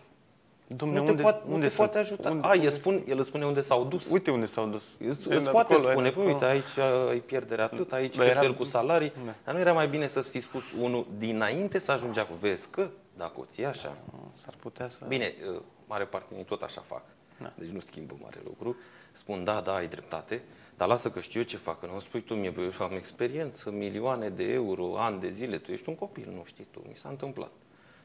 Dom'le, 0.68 0.92
nu 0.98 1.04
te, 1.04 1.10
unde, 1.10 1.22
poate, 1.22 1.42
unde 1.44 1.54
nu 1.56 1.60
te 1.62 1.68
sunt? 1.68 1.76
poate 1.76 1.98
ajuta. 1.98 2.30
Unde, 2.30 2.46
A, 2.46 2.52
el, 2.54 2.58
unde- 2.60 2.76
spun, 2.78 3.02
el 3.08 3.18
îți 3.18 3.28
spune 3.28 3.46
unde 3.46 3.60
s-au 3.60 3.84
dus. 3.84 4.10
Uite 4.10 4.30
unde 4.30 4.46
s-au 4.46 4.66
dus. 4.66 4.82
Îți, 4.98 5.28
E 5.30 5.34
îți 5.34 5.44
de 5.44 5.50
poate 5.50 5.72
acolo, 5.72 5.88
e 5.88 5.92
spune, 5.92 6.08
de 6.08 6.14
păi 6.14 6.22
acolo. 6.22 6.34
uite, 6.34 6.44
aici 6.44 6.78
ai 7.10 7.18
pierdere 7.18 7.62
atât, 7.62 7.92
aici 7.92 8.14
Dar 8.16 8.24
era- 8.24 8.32
cheltuieli 8.32 8.56
cu 8.56 8.64
salarii. 8.64 9.12
Da. 9.24 9.34
Dar 9.44 9.54
nu 9.54 9.60
era 9.60 9.72
mai 9.72 9.88
bine 9.88 10.06
să-ți 10.06 10.30
fi 10.30 10.40
spus 10.40 10.62
unul 10.80 11.06
dinainte 11.18 11.78
să 11.78 11.92
ajungi 11.92 12.18
acolo. 12.18 12.38
Vezi 12.40 12.68
că, 12.70 12.88
dacă 13.16 13.32
o 13.36 13.44
ții 13.50 13.64
așa, 13.64 13.96
S-ar 14.34 14.54
putea 14.60 14.88
să... 14.88 15.04
Bine, 15.08 15.34
uh, 15.54 15.60
mare 15.86 16.04
parte 16.04 16.34
din 16.34 16.44
tot 16.44 16.62
așa 16.62 16.80
fac. 16.86 17.02
Da. 17.40 17.52
Deci 17.58 17.68
nu 17.68 17.80
schimbă 17.80 18.14
mare 18.22 18.40
lucru. 18.44 18.76
Spun, 19.12 19.44
da, 19.44 19.60
da, 19.60 19.74
ai 19.74 19.88
dreptate, 19.88 20.42
dar 20.76 20.88
lasă 20.88 21.10
că 21.10 21.20
știu 21.20 21.40
eu 21.40 21.46
ce 21.46 21.56
fac. 21.56 21.80
Că 21.80 21.86
nu 21.86 21.92
îmi 21.92 22.00
spui 22.00 22.22
tu 22.22 22.34
mie, 22.34 22.50
bă, 22.50 22.60
eu 22.60 22.86
am 22.86 22.92
experiență, 22.92 23.70
milioane 23.70 24.28
de 24.28 24.42
euro, 24.44 24.98
ani 24.98 25.20
de 25.20 25.30
zile, 25.30 25.58
tu 25.58 25.72
ești 25.72 25.88
un 25.88 25.94
copil, 25.94 26.28
nu 26.34 26.42
știi 26.44 26.66
tu, 26.70 26.82
mi 26.88 26.94
s-a 26.94 27.08
întâmplat. 27.08 27.50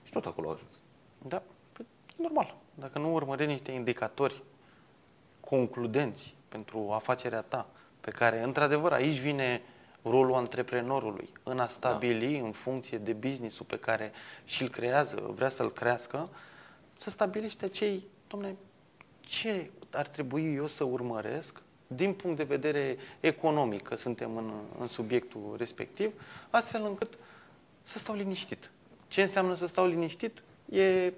Și 0.03 0.11
tot 0.11 0.25
acolo 0.25 0.49
a 0.49 0.51
ajuns. 0.51 0.79
Da, 1.27 1.37
păi, 1.37 1.55
e 1.55 1.58
normal. 2.21 2.55
Dacă 2.73 2.99
nu 2.99 3.13
urmărești 3.13 3.51
niște 3.51 3.71
indicatori 3.71 4.43
concludenți 5.39 6.35
pentru 6.49 6.91
afacerea 6.91 7.41
ta, 7.41 7.67
pe 8.01 8.11
care, 8.11 8.43
într-adevăr, 8.43 8.91
aici 8.91 9.19
vine 9.19 9.61
rolul 10.03 10.35
antreprenorului 10.35 11.29
în 11.43 11.59
a 11.59 11.67
stabili 11.67 12.39
în 12.39 12.51
funcție 12.51 12.97
de 12.97 13.13
businessul 13.13 13.65
pe 13.65 13.79
care 13.79 14.11
și-l 14.45 14.69
creează, 14.69 15.31
vrea 15.35 15.49
să-l 15.49 15.71
crească, 15.71 16.29
să 16.97 17.09
stabilește 17.09 17.67
cei, 17.67 18.03
domne, 18.27 18.55
ce 19.19 19.69
ar 19.91 20.07
trebui 20.07 20.53
eu 20.53 20.67
să 20.67 20.83
urmăresc 20.83 21.61
din 21.87 22.13
punct 22.13 22.37
de 22.37 22.43
vedere 22.43 22.97
economic, 23.19 23.81
că 23.81 23.95
suntem 23.95 24.37
în, 24.37 24.51
în 24.79 24.87
subiectul 24.87 25.55
respectiv, 25.57 26.11
astfel 26.49 26.85
încât 26.85 27.17
să 27.83 27.97
stau 27.97 28.15
liniștit. 28.15 28.71
Ce 29.07 29.21
înseamnă 29.21 29.53
să 29.53 29.67
stau 29.67 29.87
liniștit? 29.87 30.43
E 30.69 31.13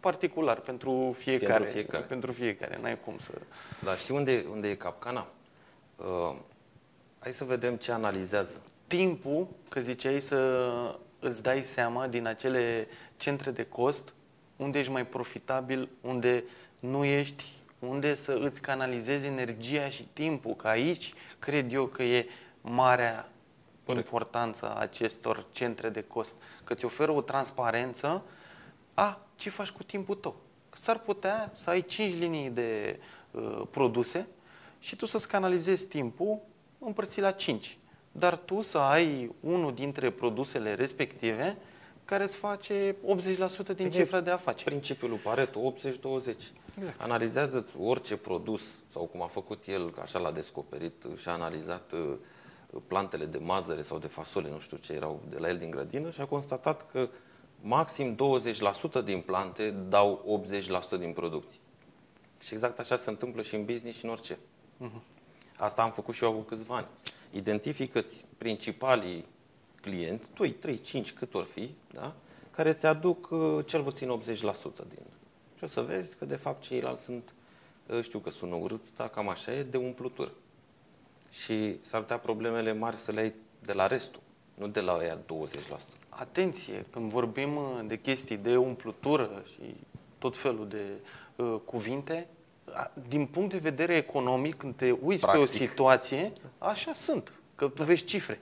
particular 0.00 0.60
pentru 0.60 1.16
fiecare. 1.18 1.52
Pentru 1.52 1.72
fiecare. 1.72 2.04
Pentru 2.04 2.32
fiecare. 2.32 2.78
N-ai 2.82 3.00
cum 3.00 3.18
să... 3.18 3.32
Dar 3.84 3.98
știi 3.98 4.14
unde, 4.14 4.46
unde 4.50 4.68
e 4.68 4.74
capcana? 4.74 5.26
Uh, 5.96 6.34
hai 7.18 7.32
să 7.32 7.44
vedem 7.44 7.76
ce 7.76 7.92
analizează. 7.92 8.62
Timpul, 8.86 9.46
că 9.68 9.80
ziceai 9.80 10.20
să 10.20 10.70
îți 11.18 11.42
dai 11.42 11.62
seama 11.62 12.06
din 12.06 12.26
acele 12.26 12.88
centre 13.16 13.50
de 13.50 13.64
cost 13.64 14.14
unde 14.56 14.78
ești 14.78 14.92
mai 14.92 15.06
profitabil, 15.06 15.88
unde 16.00 16.44
nu 16.78 17.04
ești, 17.04 17.44
unde 17.78 18.14
să 18.14 18.38
îți 18.40 18.60
canalizezi 18.60 19.26
energia 19.26 19.88
și 19.88 20.08
timpul, 20.12 20.54
că 20.54 20.68
aici 20.68 21.12
cred 21.38 21.72
eu 21.72 21.86
că 21.86 22.02
e 22.02 22.26
marea 22.60 23.28
importanță 23.96 24.66
a 24.66 24.80
acestor 24.80 25.46
centre 25.52 25.88
de 25.88 26.02
cost, 26.02 26.32
că 26.64 26.74
ți 26.74 26.84
oferă 26.84 27.12
o 27.12 27.22
transparență 27.22 28.22
A, 28.94 29.20
ce 29.40 29.50
faci 29.50 29.70
cu 29.70 29.82
timpul 29.82 30.14
tău? 30.14 30.36
Că 30.70 30.78
s-ar 30.80 30.98
putea 30.98 31.52
să 31.54 31.70
ai 31.70 31.82
5 31.82 32.14
linii 32.14 32.50
de 32.50 33.00
uh, 33.30 33.62
produse 33.70 34.26
și 34.78 34.96
tu 34.96 35.06
să-ți 35.06 35.28
canalizezi 35.28 35.86
timpul 35.86 36.38
împărțit 36.78 37.22
la 37.22 37.30
5. 37.30 37.78
Dar 38.12 38.36
tu 38.36 38.62
să 38.62 38.78
ai 38.78 39.34
unul 39.40 39.74
dintre 39.74 40.10
produsele 40.10 40.74
respective 40.74 41.56
care 42.04 42.22
îți 42.22 42.36
face 42.36 42.96
80% 43.72 43.74
din 43.74 43.90
cifra 43.90 44.20
de 44.20 44.30
afaceri. 44.30 44.64
Principiul 44.64 45.10
lui 45.10 45.18
Pareto, 45.18 45.72
80-20. 45.72 45.76
Exact. 46.76 47.00
Analizează 47.00 47.66
orice 47.78 48.16
produs, 48.16 48.62
sau 48.92 49.04
cum 49.04 49.22
a 49.22 49.26
făcut 49.26 49.66
el, 49.66 49.90
că 49.90 50.00
așa 50.00 50.18
l-a 50.18 50.30
descoperit, 50.32 51.04
și 51.16 51.28
a 51.28 51.32
analizat 51.32 51.92
uh, 51.92 52.16
plantele 52.86 53.24
de 53.24 53.38
mazăre 53.38 53.82
sau 53.82 53.98
de 53.98 54.06
fasole, 54.06 54.48
nu 54.50 54.58
știu 54.58 54.76
ce 54.76 54.92
erau 54.92 55.22
de 55.28 55.38
la 55.38 55.48
el 55.48 55.58
din 55.58 55.70
grădină 55.70 56.10
și 56.10 56.20
a 56.20 56.26
constatat 56.26 56.90
că 56.90 57.08
maxim 57.62 58.16
20% 59.00 59.04
din 59.04 59.20
plante 59.20 59.70
dau 59.70 60.42
80% 60.96 60.98
din 60.98 61.12
producție. 61.12 61.60
Și 62.40 62.54
exact 62.54 62.78
așa 62.78 62.96
se 62.96 63.10
întâmplă 63.10 63.42
și 63.42 63.54
în 63.54 63.64
business 63.64 63.98
și 63.98 64.04
în 64.04 64.10
orice. 64.10 64.34
Uh-huh. 64.34 65.02
Asta 65.56 65.82
am 65.82 65.90
făcut 65.90 66.14
și 66.14 66.24
eu 66.24 66.32
cu 66.32 66.40
câțiva 66.40 66.76
ani. 66.76 66.86
Identifică-ți 67.30 68.24
principalii 68.38 69.24
clienți, 69.80 70.26
2, 70.34 70.50
3, 70.50 70.80
5, 70.80 71.12
cât 71.12 71.34
or 71.34 71.44
fi, 71.44 71.70
da? 71.92 72.14
care 72.50 72.68
îți 72.68 72.86
aduc 72.86 73.30
uh, 73.30 73.66
cel 73.66 73.82
puțin 73.82 74.20
80% 74.20 74.22
din. 74.88 75.04
Și 75.56 75.64
o 75.64 75.66
să 75.66 75.80
vezi 75.80 76.16
că 76.16 76.24
de 76.24 76.36
fapt 76.36 76.62
ceilalți 76.62 77.02
sunt, 77.02 77.32
uh, 77.86 78.02
știu 78.02 78.18
că 78.18 78.30
sună 78.30 78.54
urât, 78.54 78.82
dar 78.96 79.08
cam 79.08 79.28
așa 79.28 79.52
e, 79.52 79.62
de 79.62 79.76
umplutură. 79.76 80.32
Și 81.30 81.84
s-ar 81.84 82.00
putea 82.00 82.18
problemele 82.18 82.72
mari 82.72 82.96
să 82.96 83.12
le 83.12 83.20
ai 83.20 83.34
de 83.62 83.72
la 83.72 83.86
restul, 83.86 84.20
nu 84.54 84.68
de 84.68 84.80
la 84.80 85.04
ea 85.04 85.18
20%. 85.18 85.99
Atenție, 86.10 86.86
când 86.90 87.10
vorbim 87.10 87.56
uh, 87.56 87.80
de 87.86 87.98
chestii 87.98 88.36
de 88.36 88.56
umplutură 88.56 89.42
și 89.52 89.74
tot 90.18 90.36
felul 90.36 90.68
de 90.68 90.84
uh, 91.36 91.56
cuvinte, 91.64 92.26
din 93.08 93.26
punct 93.26 93.50
de 93.50 93.58
vedere 93.58 93.94
economic, 93.94 94.56
când 94.56 94.74
te 94.74 94.90
uiți 94.90 95.20
Practic. 95.22 95.44
pe 95.44 95.52
o 95.52 95.56
situație, 95.56 96.32
așa 96.58 96.92
sunt, 96.92 97.32
că 97.54 97.68
tu 97.68 97.82
vezi 97.82 98.04
cifre. 98.04 98.40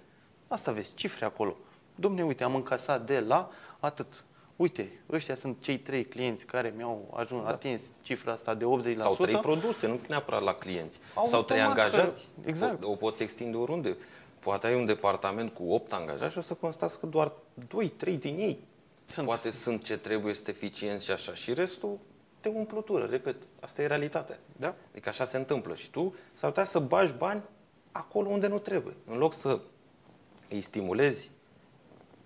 Asta 0.49 0.73
vezi, 0.73 0.95
cifre 0.95 1.25
acolo. 1.25 1.57
Domne, 1.95 2.25
uite, 2.25 2.45
am 2.45 2.55
încasat 2.55 3.07
de 3.07 3.21
la 3.21 3.51
atât. 3.79 4.25
Uite, 4.57 5.01
ăștia 5.11 5.35
sunt 5.35 5.57
cei 5.61 5.79
trei 5.79 6.05
clienți 6.05 6.45
care 6.45 6.73
mi-au 6.77 7.14
ajuns, 7.16 7.43
da. 7.43 7.49
atins 7.49 7.83
cifra 8.03 8.33
asta 8.33 8.55
de 8.55 8.64
80%. 8.64 8.99
Sau 8.99 9.14
trei 9.14 9.37
produse, 9.37 9.87
nu 9.87 9.99
neapărat 10.09 10.43
la 10.43 10.55
clienți. 10.55 10.99
Automat 11.14 11.31
Sau 11.31 11.43
trei 11.43 11.61
angajați. 11.61 12.29
Că, 12.43 12.49
exact. 12.49 12.85
O, 12.85 12.91
o 12.91 12.95
poți 12.95 13.23
extinde 13.23 13.57
oriunde. 13.57 13.97
Poate 14.39 14.66
ai 14.66 14.74
un 14.74 14.86
departament 14.86 15.55
cu 15.55 15.72
8 15.72 15.93
angajați 15.93 16.32
și 16.32 16.39
o 16.39 16.43
să 16.43 16.55
constați 16.55 17.01
că 17.01 17.07
doar 17.07 17.32
2-3 17.66 18.18
din 18.18 18.39
ei 18.39 18.59
sunt. 19.05 19.26
poate 19.26 19.51
sunt 19.51 19.84
ce 19.84 19.97
trebuie, 19.97 20.34
sunt 20.34 20.49
eficienți 20.49 21.05
și 21.05 21.11
așa. 21.11 21.34
Și 21.34 21.55
restul 21.55 21.99
de 22.41 22.49
umplutură, 22.49 23.05
repet, 23.05 23.36
asta 23.61 23.82
e 23.82 23.86
realitatea. 23.86 24.39
Da. 24.57 24.74
Adică 24.91 25.09
așa 25.09 25.24
se 25.24 25.36
întâmplă. 25.36 25.74
Și 25.74 25.91
tu 25.91 26.14
s-ar 26.32 26.51
putea 26.51 26.64
să 26.64 26.78
bagi 26.78 27.12
bani 27.12 27.43
acolo 27.93 28.28
unde 28.28 28.47
nu 28.47 28.59
trebuie. 28.59 28.95
În 29.07 29.18
loc 29.18 29.34
să 29.34 29.61
îi 30.49 30.61
stimulezi, 30.61 31.30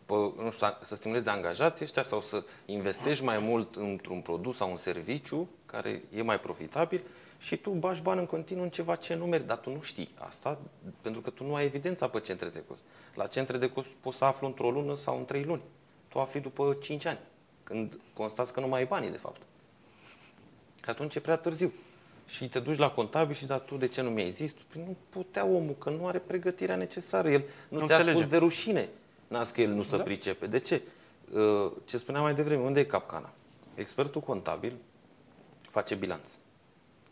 pe, 0.07 0.15
nu 0.15 0.51
știu, 0.51 0.67
să 0.83 0.95
stimulezi 0.95 1.29
angajații 1.29 1.85
ăștia 1.85 2.03
sau 2.03 2.21
să 2.21 2.45
investești 2.67 3.25
mai 3.25 3.39
mult 3.39 3.77
într-un 3.77 4.21
produs 4.21 4.57
sau 4.57 4.71
un 4.71 4.77
serviciu 4.77 5.49
care 5.67 6.03
e 6.15 6.23
mai 6.23 6.41
profitabil 6.41 7.03
și 7.43 7.57
tu 7.57 7.71
bagi 7.71 8.03
bani 8.03 8.21
în 8.21 8.27
continuu 8.27 8.63
în 8.63 8.71
ceva 8.71 8.95
ce 8.95 9.15
nu 9.15 9.27
mergi, 9.27 9.47
dar 9.47 9.57
tu 9.57 9.71
nu 9.71 9.81
știi 9.81 10.09
asta 10.15 10.59
pentru 11.01 11.21
că 11.21 11.31
tu 11.31 11.45
nu 11.45 11.55
ai 11.55 11.65
evidența 11.65 12.09
pe 12.09 12.21
centre 12.21 12.49
de 12.49 12.63
cost. 12.69 12.81
La 13.15 13.27
centre 13.27 13.59
de 13.59 13.71
cost 13.71 13.87
poți 14.01 14.17
să 14.17 14.25
afli 14.25 14.47
într-o 14.47 14.71
lună 14.71 14.97
sau 14.97 15.19
în 15.19 15.25
trei 15.25 15.45
luni. 15.45 15.61
Tu 16.09 16.19
afli 16.19 16.41
după 16.41 16.77
5 16.81 17.05
ani, 17.05 17.19
când 17.65 17.99
constați 18.15 18.53
că 18.53 18.61
nu 18.61 18.69
mai 18.69 18.81
ai 18.81 18.87
banii, 18.87 19.11
de 19.11 19.17
fapt. 19.17 19.41
Și 20.85 20.91
atunci 20.91 21.15
e 21.15 21.21
prea 21.21 21.37
târziu. 21.37 21.73
Și 22.27 22.49
te 22.49 22.59
duci 22.59 22.79
la 22.79 22.91
contabil 22.91 23.35
și 23.35 23.47
da, 23.47 23.59
tu 23.59 23.77
de 23.77 23.87
ce 23.87 24.01
nu 24.01 24.11
mi-ai 24.11 24.31
zis? 24.31 24.53
Păi 24.73 24.83
nu 24.87 24.97
putea 25.09 25.45
omul, 25.45 25.75
că 25.79 25.91
nu 25.91 26.07
are 26.07 26.19
pregătirea 26.19 26.77
necesară. 26.77 27.31
El 27.31 27.45
nu, 27.69 27.79
nu 27.79 27.87
ți-a 27.87 27.97
înțelege. 27.97 28.19
spus 28.19 28.31
de 28.31 28.39
rușine. 28.39 28.89
N-a 29.29 29.45
că 29.45 29.61
el 29.61 29.71
nu 29.71 29.83
se 29.83 29.97
da? 29.97 30.03
pricepe. 30.03 30.47
De 30.47 30.59
ce? 30.59 30.83
Uh, 31.33 31.73
ce 31.85 31.97
spuneam 31.99 32.25
mai 32.25 32.35
devreme, 32.35 32.63
unde 32.63 32.81
e 32.81 32.85
capcana? 32.85 33.31
Expertul 33.75 34.21
contabil 34.21 34.73
face 35.71 35.95
bilanț. 35.95 36.29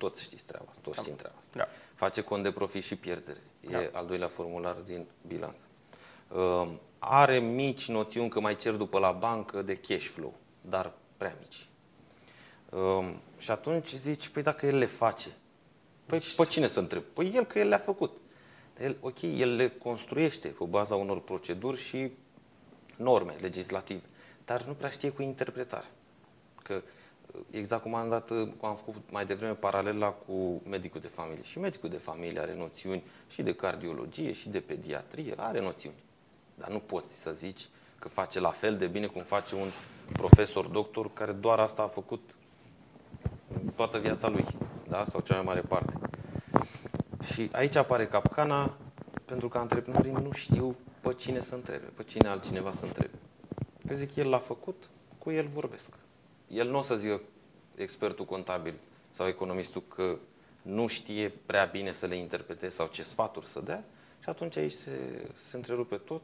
Toți 0.01 0.22
știți 0.22 0.44
treaba, 0.44 0.70
toți 0.80 0.96
da. 0.96 1.03
știm 1.03 1.16
treaba. 1.16 1.38
Da. 1.53 1.68
Face 1.94 2.20
cont 2.20 2.42
de 2.42 2.51
profit 2.51 2.82
și 2.82 2.96
pierdere. 2.96 3.40
E 3.61 3.70
da. 3.70 3.98
al 3.98 4.07
doilea 4.07 4.28
formular 4.28 4.74
din 4.74 5.07
bilanț. 5.26 5.59
Uh, 6.28 6.68
are 6.98 7.38
mici 7.38 7.88
noțiuni 7.88 8.28
că 8.28 8.40
mai 8.40 8.57
cer 8.57 8.72
după 8.72 8.98
la 8.98 9.11
bancă 9.11 9.62
de 9.62 9.76
cash 9.76 10.07
flow, 10.07 10.34
dar 10.61 10.92
prea 11.16 11.36
mici. 11.40 11.68
Uh, 12.70 13.14
și 13.38 13.51
atunci 13.51 13.94
zici, 13.94 14.28
păi 14.28 14.42
dacă 14.42 14.66
el 14.66 14.76
le 14.76 14.86
face, 14.86 15.28
păi 16.07 16.18
deci... 16.18 16.34
pe 16.34 16.44
cine 16.44 16.66
să 16.66 16.78
întreb? 16.78 17.03
Păi 17.03 17.32
el 17.34 17.44
că 17.44 17.59
el 17.59 17.68
le-a 17.68 17.78
făcut. 17.78 18.16
El, 18.80 18.96
ok, 19.01 19.22
el 19.22 19.57
le 19.57 19.68
construiește 19.68 20.48
pe 20.48 20.64
baza 20.64 20.94
unor 20.94 21.20
proceduri 21.20 21.80
și 21.80 22.11
norme 22.96 23.36
legislative, 23.40 24.05
dar 24.44 24.62
nu 24.62 24.72
prea 24.72 24.90
știe 24.90 25.11
cu 25.11 25.22
interpretare. 25.22 25.90
Că 26.62 26.82
exact 27.51 27.83
cum 27.83 27.95
am, 27.95 28.09
dat, 28.09 28.28
cum 28.28 28.68
am 28.68 28.76
făcut 28.76 29.11
mai 29.11 29.26
devreme 29.26 29.53
paralela 29.53 30.09
cu 30.09 30.62
medicul 30.68 31.01
de 31.01 31.07
familie. 31.07 31.43
Și 31.43 31.59
medicul 31.59 31.89
de 31.89 31.97
familie 31.97 32.41
are 32.41 32.55
noțiuni 32.55 33.03
și 33.28 33.43
de 33.43 33.55
cardiologie 33.55 34.33
și 34.33 34.49
de 34.49 34.61
pediatrie, 34.61 35.35
are 35.37 35.61
noțiuni. 35.61 35.97
Dar 36.55 36.68
nu 36.68 36.78
poți 36.78 37.14
să 37.14 37.31
zici 37.33 37.68
că 37.99 38.09
face 38.09 38.41
la 38.41 38.51
fel 38.51 38.76
de 38.76 38.87
bine 38.87 39.07
cum 39.07 39.22
face 39.22 39.55
un 39.55 39.68
profesor 40.12 40.66
doctor 40.66 41.12
care 41.12 41.33
doar 41.33 41.59
asta 41.59 41.83
a 41.83 41.87
făcut 41.87 42.35
toată 43.74 43.99
viața 43.99 44.28
lui, 44.28 44.47
da? 44.89 45.05
sau 45.05 45.20
cea 45.20 45.35
mai 45.35 45.45
mare 45.45 45.61
parte. 45.61 45.93
Și 47.33 47.49
aici 47.53 47.76
apare 47.76 48.07
capcana 48.07 48.76
pentru 49.24 49.49
că 49.49 49.59
antreprenorii 49.59 50.12
nu 50.12 50.33
știu 50.33 50.76
pe 51.01 51.14
cine 51.14 51.41
să 51.41 51.55
întrebe, 51.55 51.87
pe 51.95 52.03
cine 52.03 52.28
altcineva 52.28 52.72
să 52.72 52.85
întrebe. 52.85 53.18
Că 53.87 53.95
zic, 53.95 54.16
el 54.16 54.28
l-a 54.28 54.39
făcut, 54.39 54.91
cu 55.18 55.31
el 55.31 55.49
vorbesc. 55.53 55.89
El 56.53 56.70
nu 56.70 56.78
o 56.78 56.82
să 56.82 56.96
zică 56.96 57.20
expertul 57.74 58.24
contabil 58.24 58.74
sau 59.11 59.26
economistul 59.26 59.82
că 59.88 60.18
nu 60.62 60.86
știe 60.86 61.32
prea 61.46 61.64
bine 61.64 61.92
să 61.92 62.07
le 62.07 62.16
interpreteze 62.16 62.74
sau 62.74 62.86
ce 62.86 63.03
sfaturi 63.03 63.46
să 63.46 63.61
dea 63.61 63.84
și 64.22 64.28
atunci 64.28 64.57
aici 64.57 64.72
se, 64.72 64.90
se 65.48 65.57
întrerupe 65.57 65.96
tot. 65.96 66.22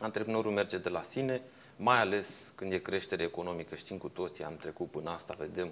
Antreprenorul 0.00 0.52
merge 0.52 0.78
de 0.78 0.88
la 0.88 1.02
sine, 1.02 1.42
mai 1.76 2.00
ales 2.00 2.52
când 2.54 2.72
e 2.72 2.78
creștere 2.78 3.22
economică, 3.22 3.74
știm 3.74 3.98
cu 3.98 4.08
toții, 4.08 4.44
am 4.44 4.56
trecut 4.56 4.90
până 4.90 5.10
asta, 5.10 5.34
vedem. 5.38 5.70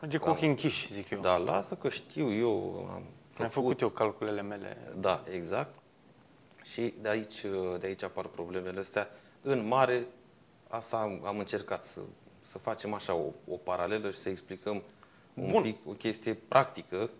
Merge 0.00 0.18
cu 0.18 0.28
ochii 0.28 0.48
închiși, 0.48 0.92
zic 0.92 1.10
eu. 1.10 1.20
Da, 1.20 1.36
lasă 1.36 1.74
că 1.74 1.88
știu 1.88 2.32
eu. 2.32 2.86
Am 2.90 3.02
făcut, 3.30 3.44
am 3.44 3.48
făcut 3.48 3.80
eu 3.80 3.88
calculele 3.88 4.42
mele. 4.42 4.76
Da, 4.96 5.24
exact. 5.32 5.78
Și 6.62 6.94
de 7.00 7.08
aici, 7.08 7.40
de 7.78 7.86
aici 7.86 8.02
apar 8.02 8.26
problemele 8.26 8.80
astea. 8.80 9.10
În 9.42 9.66
mare, 9.66 10.06
asta 10.68 10.96
am, 10.96 11.20
am 11.24 11.38
încercat 11.38 11.84
să 11.84 12.00
să 12.50 12.58
facem 12.58 12.92
așa 12.92 13.14
o, 13.14 13.32
o 13.48 13.56
paralelă 13.56 14.10
și 14.10 14.18
să 14.18 14.28
explicăm 14.28 14.82
un 15.34 15.50
Bun. 15.50 15.62
pic 15.62 15.76
o 15.86 15.92
chestie 15.92 16.34
practică 16.34 17.10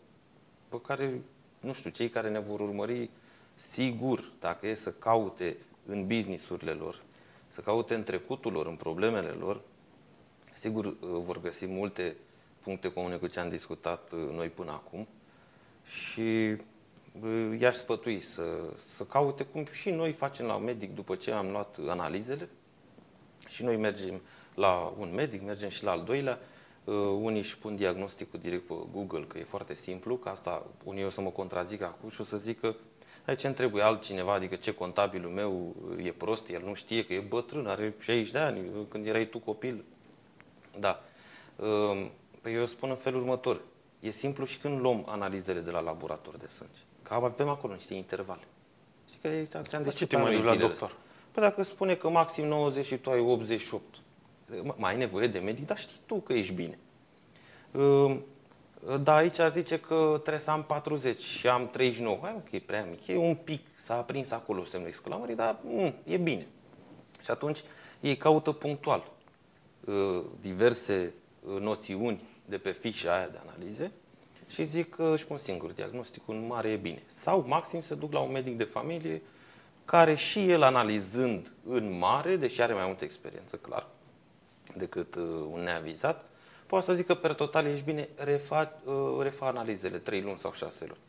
pe 0.68 0.80
care, 0.80 1.20
nu 1.60 1.72
știu, 1.72 1.90
cei 1.90 2.08
care 2.08 2.30
ne 2.30 2.38
vor 2.38 2.60
urmări, 2.60 3.10
sigur, 3.54 4.30
dacă 4.40 4.66
e 4.66 4.74
să 4.74 4.92
caute 4.92 5.56
în 5.86 6.06
businessurile 6.06 6.72
lor, 6.72 7.02
să 7.48 7.60
caute 7.60 7.94
în 7.94 8.02
trecutul 8.02 8.52
lor, 8.52 8.66
în 8.66 8.76
problemele 8.76 9.28
lor, 9.28 9.60
sigur 10.52 10.84
uh, 10.84 10.94
vor 11.00 11.40
găsi 11.40 11.66
multe 11.66 12.16
puncte 12.62 12.92
comune 12.92 13.16
cu 13.16 13.26
ce 13.26 13.40
am 13.40 13.48
discutat 13.48 14.12
uh, 14.12 14.18
noi 14.32 14.48
până 14.48 14.70
acum 14.70 15.06
și 15.84 16.56
uh, 17.22 17.58
i-aș 17.58 17.74
sfătui 17.74 18.20
să, 18.20 18.42
să 18.96 19.04
caute 19.04 19.44
cum 19.44 19.66
și 19.72 19.90
noi 19.90 20.12
facem 20.12 20.46
la 20.46 20.58
medic 20.58 20.94
după 20.94 21.14
ce 21.14 21.30
am 21.30 21.50
luat 21.50 21.76
analizele 21.86 22.48
și 23.48 23.62
noi 23.62 23.76
mergem 23.76 24.20
la 24.54 24.92
un 24.98 25.14
medic, 25.14 25.42
mergem 25.42 25.68
și 25.68 25.84
la 25.84 25.90
al 25.90 26.02
doilea. 26.02 26.38
Uh, 26.84 26.94
unii 26.96 27.40
își 27.40 27.58
pun 27.58 27.76
diagnosticul 27.76 28.40
direct 28.42 28.66
pe 28.66 28.74
Google, 28.92 29.24
că 29.28 29.38
e 29.38 29.44
foarte 29.44 29.74
simplu, 29.74 30.16
că 30.16 30.28
asta 30.28 30.66
unii 30.84 31.04
o 31.04 31.10
să 31.10 31.20
mă 31.20 31.30
contrazic 31.30 31.82
acum 31.82 32.10
și 32.10 32.20
o 32.20 32.24
să 32.24 32.36
zic 32.36 32.60
că 32.60 32.74
aici 33.26 33.44
îmi 33.44 33.54
trebuie 33.54 33.82
altcineva, 33.82 34.32
adică 34.32 34.54
ce 34.54 34.74
contabilul 34.74 35.30
meu 35.30 35.74
e 36.02 36.10
prost, 36.10 36.48
el 36.48 36.62
nu 36.64 36.74
știe 36.74 37.04
că 37.04 37.12
e 37.12 37.18
bătrân, 37.18 37.66
are 37.66 37.94
60 37.98 38.30
de 38.30 38.38
ani, 38.38 38.60
când 38.88 39.06
erai 39.06 39.26
tu 39.26 39.38
copil. 39.38 39.84
Da. 40.78 41.02
Uh, 41.56 42.06
păi 42.40 42.54
eu 42.54 42.66
spun 42.66 42.90
în 42.90 42.96
felul 42.96 43.20
următor. 43.20 43.60
E 44.00 44.10
simplu 44.10 44.44
și 44.44 44.58
când 44.58 44.80
luăm 44.80 45.04
analizele 45.08 45.60
de 45.60 45.70
la 45.70 45.80
laborator 45.80 46.36
de 46.36 46.46
sânge. 46.46 46.80
Că 47.02 47.14
avem 47.14 47.48
acolo 47.48 47.72
niște 47.72 47.94
intervale. 47.94 48.42
Și 49.10 49.16
că 49.22 49.28
ți-am 49.62 49.84
ce 49.84 50.06
te 50.06 50.16
mai 50.16 50.42
la 50.42 50.56
doctor? 50.56 50.96
Păi 51.32 51.42
dacă 51.42 51.62
spune 51.62 51.94
că 51.94 52.08
maxim 52.08 52.46
90 52.46 52.86
și 52.86 52.96
tu 52.96 53.10
ai 53.10 53.20
88, 53.20 53.84
mai 54.76 54.92
ai 54.92 54.98
nevoie 54.98 55.26
de 55.26 55.38
medic, 55.38 55.66
dar 55.66 55.78
știi 55.78 56.00
tu 56.06 56.14
că 56.14 56.32
ești 56.32 56.52
bine. 56.52 56.78
Da, 59.02 59.14
aici 59.14 59.38
zice 59.50 59.80
că 59.80 60.10
trebuie 60.20 60.42
să 60.42 60.50
am 60.50 60.62
40 60.64 61.22
și 61.22 61.48
am 61.48 61.68
39. 61.68 62.18
Hai, 62.22 62.34
ok, 62.36 62.60
prea 62.60 62.84
mic. 62.90 63.06
E 63.06 63.16
un 63.16 63.34
pic, 63.34 63.60
s-a 63.82 63.96
aprins 63.96 64.30
acolo 64.30 64.64
semnul 64.64 64.88
exclamării, 64.88 65.34
dar 65.34 65.58
mm, 65.62 65.94
e 66.04 66.16
bine. 66.16 66.46
Și 67.22 67.30
atunci 67.30 67.62
ei 68.00 68.16
caută 68.16 68.52
punctual. 68.52 69.10
uh, 69.84 70.24
diverse 70.40 71.14
uh, 71.54 71.60
noțiuni 71.60 72.22
de 72.44 72.58
pe 72.58 72.70
fișa 72.70 73.14
aia 73.14 73.28
de 73.28 73.38
analize 73.46 73.92
și 74.48 74.64
zic 74.64 74.94
că 74.94 75.10
își 75.14 75.26
pun 75.26 75.38
singur 75.38 75.70
diagnosticul, 75.70 76.34
în 76.34 76.46
mare 76.46 76.68
e 76.68 76.76
bine. 76.76 77.02
Sau 77.06 77.44
maxim 77.46 77.82
se 77.82 77.94
duc 77.94 78.12
la 78.12 78.18
un 78.20 78.32
medic 78.32 78.56
de 78.56 78.64
familie 78.64 79.22
care 79.84 80.14
și 80.14 80.50
el 80.50 80.62
analizând 80.62 81.52
în 81.68 81.98
mare, 81.98 82.36
deși 82.36 82.62
are 82.62 82.74
mai 82.74 82.86
multă 82.86 83.04
experiență, 83.04 83.56
clar, 83.56 83.79
decât 84.80 85.14
uh, 85.14 85.22
un 85.50 85.62
neavizat, 85.62 86.24
poate 86.66 86.84
să 86.84 86.94
zică 86.94 87.14
per 87.14 87.34
total 87.34 87.66
ești 87.66 87.84
bine, 87.84 88.08
refa, 88.16 88.80
uh, 88.84 89.18
refa 89.20 89.46
analizele 89.46 89.98
3 89.98 90.22
luni 90.22 90.38
sau 90.38 90.52
6 90.52 90.84
luni. 90.86 91.00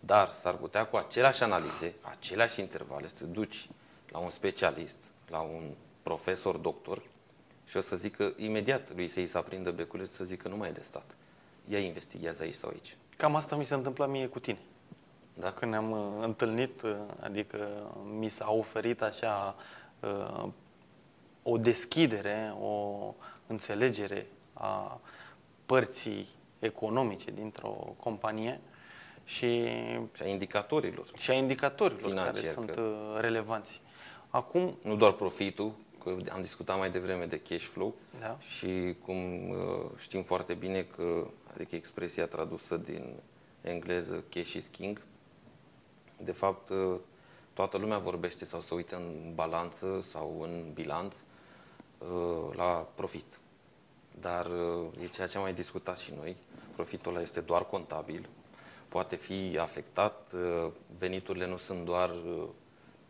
Dar 0.00 0.32
s-ar 0.32 0.54
putea 0.54 0.86
cu 0.86 0.96
aceleași 0.96 1.42
analize, 1.42 1.94
aceleași 2.00 2.60
intervale, 2.60 3.08
să 3.08 3.14
te 3.18 3.24
duci 3.24 3.68
la 4.10 4.18
un 4.18 4.30
specialist, 4.30 4.98
la 5.30 5.40
un 5.40 5.62
profesor, 6.02 6.56
doctor, 6.56 7.02
și 7.66 7.76
o 7.76 7.80
să 7.80 7.96
zică 7.96 8.34
imediat 8.36 8.94
lui 8.94 9.08
să-i 9.08 9.26
se 9.26 9.38
aprindă 9.38 9.70
beculețul, 9.70 10.14
să 10.14 10.24
zică 10.24 10.48
nu 10.48 10.56
mai 10.56 10.68
e 10.68 10.72
de 10.72 10.80
stat. 10.80 11.14
Ia 11.68 11.78
investigează 11.78 12.42
aici 12.42 12.54
sau 12.54 12.70
aici. 12.70 12.96
Cam 13.16 13.36
asta 13.36 13.56
mi 13.56 13.64
se 13.64 13.74
întâmplă 13.74 14.06
mie 14.06 14.26
cu 14.26 14.38
tine. 14.38 14.58
Da? 15.34 15.52
Când 15.52 15.70
ne-am 15.70 15.90
uh, 15.90 16.24
întâlnit, 16.24 16.82
uh, 16.82 16.96
adică 17.20 17.68
mi 18.18 18.28
s-a 18.28 18.50
oferit 18.50 19.02
așa 19.02 19.54
uh, 20.00 20.48
o 21.50 21.56
deschidere, 21.58 22.54
o 22.60 22.98
înțelegere 23.46 24.26
a 24.52 25.00
părții 25.66 26.26
economice 26.58 27.30
dintr-o 27.30 27.94
companie 28.00 28.60
și, 29.24 29.64
Și 30.14 30.22
a 30.22 30.26
indicatorilor. 30.26 31.06
și 31.16 31.30
a 31.30 31.34
indicatorilor 31.34 32.00
care 32.14 32.28
Financiar, 32.30 32.52
sunt 32.52 32.70
că- 32.70 32.80
uh, 32.80 33.20
relevanți. 33.20 33.80
Acum, 34.28 34.76
Nu 34.82 34.96
doar 34.96 35.12
profitul, 35.12 35.72
că 36.02 36.16
am 36.32 36.40
discutat 36.40 36.78
mai 36.78 36.90
devreme 36.90 37.24
de 37.24 37.40
cash 37.40 37.64
flow 37.64 37.94
Da. 38.20 38.36
și 38.40 38.94
cum 39.04 39.48
uh, 39.48 39.56
știm 39.98 40.22
foarte 40.22 40.54
bine 40.54 40.82
că, 40.82 41.26
adică 41.54 41.74
expresia 41.74 42.26
tradusă 42.26 42.76
din 42.76 43.14
engleză 43.60 44.24
cash 44.30 44.52
is 44.52 44.66
king, 44.66 45.02
de 46.22 46.32
fapt 46.32 46.68
uh, 46.68 46.94
toată 47.52 47.76
lumea 47.78 47.98
vorbește 47.98 48.44
sau 48.44 48.60
se 48.60 48.74
uită 48.74 48.96
în 48.96 49.32
balanță 49.34 50.04
sau 50.08 50.38
în 50.42 50.64
bilanț 50.74 51.14
uh, 51.14 51.20
la 52.56 52.88
profit. 52.94 53.38
Dar 54.20 54.46
uh, 54.46 55.02
e 55.02 55.06
ceea 55.06 55.26
ce 55.26 55.36
am 55.36 55.42
mai 55.42 55.54
discutat 55.54 55.98
și 55.98 56.12
noi, 56.16 56.36
profitul 56.74 57.12
ăla 57.12 57.20
este 57.20 57.40
doar 57.40 57.66
contabil, 57.66 58.28
poate 58.88 59.16
fi 59.16 59.58
afectat, 59.60 60.32
uh, 60.34 60.70
veniturile 60.98 61.46
nu 61.46 61.56
sunt 61.56 61.84
doar 61.84 62.10
uh, 62.10 62.42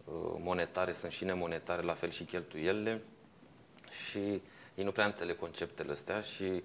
uh, 0.05 0.37
monetare, 0.39 0.93
sunt 0.93 1.13
și 1.13 1.25
nemonetare, 1.25 1.83
la 1.83 1.95
fel 1.95 2.11
și 2.11 2.25
cheltuielile 2.25 3.03
și 3.91 4.19
ei 4.75 4.85
nu 4.85 4.93
prea 4.93 5.07
înțeleg 5.07 5.39
conceptele 5.39 5.93
astea 5.93 6.21
și 6.21 6.63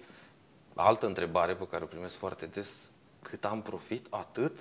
altă 0.74 1.06
întrebare 1.06 1.54
pe 1.54 1.68
care 1.68 1.84
o 1.84 1.86
primesc 1.86 2.14
foarte 2.14 2.46
des, 2.46 2.70
cât 3.22 3.44
am 3.44 3.62
profit? 3.62 4.06
Atât? 4.10 4.58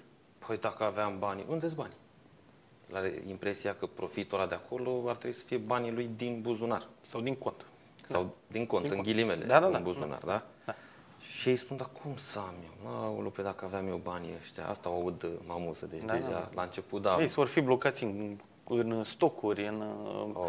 Păi 0.48 0.58
dacă 0.58 0.84
aveam 0.84 1.20
bani, 1.20 1.46
unde-s 1.48 1.74
banii? 1.74 2.03
El 2.90 2.96
Are 2.96 3.24
impresia 3.28 3.76
că 3.76 3.86
profitul 3.86 4.38
ăla 4.40 4.48
de 4.48 4.56
acolo 4.56 5.04
ar 5.08 5.16
trebui 5.16 5.36
să 5.38 5.44
fie 5.46 5.58
banii 5.58 5.92
lui 5.92 6.10
din 6.16 6.42
buzunar. 6.42 6.88
sau 7.02 7.22
din 7.22 7.36
cont. 7.36 7.66
Sau 8.08 8.36
din 8.48 8.66
cont, 8.66 8.82
Din 8.84 8.92
în 8.92 8.98
cont. 8.98 9.08
ghilimele, 9.10 9.46
Da, 9.46 9.60
da, 9.60 9.68
da. 9.70 9.78
în 9.78 9.84
buzunar, 9.84 10.20
da? 10.26 10.44
Da. 10.66 10.76
Și 11.20 11.50
ei 11.50 11.56
spun, 11.56 11.78
dar 11.78 11.90
cum 12.04 12.16
să 12.16 12.40
am 12.40 12.54
eu? 12.84 12.92
Aoleu, 12.92 13.30
pe 13.30 13.42
dacă 13.42 13.66
aveam 13.66 13.88
eu 13.88 14.00
banii 14.04 14.34
ăștia, 14.40 14.68
asta 14.68 14.90
o 14.90 14.94
aud 14.94 15.30
mă 15.46 15.54
amuză, 15.54 15.86
deci 15.86 16.04
Da, 16.04 16.14
deja 16.14 16.28
da, 16.30 16.34
da. 16.34 16.50
la 16.54 16.62
început, 16.62 17.02
da. 17.02 17.18
Ei 17.20 17.28
vor 17.28 17.48
fi 17.48 17.62
blocați 17.62 18.04
în, 18.04 18.38
în 18.68 19.04
stocuri, 19.04 19.68
în 19.68 19.82
uh, 19.82 20.30
Oh. 20.34 20.46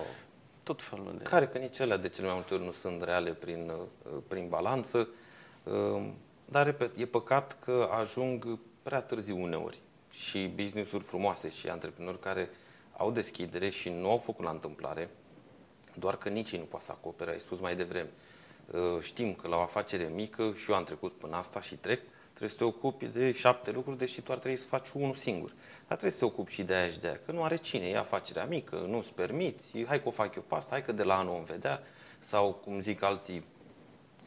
tot 0.63 0.83
felul 0.83 1.15
de... 1.19 1.23
Care 1.25 1.47
că 1.49 1.59
nici 1.59 1.81
alea 1.81 1.97
de 1.97 2.09
cele 2.09 2.27
mai 2.27 2.35
multe 2.35 2.55
ori 2.55 2.65
nu 2.65 2.73
sunt 2.73 3.03
reale 3.03 3.31
prin, 3.31 3.71
uh, 4.05 4.13
prin 4.29 4.49
balanță, 4.49 5.09
Um, 5.65 6.15
dar 6.45 6.65
repet, 6.65 6.91
e 6.97 7.07
păcat 7.07 7.57
că 7.61 7.89
ajung 8.01 8.59
prea 8.83 9.01
târziu 9.01 9.43
uneori 9.43 9.79
și 10.19 10.53
business-uri 10.55 11.05
frumoase 11.05 11.51
și 11.51 11.69
antreprenori 11.69 12.21
care 12.21 12.51
au 12.97 13.11
deschidere 13.11 13.69
și 13.69 13.89
nu 13.89 14.11
au 14.11 14.17
făcut 14.17 14.45
la 14.45 14.51
întâmplare, 14.51 15.11
doar 15.95 16.17
că 16.17 16.29
nici 16.29 16.51
ei 16.51 16.59
nu 16.59 16.65
poate 16.65 16.85
să 16.85 16.93
acopere, 16.93 17.31
ai 17.31 17.41
spus 17.41 17.61
mai 17.61 17.77
devreme. 17.77 18.11
Uh, 18.71 19.01
Știm 19.01 19.35
că 19.35 19.49
la 19.49 19.57
o 19.57 19.61
afacere 19.61 20.11
mică, 20.15 20.53
și 20.57 20.71
eu 20.71 20.77
am 20.77 20.85
trecut 20.85 21.13
până 21.13 21.37
asta 21.37 21.61
și 21.61 21.75
trec, 21.75 22.01
trebuie 22.29 22.49
să 22.49 22.57
te 22.57 22.65
ocupi 22.65 23.07
de 23.07 23.33
șapte 23.33 23.71
lucruri, 23.71 23.99
deși 23.99 24.21
tu 24.21 24.33
ar 24.33 24.39
trebui 24.39 24.59
să 24.59 24.67
faci 24.67 24.89
unul 24.93 25.15
singur. 25.15 25.49
Dar 25.89 25.99
trebuie 25.99 26.11
să 26.11 26.19
te 26.19 26.25
ocupi 26.25 26.53
și 26.53 26.63
de 26.63 26.75
aia 26.75 26.91
și 26.91 26.99
de 26.99 27.07
aia, 27.07 27.21
că 27.27 27.33
nu 27.33 27.43
are 27.43 27.57
cine, 27.57 27.87
e 27.87 27.97
afacerea 27.97 28.45
mică, 28.45 28.77
nu-ți 28.77 29.13
permiți, 29.13 29.85
hai 29.85 30.03
că 30.03 30.09
o 30.09 30.11
fac 30.11 30.35
eu 30.35 30.43
pe 30.43 30.55
asta, 30.55 30.71
hai 30.71 30.85
că 30.85 30.93
de 30.93 31.03
la 31.03 31.19
anul 31.19 31.33
vom 31.33 31.45
vedea, 31.45 31.83
sau 32.19 32.53
cum 32.53 32.81
zic 32.81 33.03
alții, 33.03 33.45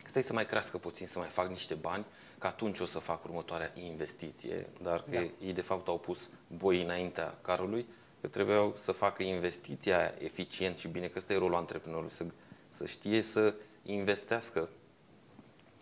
stai 0.05 0.23
să 0.23 0.33
mai 0.33 0.45
crească 0.45 0.77
puțin, 0.77 1.07
să 1.07 1.19
mai 1.19 1.27
fac 1.27 1.49
niște 1.49 1.73
bani, 1.73 2.05
că 2.38 2.47
atunci 2.47 2.79
o 2.79 2.85
să 2.85 2.99
fac 2.99 3.23
următoarea 3.23 3.71
investiție, 3.73 4.67
dar 4.81 5.01
că 5.01 5.11
Da. 5.11 5.45
ei 5.45 5.53
de 5.53 5.61
fapt 5.61 5.88
au 5.88 5.99
pus 5.99 6.29
boi 6.57 6.81
înaintea 6.81 7.38
carului, 7.41 7.85
că 8.21 8.27
trebuiau 8.27 8.75
să 8.81 8.91
facă 8.91 9.23
investiția 9.23 9.97
aia 9.97 10.13
eficient 10.17 10.77
și 10.77 10.88
bine, 10.88 11.07
că 11.07 11.17
ăsta 11.17 11.33
e 11.33 11.38
rolul 11.38 11.55
antreprenorului, 11.55 12.11
să, 12.13 12.25
să 12.71 12.85
știe 12.85 13.21
să 13.21 13.53
investească 13.83 14.69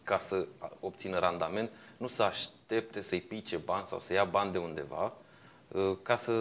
ca 0.04 0.18
să 0.18 0.48
obțină 0.80 1.20
randament, 1.20 1.70
nu 1.98 2.08
să 2.08 2.24
aștepte 2.24 3.02
să-i 3.02 3.22
pice 3.22 3.58
bani 3.58 3.86
sau 3.88 4.00
să 4.00 4.14
ia 4.14 4.24
bani 4.24 4.52
de 4.52 4.58
undeva, 4.58 5.14
uh, 5.68 5.98
ca 6.02 6.16
să 6.16 6.32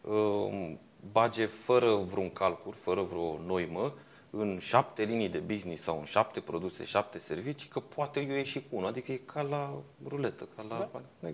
uh, 0.00 0.72
bage 1.12 1.46
fără 1.46 1.94
vreun 1.94 2.32
calcul, 2.32 2.74
fără 2.80 3.02
vreo 3.02 3.38
noimă, 3.46 3.94
în 4.38 4.58
șapte 4.58 5.02
linii 5.02 5.28
de 5.28 5.38
business 5.38 5.82
sau 5.82 5.98
în 5.98 6.04
șapte 6.04 6.40
produse, 6.40 6.84
șapte 6.84 7.18
servicii, 7.18 7.68
că 7.68 7.80
poate 7.80 8.20
eu 8.20 8.34
ieși 8.34 8.58
cu 8.58 8.76
unul. 8.76 8.88
Adică 8.88 9.12
e 9.12 9.20
ca 9.24 9.42
la 9.42 9.72
ruletă, 10.08 10.48
ca 10.56 10.62
la... 10.68 10.90
Da. 11.20 11.28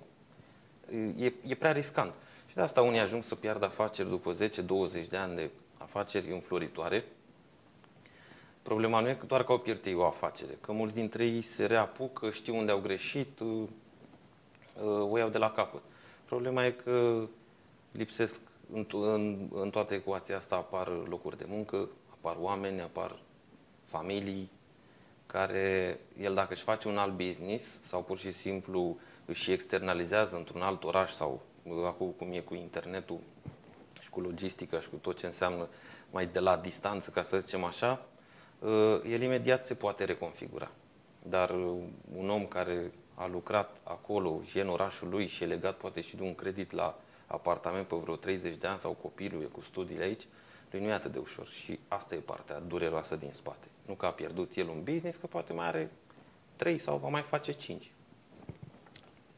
E, 1.24 1.32
e 1.46 1.54
prea 1.54 1.72
riscant. 1.72 2.12
Și 2.48 2.54
de 2.54 2.60
asta 2.60 2.82
unii 2.82 3.00
ajung 3.00 3.24
să 3.24 3.34
piardă 3.34 3.64
afaceri 3.64 4.08
după 4.08 4.34
10-20 4.34 4.38
de 5.08 5.16
ani 5.16 5.36
de 5.36 5.50
afaceri 5.78 6.32
înfloritoare, 6.32 7.04
Problema 8.62 9.00
nu 9.00 9.08
e 9.08 9.14
că 9.14 9.26
doar 9.26 9.44
că 9.44 9.52
au 9.52 9.58
pierdut 9.58 9.86
ei 9.86 9.94
o 9.94 10.04
afacere, 10.04 10.58
că 10.60 10.72
mulți 10.72 10.94
dintre 10.94 11.26
ei 11.26 11.42
se 11.42 11.66
reapucă, 11.66 12.30
știu 12.30 12.56
unde 12.56 12.70
au 12.70 12.80
greșit, 12.80 13.40
uh, 13.40 13.62
uh, 14.82 15.10
o 15.10 15.18
iau 15.18 15.28
de 15.28 15.38
la 15.38 15.50
capăt. 15.50 15.82
Problema 16.24 16.64
e 16.64 16.70
că 16.70 17.26
lipsesc 17.92 18.40
în, 18.72 18.84
to- 18.84 19.14
în, 19.14 19.48
în 19.54 19.70
toată 19.70 19.94
ecuația 19.94 20.36
asta 20.36 20.56
apar 20.56 20.88
locuri 21.08 21.38
de 21.38 21.44
muncă, 21.48 21.88
apar 22.22 22.36
oameni, 22.40 22.80
apar 22.80 23.18
familii 23.84 24.50
care 25.26 25.98
el 26.20 26.34
dacă 26.34 26.52
își 26.52 26.62
face 26.62 26.88
un 26.88 26.98
alt 26.98 27.12
business 27.12 27.64
sau 27.86 28.02
pur 28.02 28.18
și 28.18 28.32
simplu 28.32 28.98
își 29.24 29.52
externalizează 29.52 30.36
într-un 30.36 30.62
alt 30.62 30.84
oraș 30.84 31.12
sau 31.12 31.42
uh, 31.62 31.84
acum 31.84 32.10
cum 32.10 32.32
e 32.32 32.40
cu 32.40 32.54
internetul 32.54 33.18
și 34.00 34.10
cu 34.10 34.20
logistica 34.20 34.80
și 34.80 34.88
cu 34.88 34.96
tot 34.96 35.18
ce 35.18 35.26
înseamnă 35.26 35.68
mai 36.10 36.26
de 36.26 36.38
la 36.38 36.56
distanță, 36.56 37.10
ca 37.10 37.22
să 37.22 37.38
zicem 37.38 37.64
așa, 37.64 38.06
uh, 38.58 39.00
el 39.10 39.22
imediat 39.22 39.66
se 39.66 39.74
poate 39.74 40.04
reconfigura. 40.04 40.70
Dar 41.22 41.50
uh, 41.50 41.76
un 42.16 42.30
om 42.30 42.46
care 42.46 42.92
a 43.14 43.26
lucrat 43.26 43.80
acolo 43.82 44.40
și 44.44 44.58
e 44.58 44.62
în 44.62 44.68
orașul 44.68 45.08
lui 45.08 45.26
și 45.26 45.42
e 45.42 45.46
legat 45.46 45.76
poate 45.76 46.00
și 46.00 46.16
de 46.16 46.22
un 46.22 46.34
credit 46.34 46.72
la 46.72 46.98
apartament 47.26 47.86
pe 47.86 47.96
vreo 47.96 48.16
30 48.16 48.56
de 48.56 48.66
ani 48.66 48.78
sau 48.78 48.92
copilul 48.92 49.42
e 49.42 49.44
cu 49.44 49.60
studiile 49.60 50.04
aici, 50.04 50.26
lui 50.72 50.80
nu 50.80 50.88
e 50.88 50.92
atât 50.92 51.12
de 51.12 51.18
ușor 51.18 51.46
și 51.46 51.78
asta 51.88 52.14
e 52.14 52.18
partea 52.18 52.60
dureroasă 52.60 53.16
din 53.16 53.30
spate. 53.32 53.66
Nu 53.86 53.94
că 53.94 54.06
a 54.06 54.10
pierdut 54.10 54.54
el 54.54 54.68
un 54.68 54.82
business, 54.82 55.16
că 55.16 55.26
poate 55.26 55.52
mai 55.52 55.66
are 55.66 55.90
3 56.56 56.78
sau 56.78 56.96
va 56.96 57.08
mai 57.08 57.22
face 57.22 57.52
5. 57.52 57.90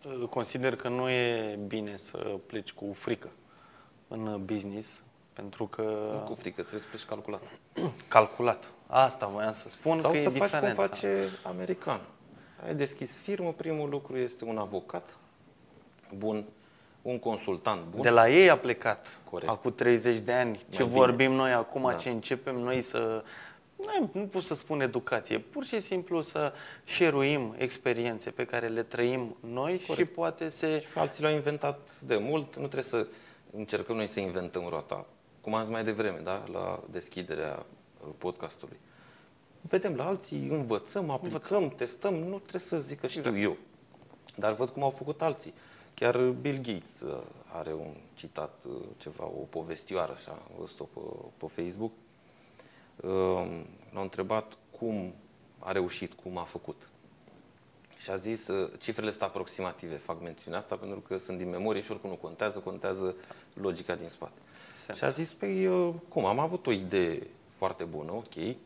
Uh, 0.07 0.29
Consider 0.29 0.77
că 0.77 0.89
nu 0.89 1.09
e 1.09 1.59
bine 1.67 1.97
să 1.97 2.39
pleci 2.47 2.73
cu 2.73 2.93
frică 2.93 3.31
în 4.09 4.45
business, 4.45 5.03
pentru 5.33 5.67
că 5.67 5.83
Nu 6.13 6.19
cu 6.19 6.35
frică, 6.35 6.61
trebuie 6.61 6.81
să 6.81 6.87
pleci 6.91 7.05
calculat. 7.05 7.43
calculat. 8.09 8.69
Asta 8.87 9.27
voiam 9.27 9.53
să 9.53 9.69
spun 9.69 10.01
Sau 10.01 10.13
că 10.13 10.19
să 10.19 10.23
e 10.23 10.29
faci 10.29 10.33
diferența. 10.33 10.75
cum 10.75 10.87
face 10.87 11.29
american. 11.43 12.01
Ai 12.67 12.75
deschis 12.75 13.17
firmă, 13.17 13.53
primul 13.53 13.89
lucru 13.89 14.17
este 14.17 14.45
un 14.45 14.59
avocat 14.59 15.17
bun, 16.17 16.45
un 17.05 17.19
consultant 17.19 17.83
bun. 17.91 18.01
De 18.03 18.11
la 18.11 18.31
ei 18.31 18.51
a 18.51 18.59
plecat 18.59 19.21
Corect. 19.31 19.51
acum 19.51 19.75
30 19.75 20.21
de 20.21 20.33
ani. 20.33 20.61
Ce 20.71 20.83
bine. 20.83 20.97
vorbim 20.97 21.33
noi 21.33 21.53
acum, 21.53 21.83
Da. 21.83 21.93
ce 21.93 22.09
începem 22.11 22.57
noi 22.57 22.83
să... 22.83 23.25
Nu, 23.77 24.11
nu 24.13 24.27
pot 24.27 24.43
să 24.43 24.55
spun 24.55 24.81
educație, 24.81 25.39
pur 25.39 25.65
și 25.65 25.81
simplu 25.81 26.23
să 26.23 26.53
șeruim 26.85 27.55
experiențe 27.59 28.31
pe 28.31 28.45
care 28.45 28.67
le 28.69 28.83
trăim 28.83 29.37
noi 29.41 29.79
și 29.79 29.87
Corect. 29.87 30.15
poate 30.15 30.49
se... 30.49 30.81
Și 30.81 30.99
alții 30.99 31.23
l-au 31.23 31.33
inventat 31.33 31.81
de 32.07 32.17
mult, 32.17 32.57
nu 32.57 32.67
trebuie 32.67 32.83
să 32.83 33.07
încercăm 33.57 33.97
noi 33.97 34.07
să 34.07 34.21
inventăm 34.21 34.67
roata. 34.69 35.07
Cum 35.41 35.55
am 35.55 35.63
zis 35.63 35.73
mai 35.73 35.85
devreme, 35.85 36.21
da? 36.23 36.45
la 36.53 36.83
deschiderea 36.91 37.67
uh, 38.01 38.09
podcastului. 38.19 38.77
Vedem 39.61 39.95
la 39.95 40.07
alții, 40.07 40.47
învățăm, 40.51 41.11
aplicăm, 41.11 41.69
testăm, 41.69 42.15
nu 42.15 42.39
trebuie 42.39 42.61
să 42.61 42.79
zic 42.79 43.01
că 43.01 43.07
știu 43.07 43.21
Exact. 43.21 43.43
eu. 43.43 43.57
Dar 44.37 44.53
văd 44.53 44.69
cum 44.69 44.83
au 44.83 44.91
făcut 44.91 45.23
alții. 45.23 45.55
Chiar 45.95 46.19
Bill 46.19 46.57
Gates 46.57 47.01
uh, 47.01 47.23
are 47.53 47.73
un 47.73 47.95
citat, 48.15 48.65
uh, 48.69 48.75
ceva, 48.97 49.25
o 49.25 49.47
povestioară 49.51 50.13
așa, 50.13 50.31
am 50.31 50.55
văzut-o 50.59 50.85
pe, 50.85 51.01
pe 51.37 51.63
Facebook. 51.63 51.93
Uh, 52.97 53.63
L-au 53.93 54.03
întrebat 54.03 54.53
cum 54.79 55.15
a 55.59 55.73
reușit, 55.73 56.13
cum 56.13 56.39
a 56.39 56.43
făcut. 56.43 56.89
Și 57.99 58.11
a 58.11 58.17
zis, 58.17 58.49
uh, 58.49 58.73
cifrele 58.79 59.11
sunt 59.11 59.23
aproximative, 59.23 59.95
fac 59.95 60.23
mențiunea 60.23 60.59
asta 60.59 60.77
pentru 60.77 61.01
că 61.01 61.17
sunt 61.17 61.39
din 61.39 61.49
memorie 61.49 61.83
și 61.83 61.91
oricum 61.91 62.11
nu 62.11 62.17
contează, 62.17 62.59
contează 62.59 63.15
logica 63.55 63.95
din 63.95 64.09
spate. 64.09 64.39
Sens. 64.85 64.99
Și 64.99 65.05
a 65.05 65.11
zis, 65.11 65.33
păi 65.33 65.67
uh, 65.67 65.95
cum, 66.09 66.25
am 66.25 66.39
avut 66.39 66.67
o 66.67 66.73
idee 66.73 67.27
foarte 67.51 67.85
bună, 67.85 68.13
ok, 68.13 68.57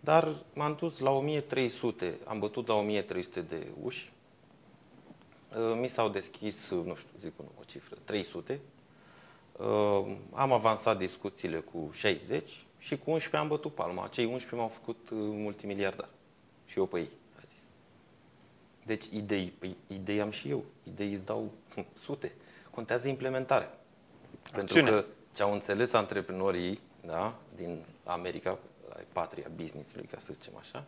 dar 0.00 0.34
m-am 0.54 0.76
dus 0.80 0.98
la 0.98 1.10
1300, 1.10 2.18
am 2.24 2.38
bătut 2.38 2.66
la 2.66 2.74
1300 2.74 3.40
de 3.40 3.66
uși, 3.82 4.12
Uh, 4.12 4.19
mi 5.80 5.88
s-au 5.88 6.08
deschis, 6.08 6.70
uh, 6.70 6.84
nu 6.84 6.94
știu, 6.94 7.10
zic 7.20 7.32
nu, 7.36 7.48
o 7.60 7.62
cifră, 7.66 7.96
300, 8.04 8.60
Uh, 9.60 10.16
am 10.32 10.52
avansat 10.52 10.98
discuțiile 10.98 11.58
cu 11.58 11.90
60 11.92 12.64
și 12.78 12.98
cu 12.98 13.10
11 13.10 13.36
am 13.36 13.48
bătut 13.48 13.74
palma. 13.74 14.06
Cei 14.06 14.24
11 14.24 14.54
m-au 14.54 14.68
făcut 14.68 15.10
uh, 15.10 15.18
multimiliardar. 15.18 16.08
Și 16.66 16.78
eu 16.78 16.86
pe 16.86 16.98
ei, 16.98 17.08
a 17.36 17.40
zis. 17.48 17.62
Deci 18.84 19.04
idei, 19.12 19.52
păi, 19.58 19.76
idei 19.86 20.20
am 20.20 20.30
și 20.30 20.48
eu. 20.48 20.64
Idei 20.82 21.12
îți 21.12 21.24
dau 21.24 21.52
sute. 22.02 22.32
Contează 22.70 23.08
implementarea. 23.08 23.78
Pentru 24.42 24.60
Acțiune. 24.60 24.90
că 24.90 25.04
ce 25.34 25.42
au 25.42 25.52
înțeles 25.52 25.92
antreprenorii 25.92 26.80
da, 27.06 27.34
din 27.56 27.84
America, 28.04 28.58
ai 28.96 29.06
patria 29.12 29.46
business-ului, 29.56 30.06
ca 30.06 30.18
să 30.18 30.32
zicem 30.32 30.52
așa, 30.58 30.84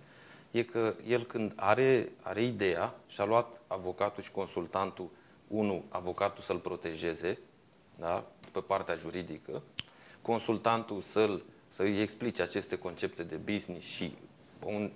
e 0.52 0.62
că 0.62 0.94
el 1.06 1.24
când 1.24 1.52
are, 1.56 2.12
are 2.22 2.42
ideea 2.42 2.94
și 3.06 3.20
a 3.20 3.24
luat 3.24 3.60
avocatul 3.66 4.22
și 4.22 4.30
consultantul, 4.30 5.08
unul, 5.48 5.82
avocatul 5.88 6.42
să-l 6.42 6.58
protejeze, 6.58 7.38
da, 7.98 8.24
pe 8.52 8.60
partea 8.60 8.94
juridică, 8.94 9.62
consultantul 10.22 11.02
să-l, 11.02 11.42
să-i 11.68 12.00
explice 12.00 12.42
aceste 12.42 12.78
concepte 12.78 13.22
de 13.22 13.36
business 13.36 13.86
și 13.86 14.14
un 14.64 14.90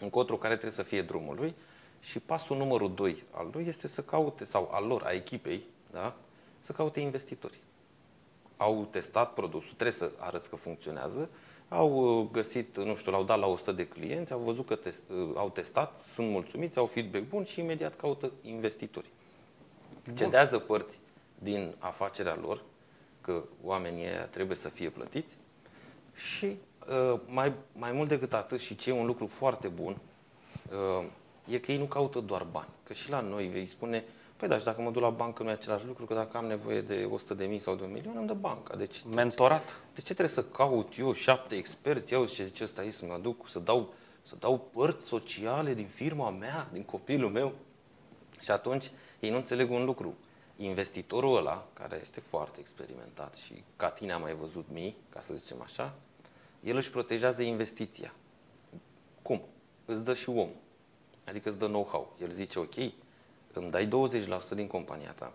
încotro 0.00 0.36
care 0.36 0.52
trebuie 0.52 0.76
să 0.76 0.82
fie 0.82 1.02
drumul 1.02 1.36
lui 1.36 1.54
și 2.00 2.18
pasul 2.18 2.56
numărul 2.56 2.94
2 2.94 3.22
al 3.30 3.50
lui 3.52 3.64
este 3.68 3.88
să 3.88 4.02
caute, 4.02 4.44
sau 4.44 4.70
al 4.72 4.86
lor, 4.86 5.02
a 5.04 5.12
echipei, 5.12 5.62
da, 5.90 6.14
să 6.60 6.72
caute 6.72 7.00
investitori. 7.00 7.60
Au 8.56 8.88
testat 8.90 9.34
produsul, 9.34 9.72
trebuie 9.72 9.92
să 9.92 10.10
arăți 10.18 10.48
că 10.48 10.56
funcționează, 10.56 11.28
au 11.72 12.20
uh, 12.20 12.28
găsit, 12.32 12.76
nu 12.76 12.96
știu, 12.96 13.12
l-au 13.12 13.24
dat 13.24 13.38
la 13.38 13.46
100 13.46 13.72
de 13.72 13.86
clienți, 13.86 14.32
au 14.32 14.38
văzut 14.38 14.66
că 14.66 14.74
test, 14.74 15.02
uh, 15.10 15.30
au 15.34 15.50
testat, 15.50 16.02
sunt 16.12 16.28
mulțumiți, 16.28 16.78
au 16.78 16.86
feedback 16.86 17.24
bun 17.24 17.44
și 17.44 17.60
imediat 17.60 17.96
caută 17.96 18.30
investitori. 18.42 19.10
Cedează 20.14 20.58
părți 20.58 21.00
din 21.38 21.74
afacerea 21.78 22.38
lor, 22.42 22.62
că 23.20 23.42
oamenii 23.62 24.04
ăia 24.04 24.26
trebuie 24.26 24.56
să 24.56 24.68
fie 24.68 24.88
plătiți 24.88 25.36
și 26.14 26.56
uh, 26.88 27.20
mai, 27.26 27.52
mai 27.72 27.92
mult 27.92 28.08
decât 28.08 28.32
atât 28.32 28.60
și 28.60 28.76
ce 28.76 28.90
e 28.90 28.92
un 28.92 29.06
lucru 29.06 29.26
foarte 29.26 29.68
bun, 29.68 29.96
uh, 30.70 31.04
e 31.48 31.58
că 31.58 31.72
ei 31.72 31.78
nu 31.78 31.84
caută 31.84 32.20
doar 32.20 32.46
bani. 32.50 32.68
Că 32.82 32.92
și 32.92 33.10
la 33.10 33.20
noi 33.20 33.46
vei 33.46 33.66
spune, 33.66 34.04
păi 34.42 34.50
da, 34.50 34.58
și 34.58 34.64
dacă 34.64 34.80
mă 34.80 34.90
duc 34.90 35.02
la 35.02 35.10
bancă 35.10 35.42
nu 35.42 35.48
e 35.48 35.52
același 35.52 35.86
lucru, 35.86 36.04
că 36.04 36.14
dacă 36.14 36.36
am 36.36 36.44
nevoie 36.44 36.80
de 36.80 37.08
100 37.10 37.34
de 37.34 37.44
mii 37.44 37.58
sau 37.58 37.74
de 37.74 37.82
un 37.82 37.92
milion, 37.92 38.16
îmi 38.16 38.26
dă 38.26 38.32
banca. 38.32 38.76
Deci, 38.76 39.02
Mentorat. 39.14 39.76
de 39.94 40.00
ce 40.00 40.02
trebuie 40.02 40.28
să 40.28 40.44
caut 40.44 40.98
eu 40.98 41.12
șapte 41.12 41.54
experți? 41.54 42.12
Iau 42.12 42.24
ce 42.24 42.44
zice 42.44 42.64
ăsta 42.64 42.80
aici, 42.80 42.94
să 42.94 43.04
mă 43.04 43.18
duc, 43.22 43.48
să 43.48 43.58
dau, 43.58 43.94
să 44.22 44.36
dau 44.38 44.58
părți 44.72 45.06
sociale 45.06 45.74
din 45.74 45.86
firma 45.86 46.30
mea, 46.30 46.68
din 46.72 46.82
copilul 46.82 47.30
meu? 47.30 47.52
Și 48.40 48.50
atunci 48.50 48.90
ei 49.20 49.30
nu 49.30 49.36
înțeleg 49.36 49.70
un 49.70 49.84
lucru. 49.84 50.14
Investitorul 50.56 51.36
ăla, 51.36 51.66
care 51.72 51.98
este 52.00 52.20
foarte 52.20 52.60
experimentat 52.60 53.34
și 53.34 53.62
ca 53.76 53.88
tine 53.88 54.12
a 54.12 54.18
mai 54.18 54.34
văzut 54.34 54.64
mii, 54.72 54.96
ca 55.08 55.20
să 55.20 55.34
zicem 55.34 55.62
așa, 55.62 55.94
el 56.62 56.76
își 56.76 56.90
protejează 56.90 57.42
investiția. 57.42 58.14
Cum? 59.22 59.42
Îți 59.84 60.04
dă 60.04 60.14
și 60.14 60.28
om. 60.28 60.48
Adică 61.24 61.48
îți 61.48 61.58
dă 61.58 61.66
know-how. 61.66 62.16
El 62.20 62.30
zice, 62.30 62.58
ok, 62.58 62.74
îmi 63.56 63.70
dai 63.70 63.88
20% 63.88 64.54
din 64.54 64.66
compania 64.66 65.12
ta, 65.12 65.32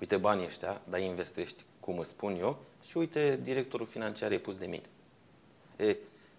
uite 0.00 0.16
banii 0.16 0.44
ăștia, 0.46 0.80
dar 0.84 1.00
investești, 1.00 1.64
cum 1.80 1.98
îți 1.98 2.08
spun 2.08 2.36
eu, 2.40 2.56
și 2.86 2.96
uite, 2.96 3.38
directorul 3.42 3.86
financiar 3.86 4.32
e 4.32 4.38
pus 4.38 4.56
de 4.56 4.66
mine. 4.66 4.82
E, 5.76 5.96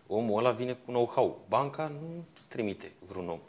omul 0.07 0.37
ăla 0.37 0.51
vine 0.51 0.73
cu 0.73 0.91
know-how. 0.91 1.39
Banca 1.49 1.87
nu 1.87 2.23
trimite 2.47 2.91
vreun 3.07 3.29
om. 3.29 3.39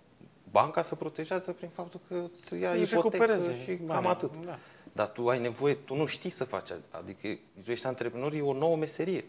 Banca 0.50 0.82
se 0.82 0.94
protejează 0.94 1.52
prin 1.52 1.68
faptul 1.68 2.00
că 2.08 2.24
să 2.44 2.56
ia 2.56 2.68
Să-și 2.70 2.82
ipotecă 2.82 3.24
recupereze 3.24 3.62
și 3.62 3.76
cam 3.76 3.86
banii. 3.86 4.08
atât. 4.08 4.30
Da. 4.44 4.58
Dar 4.92 5.06
tu 5.08 5.28
ai 5.28 5.40
nevoie, 5.40 5.74
tu 5.74 5.94
nu 5.94 6.06
știi 6.06 6.30
să 6.30 6.44
faci, 6.44 6.70
adică 6.90 7.28
tu 7.64 7.70
ești 7.70 7.86
antreprenor, 7.86 8.32
e 8.32 8.40
o 8.40 8.52
nouă 8.52 8.76
meserie. 8.76 9.24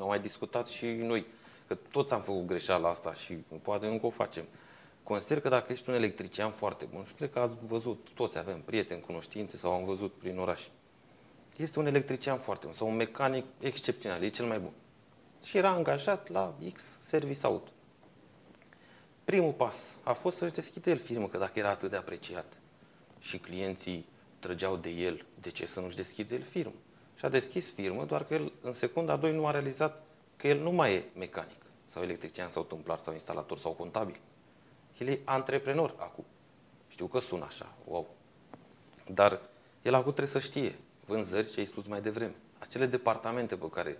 Am 0.00 0.06
mai 0.06 0.20
discutat 0.20 0.66
și 0.66 0.86
noi, 0.86 1.26
că 1.66 1.76
toți 1.90 2.12
am 2.12 2.20
făcut 2.20 2.46
greșeala 2.46 2.88
asta 2.88 3.14
și 3.14 3.32
poate 3.62 3.86
încă 3.86 4.06
o 4.06 4.10
facem. 4.10 4.44
Consider 5.04 5.40
că 5.40 5.48
dacă 5.48 5.72
ești 5.72 5.88
un 5.88 5.94
electrician 5.94 6.50
foarte 6.50 6.84
bun, 6.84 7.04
și 7.04 7.12
cred 7.12 7.30
că 7.32 7.38
ați 7.38 7.54
văzut, 7.66 8.08
toți 8.14 8.38
avem 8.38 8.60
prieteni, 8.60 9.00
cunoștințe 9.00 9.56
sau 9.56 9.72
am 9.72 9.84
văzut 9.84 10.12
prin 10.12 10.38
oraș, 10.38 10.66
este 11.56 11.78
un 11.78 11.86
electrician 11.86 12.38
foarte 12.38 12.66
bun 12.66 12.74
sau 12.74 12.88
un 12.88 12.96
mecanic 12.96 13.44
excepțional, 13.60 14.22
e 14.22 14.28
cel 14.28 14.46
mai 14.46 14.58
bun. 14.58 14.72
Și 15.42 15.56
era 15.56 15.68
angajat 15.68 16.28
la 16.28 16.54
X 16.72 16.98
Service 17.06 17.46
Auto. 17.46 17.70
Primul 19.24 19.52
pas 19.52 19.96
a 20.02 20.12
fost 20.12 20.36
să-și 20.36 20.52
deschide 20.52 20.90
el 20.90 20.98
firmă, 20.98 21.28
că 21.28 21.38
dacă 21.38 21.58
era 21.58 21.70
atât 21.70 21.90
de 21.90 21.96
apreciat 21.96 22.58
și 23.18 23.38
clienții 23.38 24.06
trăgeau 24.38 24.76
de 24.76 24.90
el, 24.90 25.24
de 25.40 25.50
ce 25.50 25.66
să 25.66 25.80
nu-și 25.80 25.96
deschide 25.96 26.34
el 26.34 26.42
firmă? 26.42 26.74
Și 27.18 27.24
a 27.24 27.28
deschis 27.28 27.72
firmă, 27.72 28.04
doar 28.04 28.24
că 28.24 28.34
el 28.34 28.52
în 28.60 28.72
secunda 28.72 29.12
a 29.12 29.16
doi 29.16 29.34
nu 29.34 29.46
a 29.46 29.50
realizat 29.50 30.02
că 30.36 30.48
el 30.48 30.58
nu 30.58 30.70
mai 30.70 30.94
e 30.94 31.04
mecanic 31.16 31.62
sau 31.88 32.02
electrician 32.02 32.48
sau 32.48 32.62
tâmplar 32.62 32.98
sau 32.98 33.12
instalator 33.12 33.58
sau 33.58 33.72
contabil. 33.72 34.20
El 34.98 35.08
e 35.08 35.20
antreprenor 35.24 35.94
acum. 35.98 36.24
Știu 36.88 37.06
că 37.06 37.18
sună 37.18 37.44
așa, 37.44 37.74
wow. 37.84 38.06
Dar 39.06 39.40
el 39.82 39.94
acum 39.94 40.12
trebuie 40.12 40.26
să 40.26 40.38
știe 40.48 40.78
vânzări, 41.04 41.50
ce 41.50 41.60
ai 41.60 41.66
spus 41.66 41.86
mai 41.86 42.00
devreme. 42.00 42.34
Acele 42.58 42.86
departamente 42.86 43.56
pe 43.56 43.70
care 43.70 43.98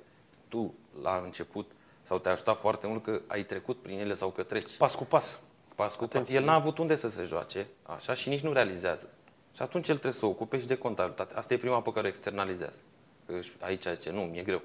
tu 0.49 0.75
la 1.03 1.21
început 1.25 1.71
sau 2.03 2.19
te-a 2.19 2.33
ajutat 2.33 2.59
foarte 2.59 2.87
mult 2.87 3.03
că 3.03 3.21
ai 3.27 3.45
trecut 3.45 3.83
prin 3.83 3.99
ele 3.99 4.15
sau 4.15 4.31
că 4.31 4.43
treci 4.43 4.77
Pas 4.77 4.95
cu 4.95 5.05
pas. 5.05 5.41
pas 5.75 5.95
cu 5.95 6.05
pas. 6.05 6.15
Atenție. 6.15 6.37
El 6.37 6.45
n-a 6.45 6.55
avut 6.55 6.79
unde 6.79 6.97
să 6.97 7.09
se 7.09 7.25
joace, 7.25 7.67
așa, 7.83 8.15
și 8.15 8.29
nici 8.29 8.41
nu 8.41 8.53
realizează. 8.53 9.09
Și 9.55 9.63
atunci 9.63 9.89
el 9.89 9.95
trebuie 9.95 10.21
să 10.21 10.27
o 10.27 10.29
ocupe 10.29 10.59
și 10.59 10.67
de 10.67 10.77
contabilitate. 10.77 11.35
Asta 11.35 11.55
e 11.55 11.59
prima 11.59 11.83
pe 11.83 11.93
care 11.93 12.07
o 12.07 12.09
externalizează. 12.09 12.79
Că 13.27 13.41
și 13.41 13.53
aici 13.61 13.87
zice, 13.95 14.11
nu, 14.11 14.21
mi-e 14.21 14.43
greu. 14.43 14.63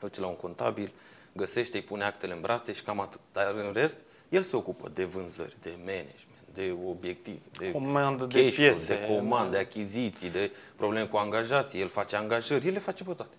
Duce 0.00 0.20
la 0.20 0.26
un 0.26 0.36
contabil, 0.36 0.92
găsește, 1.32 1.76
îi 1.76 1.82
pune 1.82 2.04
actele 2.04 2.32
în 2.32 2.40
brațe 2.40 2.72
și 2.72 2.82
cam 2.82 3.00
atât. 3.00 3.20
Dar 3.32 3.54
în 3.54 3.72
rest, 3.72 3.96
el 4.30 4.42
se 4.42 4.56
ocupă 4.56 4.90
de 4.94 5.04
vânzări, 5.04 5.56
de 5.62 5.70
management, 5.76 6.40
de 6.54 6.76
obiective, 6.86 7.40
de 7.58 7.70
Comandă 7.70 8.24
de 8.24 8.42
cash 8.44 8.54
flow, 8.54 8.66
piese. 8.68 8.94
de 8.94 9.06
comandă, 9.06 9.50
de 9.50 9.58
achiziții, 9.58 10.30
de 10.30 10.50
probleme 10.76 11.06
cu 11.06 11.16
angajații. 11.16 11.80
El 11.80 11.88
face 11.88 12.16
angajări, 12.16 12.66
el 12.66 12.72
le 12.72 12.78
face 12.78 13.04
pe 13.04 13.12
toate. 13.12 13.34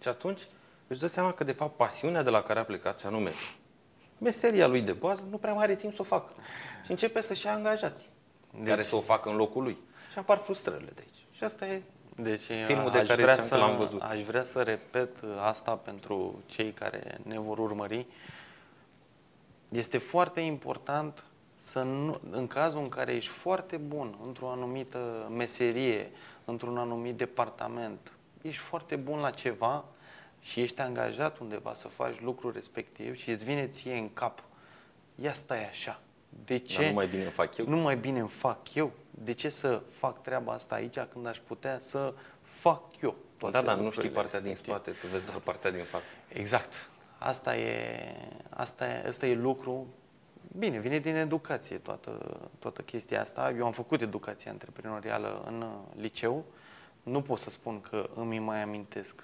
Și 0.00 0.08
atunci 0.08 0.40
își 0.86 1.00
dă 1.00 1.06
seama 1.06 1.32
că, 1.32 1.44
de 1.44 1.52
fapt, 1.52 1.76
pasiunea 1.76 2.22
de 2.22 2.30
la 2.30 2.42
care 2.42 2.58
a 2.58 2.64
plecat, 2.64 2.98
și 3.00 3.06
anume 3.06 3.30
meseria 4.18 4.66
lui 4.66 4.80
de 4.80 4.92
bază, 4.92 5.22
nu 5.30 5.36
prea 5.36 5.52
mai 5.52 5.64
are 5.64 5.76
timp 5.76 5.94
să 5.94 6.00
o 6.00 6.04
facă. 6.04 6.32
Și 6.84 6.90
începe 6.90 7.20
să-și 7.20 7.46
ia 7.46 7.52
angajați 7.54 8.08
Deci- 8.58 8.68
care 8.68 8.82
să 8.82 8.96
o 8.96 9.00
facă 9.00 9.28
în 9.28 9.36
locul 9.36 9.62
lui. 9.62 9.76
Și 10.12 10.18
apar 10.18 10.38
frustrările 10.38 10.90
de 10.94 11.00
aici. 11.00 11.24
Și 11.36 11.44
asta 11.44 11.66
e 11.66 11.82
Deci 12.16 12.42
Filmul 12.66 12.90
de 12.90 12.98
aș 12.98 13.06
care 13.06 13.22
vrea 13.22 13.34
ziceam 13.34 13.48
să, 13.48 13.54
că 13.54 13.60
l-am 13.60 13.76
văzut. 13.76 14.00
Aș 14.02 14.22
vrea 14.22 14.42
să 14.42 14.62
repet 14.62 15.16
asta 15.40 15.72
pentru 15.72 16.42
cei 16.46 16.70
care 16.72 17.18
ne 17.22 17.38
vor 17.38 17.58
urmări. 17.58 18.06
Este 19.72 19.98
foarte 19.98 20.40
important 20.40 21.24
să 21.56 21.82
nu, 21.82 22.20
în 22.30 22.46
cazul 22.46 22.80
în 22.80 22.88
care 22.88 23.12
ești 23.12 23.30
foarte 23.30 23.76
bun 23.76 24.18
într-o 24.26 24.50
anumită 24.50 25.30
meserie, 25.36 26.10
într-un 26.44 26.78
anumit 26.78 27.16
departament, 27.16 28.12
ești 28.42 28.60
foarte 28.60 28.96
bun 28.96 29.18
la 29.18 29.30
ceva 29.30 29.84
și 30.40 30.60
ești 30.60 30.80
angajat 30.80 31.38
undeva 31.38 31.74
să 31.74 31.88
faci 31.88 32.20
lucrul 32.20 32.52
respectiv 32.52 33.16
și 33.16 33.30
îți 33.30 33.44
vine 33.44 33.66
ție 33.66 33.94
în 33.94 34.12
cap, 34.12 34.42
ia 35.14 35.32
stai 35.32 35.68
așa, 35.68 36.00
de 36.44 36.58
ce? 36.58 36.80
Dar 36.80 36.88
nu 36.88 36.94
mai 36.94 37.06
bine 37.06 37.22
îmi 37.22 37.32
fac 37.32 37.56
eu. 37.56 37.68
Nu 37.68 37.76
mai 37.76 37.96
bine 37.96 38.18
îmi 38.18 38.28
fac 38.28 38.74
eu. 38.74 38.92
De 39.10 39.32
ce 39.32 39.48
să 39.48 39.82
fac 39.90 40.22
treaba 40.22 40.52
asta 40.52 40.74
aici 40.74 40.98
când 41.12 41.26
aș 41.26 41.38
putea 41.38 41.78
să 41.78 42.14
fac 42.42 42.82
eu? 43.00 43.16
toate 43.36 43.56
da, 43.56 43.62
dar 43.62 43.76
nu 43.76 43.90
știi 43.90 44.02
lucrurile 44.02 44.20
partea 44.20 44.40
din 44.40 44.48
respective? 44.48 44.76
spate, 44.76 44.98
tu 45.00 45.06
vezi 45.06 45.24
doar 45.24 45.38
partea 45.38 45.70
din 45.70 45.84
față. 45.84 46.04
Exact. 46.28 46.90
Asta 47.22 47.56
e, 47.56 48.16
asta 48.50 48.86
e, 48.86 49.04
asta 49.08 49.26
e 49.26 49.34
lucru. 49.34 49.86
Bine, 50.58 50.78
vine 50.78 50.98
din 50.98 51.14
educație 51.14 51.76
toată, 51.76 52.40
toată 52.58 52.82
chestia 52.82 53.20
asta. 53.20 53.52
Eu 53.56 53.66
am 53.66 53.72
făcut 53.72 54.00
educație 54.00 54.50
antreprenorială 54.50 55.42
în 55.46 55.60
uh, 55.60 56.00
liceu. 56.00 56.44
Nu 57.02 57.22
pot 57.22 57.38
să 57.38 57.50
spun 57.50 57.80
că 57.80 58.08
îmi 58.14 58.38
mai 58.38 58.62
amintesc 58.62 59.22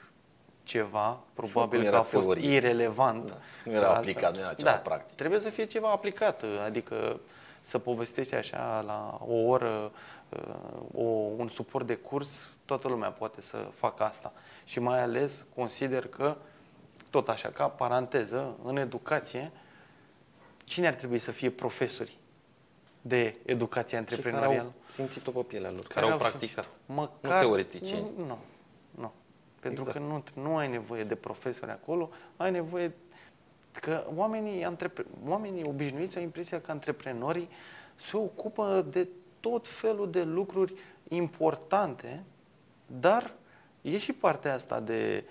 ceva, 0.62 1.20
probabil 1.34 1.78
oricum 1.78 1.80
că 1.80 1.86
a 1.86 1.88
era 1.88 2.02
fost 2.02 2.26
teorie. 2.26 2.54
irelevant. 2.54 3.28
Da. 3.28 3.36
Nu 3.64 3.72
era 3.72 3.86
Altfel. 3.86 3.98
aplicat, 3.98 4.32
nu 4.34 4.38
era 4.38 4.54
ceva 4.54 4.70
da, 4.70 4.76
practic. 4.76 5.16
Trebuie 5.16 5.40
să 5.40 5.48
fie 5.48 5.64
ceva 5.64 5.90
aplicat, 5.90 6.44
adică 6.64 7.20
să 7.60 7.78
povestești 7.78 8.34
așa 8.34 8.82
la 8.86 9.18
o 9.26 9.34
oră 9.34 9.92
uh, 10.28 10.44
o, 10.94 11.02
un 11.36 11.48
suport 11.48 11.86
de 11.86 11.94
curs, 11.94 12.50
toată 12.64 12.88
lumea 12.88 13.10
poate 13.10 13.40
să 13.40 13.56
facă 13.74 14.02
asta. 14.02 14.32
Și 14.64 14.80
mai 14.80 15.02
ales 15.02 15.46
consider 15.54 16.06
că, 16.06 16.36
tot 17.10 17.28
așa, 17.28 17.48
ca 17.48 17.66
paranteză, 17.68 18.56
în 18.64 18.76
educație, 18.76 19.50
cine 20.64 20.86
ar 20.86 20.94
trebui 20.94 21.18
să 21.18 21.30
fie 21.30 21.50
profesori 21.50 22.16
de 23.00 23.34
educație 23.44 23.98
Cei 23.98 24.06
care 24.06 24.16
antreprenorială? 24.16 24.62
au 24.68 24.72
simțit-o 24.94 25.30
pe 25.30 25.40
pielea 25.40 25.70
lor, 25.70 25.86
care, 25.86 26.10
au 26.10 26.18
practicat. 26.18 26.64
simțit. 26.64 26.80
Măcar, 26.94 27.42
Nu 27.42 27.48
teoreticieni. 27.48 28.06
Nu, 28.16 28.24
nu. 28.24 28.38
nu. 28.90 29.12
Pentru 29.60 29.82
Exact. 29.82 29.98
că 29.98 30.04
nu, 30.04 30.42
nu 30.42 30.56
ai 30.56 30.68
nevoie 30.68 31.04
de 31.04 31.14
profesori 31.14 31.70
acolo, 31.70 32.10
ai 32.36 32.50
nevoie 32.50 32.92
că 33.72 34.04
oamenii, 34.14 34.64
antrepre, 34.64 35.06
oamenii 35.26 35.64
obișnuiți 35.64 36.16
au 36.16 36.22
impresia 36.22 36.60
că 36.60 36.70
antreprenorii 36.70 37.48
se 37.94 38.16
ocupă 38.16 38.86
de 38.90 39.08
tot 39.40 39.68
felul 39.68 40.10
de 40.10 40.22
lucruri 40.22 40.74
importante, 41.08 42.22
dar 42.86 43.32
e 43.82 43.98
și 43.98 44.12
partea 44.12 44.54
asta 44.54 44.80
de 44.80 45.24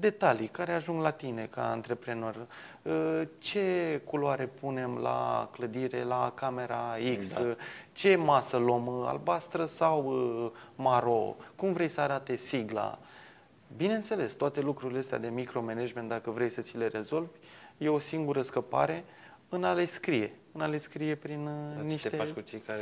detalii 0.00 0.46
care 0.46 0.72
ajung 0.72 1.00
la 1.02 1.10
tine 1.10 1.46
ca 1.50 1.70
antreprenor. 1.70 2.46
Uh, 2.82 3.22
Ce 3.38 4.00
culoare 4.04 4.46
punem 4.46 4.96
la 4.96 5.48
clădire, 5.52 6.02
la 6.02 6.32
camera 6.34 6.94
X, 7.18 7.32
Da. 7.34 7.54
ce 7.92 8.16
masă 8.16 8.56
luăm, 8.56 8.86
uh, 8.86 9.06
albastră 9.08 9.66
sau 9.66 10.04
uh, 10.06 10.50
maro, 10.74 11.36
cum 11.56 11.72
vrei 11.72 11.88
să 11.88 12.00
arate 12.00 12.36
sigla. 12.36 12.98
Bineînțeles, 13.76 14.32
toate 14.32 14.60
lucrurile 14.60 14.98
astea 14.98 15.18
de 15.18 15.28
micromanagement, 15.28 16.08
dacă 16.08 16.30
vrei 16.30 16.50
să 16.50 16.60
ți 16.60 16.76
le 16.76 16.86
rezolvi, 16.86 17.30
e 17.78 17.88
o 17.88 17.98
singură 17.98 18.42
scăpare 18.42 19.04
în 19.48 19.64
a 19.64 19.72
le 19.72 19.84
scrie. 19.84 20.32
În 20.52 20.60
a 20.60 20.66
le 20.66 20.78
scrie 20.78 21.14
prin 21.14 21.46
uh, 21.46 21.74
Dar 21.74 21.82
ce 21.82 21.88
niște... 21.88 22.08
te 22.08 22.16
faci 22.16 22.28
cu 22.28 22.40
cei 22.40 22.58
care 22.58 22.80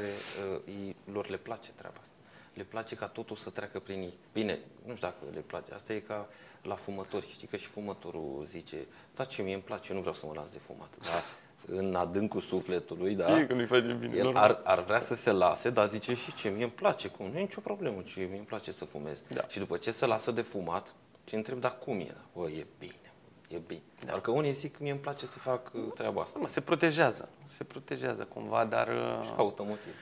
uh, 0.54 0.60
ei, 0.66 0.96
lor 1.12 1.28
le 1.28 1.36
place 1.36 1.70
treaba 1.76 1.96
asta? 2.00 2.10
Le 2.56 2.62
place 2.62 2.94
ca 2.96 3.06
totul 3.06 3.36
să 3.36 3.50
treacă 3.50 3.78
prin 3.78 4.00
ei. 4.00 4.14
Bine, 4.32 4.58
nu 4.86 4.94
știu 4.94 5.08
dacă 5.08 5.34
le 5.34 5.40
place. 5.40 5.74
Asta 5.74 5.92
e 5.92 5.98
ca 5.98 6.28
la 6.62 6.74
fumători. 6.74 7.30
Știi 7.30 7.46
că 7.46 7.56
și 7.56 7.66
fumătorul 7.66 8.46
zice, 8.50 8.86
da, 9.14 9.24
ce 9.24 9.42
mie 9.42 9.54
îmi 9.54 9.62
place, 9.62 9.86
eu 9.88 9.94
nu 9.94 10.00
vreau 10.00 10.14
să 10.16 10.26
mă 10.26 10.32
las 10.34 10.50
de 10.52 10.58
fumat. 10.66 10.88
Dar 11.02 11.22
în 11.78 11.94
adâncul 11.94 12.40
sufletului, 12.40 13.14
da, 13.14 13.38
E 13.38 13.46
că 13.46 13.52
nu-i 13.54 13.66
face 13.66 13.92
bine. 14.00 14.16
el 14.16 14.22
normal. 14.24 14.42
ar, 14.42 14.60
ar 14.64 14.84
vrea 14.84 15.00
să 15.00 15.14
se 15.14 15.30
lase, 15.30 15.70
dar 15.70 15.88
zice 15.88 16.14
și 16.14 16.34
ce, 16.34 16.48
mie 16.48 16.62
îmi 16.62 16.72
place, 16.72 17.08
cum, 17.08 17.26
nu 17.26 17.38
e 17.38 17.40
nicio 17.40 17.60
problemă, 17.60 18.02
ce 18.02 18.20
mie 18.20 18.36
îmi 18.36 18.46
place 18.46 18.72
să 18.72 18.84
fumez. 18.84 19.22
Da. 19.28 19.44
Și 19.48 19.58
după 19.58 19.76
ce 19.76 19.90
se 19.90 20.06
lasă 20.06 20.30
de 20.30 20.40
fumat, 20.42 20.94
ce 21.24 21.36
întreb, 21.36 21.60
dar 21.60 21.78
cum 21.78 21.98
e? 21.98 22.14
Bă, 22.34 22.48
e 22.48 22.66
bine, 22.78 23.12
e 23.48 23.56
bine. 23.66 23.80
Da. 24.00 24.06
Doar 24.06 24.20
că 24.20 24.30
unii 24.30 24.52
zic, 24.52 24.78
mie 24.78 24.90
îmi 24.90 25.00
place 25.00 25.26
să 25.26 25.38
fac 25.38 25.70
uh, 25.74 25.80
treaba 25.94 26.20
asta. 26.22 26.38
Mă, 26.38 26.48
se 26.48 26.60
protejează, 26.60 27.28
se 27.44 27.64
protejează 27.64 28.24
cumva, 28.24 28.64
dar 28.64 28.86
Și 29.22 29.28
uh, 29.30 29.34
caută 29.36 29.62
motiv. 29.62 29.94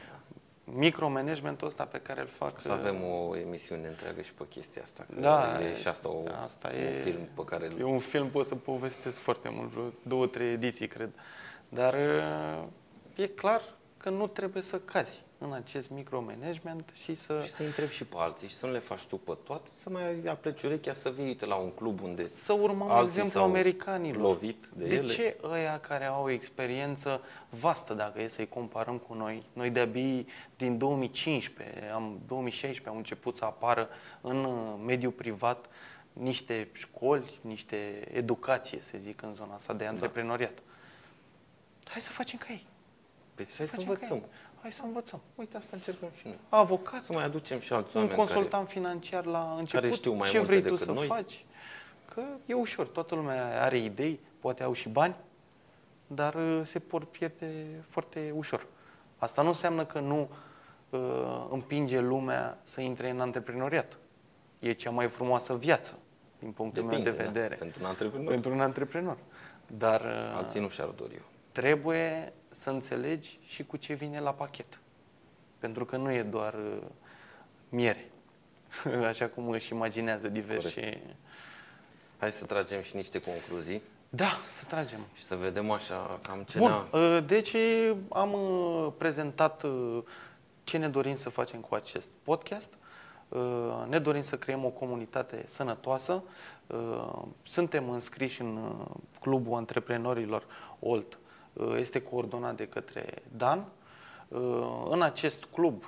Da. 0.65 0.73
micromanagementul 0.77 1.67
ăsta 1.67 1.85
pe 1.85 1.99
care 1.99 2.21
îl 2.21 2.27
fac... 2.27 2.61
Să 2.61 2.73
avem 2.73 2.97
o 3.03 3.37
emisiune 3.37 3.89
întreagă 3.89 4.21
și 4.23 4.33
pe 4.33 4.45
chestia 4.49 4.83
asta. 4.83 5.07
Că 5.15 5.21
Da, 5.21 5.63
e 5.63 5.77
și 5.77 5.89
asta, 5.89 6.09
o, 6.09 6.23
asta 6.45 6.71
un 6.75 6.81
e- 6.81 7.01
film 7.01 7.29
pe 7.35 7.45
care 7.45 7.67
îl... 7.67 7.79
E 7.79 7.85
un 7.85 7.99
film, 7.99 8.31
pot 8.31 8.47
să 8.47 8.55
povestesc 8.55 9.19
foarte 9.19 9.49
mult, 9.49 9.69
vreo 9.69 9.93
două, 10.03 10.27
trei 10.27 10.53
ediții, 10.53 10.87
cred. 10.89 11.11
Dar 11.69 11.95
uh, 11.95 12.65
e 13.15 13.27
clar 13.27 13.63
că 13.97 14.11
nu 14.11 14.27
trebuie 14.27 14.63
să 14.63 14.79
cazi 14.79 15.23
în 15.45 15.53
acest 15.53 15.91
micromanagement 15.91 16.91
și 17.03 17.15
să... 17.15 17.41
Și 17.45 17.51
să 17.51 17.63
întrebi 17.63 17.93
și 17.93 18.05
pe 18.05 18.15
alții 18.19 18.49
și 18.49 18.55
să 18.55 18.67
nu 18.67 18.73
le 18.73 18.79
faci 18.79 19.03
tu 19.05 19.17
pe 19.17 19.37
toate, 19.45 19.69
să 19.83 19.91
mai 19.91 20.23
apleci 20.27 20.63
urechea 20.63 20.93
să 20.93 21.11
vii 21.11 21.25
uite, 21.25 21.47
la 21.47 21.55
un 21.55 21.71
club 21.71 22.03
unde 22.03 22.27
Să 22.27 22.53
urmăm 22.53 22.91
alții 22.91 23.09
exemplu 23.09 23.41
s-au 23.41 23.49
americanilor. 23.49 24.21
lovit 24.23 24.67
de, 24.77 24.87
De 24.89 24.95
ele. 24.95 25.13
ce 25.15 25.37
ăia 25.43 25.81
care 25.81 26.05
au 26.05 26.25
o 26.25 26.31
experiență 26.31 27.21
vastă, 27.49 27.95
dacă 27.95 28.23
e 28.23 28.29
să-i 28.29 28.49
comparăm 28.49 28.99
cu 28.99 29.15
noi? 29.15 29.43
Noi 29.53 29.71
de-abia 29.71 30.25
din 30.57 30.79
2015, 30.79 31.91
am, 31.95 32.21
2016 32.27 32.89
am 32.89 32.97
început 32.97 33.37
să 33.37 33.45
apară 33.45 33.89
în 34.21 34.45
uh, 34.45 34.75
mediul 34.87 35.13
privat 35.13 35.67
niște 36.13 36.69
școli, 36.73 37.39
niște 37.41 38.09
educație, 38.13 38.79
să 38.83 38.97
zic, 39.03 39.23
în 39.23 39.35
zona 39.35 39.55
asta 39.55 39.73
Da. 39.73 39.79
de 39.79 39.87
antreprenoriat. 39.87 40.59
Hai 41.85 42.01
să 42.01 42.11
facem 42.11 42.39
ca 42.39 42.47
ei. 42.51 42.67
Păi 43.35 43.45
hai 43.57 43.67
să 43.67 43.77
facem 43.77 43.87
ca 43.87 43.93
învățăm. 43.93 44.23
Ei. 44.65 44.71
Hai 44.71 44.73
să 44.73 44.83
învățăm. 44.85 45.21
Uite, 45.35 45.57
asta 45.57 45.71
încercăm 45.73 46.09
și 46.17 46.27
noi. 46.27 46.39
Avocat, 46.49 47.03
Să 47.03 47.13
mai 47.13 47.25
aducem 47.25 47.61
și 47.61 47.73
alți 47.73 47.97
un 47.97 48.03
oameni 48.03 48.19
consultant 48.19 48.69
financiar 48.69 49.25
la 49.25 49.55
început, 49.59 49.93
știu 49.93 50.13
mai 50.13 50.29
ce 50.31 50.39
multe 50.39 50.53
vrei 50.53 50.63
tu 50.63 50.69
decât 50.69 50.87
să 50.87 50.93
noi. 50.93 51.07
faci? 51.07 51.45
Că 52.15 52.23
e 52.47 52.55
ușor, 52.55 52.87
toată 52.87 53.15
lumea 53.15 53.63
are 53.63 53.79
idei, 53.79 54.21
poate 54.41 54.63
au 54.63 54.73
și 54.73 54.89
bani, 54.89 55.15
dar 56.07 56.35
uh, 56.35 56.61
se 56.65 56.79
pot 56.79 57.05
pierde 57.05 57.65
foarte 57.89 58.33
ușor. 58.37 58.67
Asta 59.19 59.43
nu 59.43 59.49
înseamnă 59.49 59.85
că 59.85 60.01
nu 60.01 60.29
uh, 60.91 61.47
împinge 61.51 62.01
lumea 62.01 62.59
să 62.63 62.81
intre 62.81 63.11
în 63.11 63.21
antreprenoriat. 63.21 63.99
E 64.59 64.73
cea 64.73 64.91
mai 64.91 65.09
frumoasă 65.09 65.55
viață, 65.57 65.99
din 66.39 66.53
care 66.53 66.53
punctul 66.53 66.83
depinde, 66.83 67.11
meu 67.11 67.17
de 67.19 67.25
vedere, 67.25 67.55
Da? 67.55 67.57
Pentru 67.59 67.81
un 67.83 67.87
antreprenor. 67.87 68.31
pentru 68.33 68.53
un 68.53 68.61
antreprenor. 68.61 69.17
Dar 69.67 70.01
uh, 70.01 70.37
Alții 70.37 70.61
nu 70.61 70.69
și-ar 70.69 70.89
dori 70.89 71.15
eu. 71.15 71.23
trebuie 71.53 72.33
să 72.55 72.71
înțelegi 72.71 73.39
și 73.47 73.65
cu 73.65 73.77
ce 73.77 73.95
vine 73.95 74.21
la 74.21 74.31
pachet. 74.33 74.79
Pentru 75.59 75.85
că 75.85 75.97
nu 75.97 76.11
e 76.13 76.23
doar 76.23 76.55
uh, 76.55 76.83
miere, 77.69 78.11
așa 79.11 79.27
cum 79.27 79.49
își 79.51 79.73
imaginează 79.73 80.29
diversi. 80.29 80.81
Hai 82.19 82.33
să 82.33 82.45
tragem 82.45 82.83
și 82.83 82.97
niște 82.97 83.21
concluzii 83.21 83.83
Da, 84.11 84.31
să 84.49 84.65
tragem. 84.65 84.99
și 85.15 85.23
să 85.25 85.37
vedem 85.37 85.71
așa 85.71 86.19
cam 86.23 86.43
ce 86.43 86.59
Bun, 86.59 86.69
ne-a... 86.91 87.01
uh, 87.01 87.25
deci 87.27 87.55
am 88.09 88.33
uh, 88.33 88.93
prezentat 88.99 89.63
uh, 89.63 89.99
ce 90.65 90.77
ne 90.79 90.89
dorim 90.89 91.15
să 91.15 91.29
facem 91.31 91.61
cu 91.61 91.75
acest 91.75 92.09
podcast. 92.23 92.73
Uh, 93.29 93.85
Ne 93.89 93.99
dorim 93.99 94.23
să 94.23 94.37
creăm 94.39 94.65
o 94.65 94.69
comunitate 94.69 95.45
sănătoasă. 95.47 96.23
Uh, 96.67 97.23
Suntem 97.43 97.91
înscriși 97.91 98.41
în 98.41 98.57
uh, 98.57 98.87
Clubul 99.21 99.57
Antreprenorilor 99.57 100.45
OLT. 100.81 101.19
Uh, 101.55 101.75
Este 101.79 102.03
coordonat 102.03 102.57
de 102.57 102.67
către 102.69 103.23
Dan. 103.37 103.65
Uh, 104.29 104.87
În 104.91 105.03
acest 105.03 105.45
club 105.45 105.85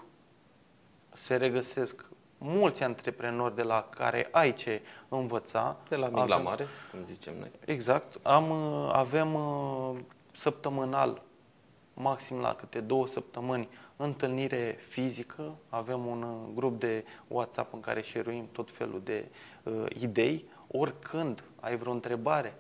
se 1.12 1.36
regăsesc 1.36 2.04
mulți 2.38 2.82
antreprenori 2.82 3.54
de 3.54 3.62
la 3.62 3.86
care 3.90 4.28
ai 4.30 4.52
ce 4.54 4.80
învăța. 5.08 5.76
De 5.88 5.96
la 5.96 6.08
mic 6.08 6.26
la 6.28 6.34
Avem- 6.34 6.42
mare, 6.44 6.66
cum 6.90 7.00
zicem 7.06 7.34
noi. 7.38 7.50
Exact. 7.64 8.16
Am, 8.22 8.50
uh, 8.50 8.90
avem 8.92 9.34
uh, 9.34 9.96
săptămânal, 10.32 11.22
maxim 11.94 12.38
la 12.38 12.54
câte 12.54 12.80
două 12.80 13.06
săptămâni, 13.06 13.68
întâlnire 13.96 14.78
fizică. 14.88 15.54
Avem 15.68 16.06
un 16.06 16.22
uh, 16.22 16.36
grup 16.54 16.80
de 16.80 17.04
WhatsApp 17.28 17.72
în 17.74 17.80
care 17.80 18.02
șeruim 18.02 18.48
tot 18.52 18.70
felul 18.70 19.00
de 19.04 19.28
uh, 19.62 19.84
idei. 19.98 20.44
Oricând 20.68 21.42
ai 21.60 21.76
vreo 21.76 21.92
întrebare 21.92 22.54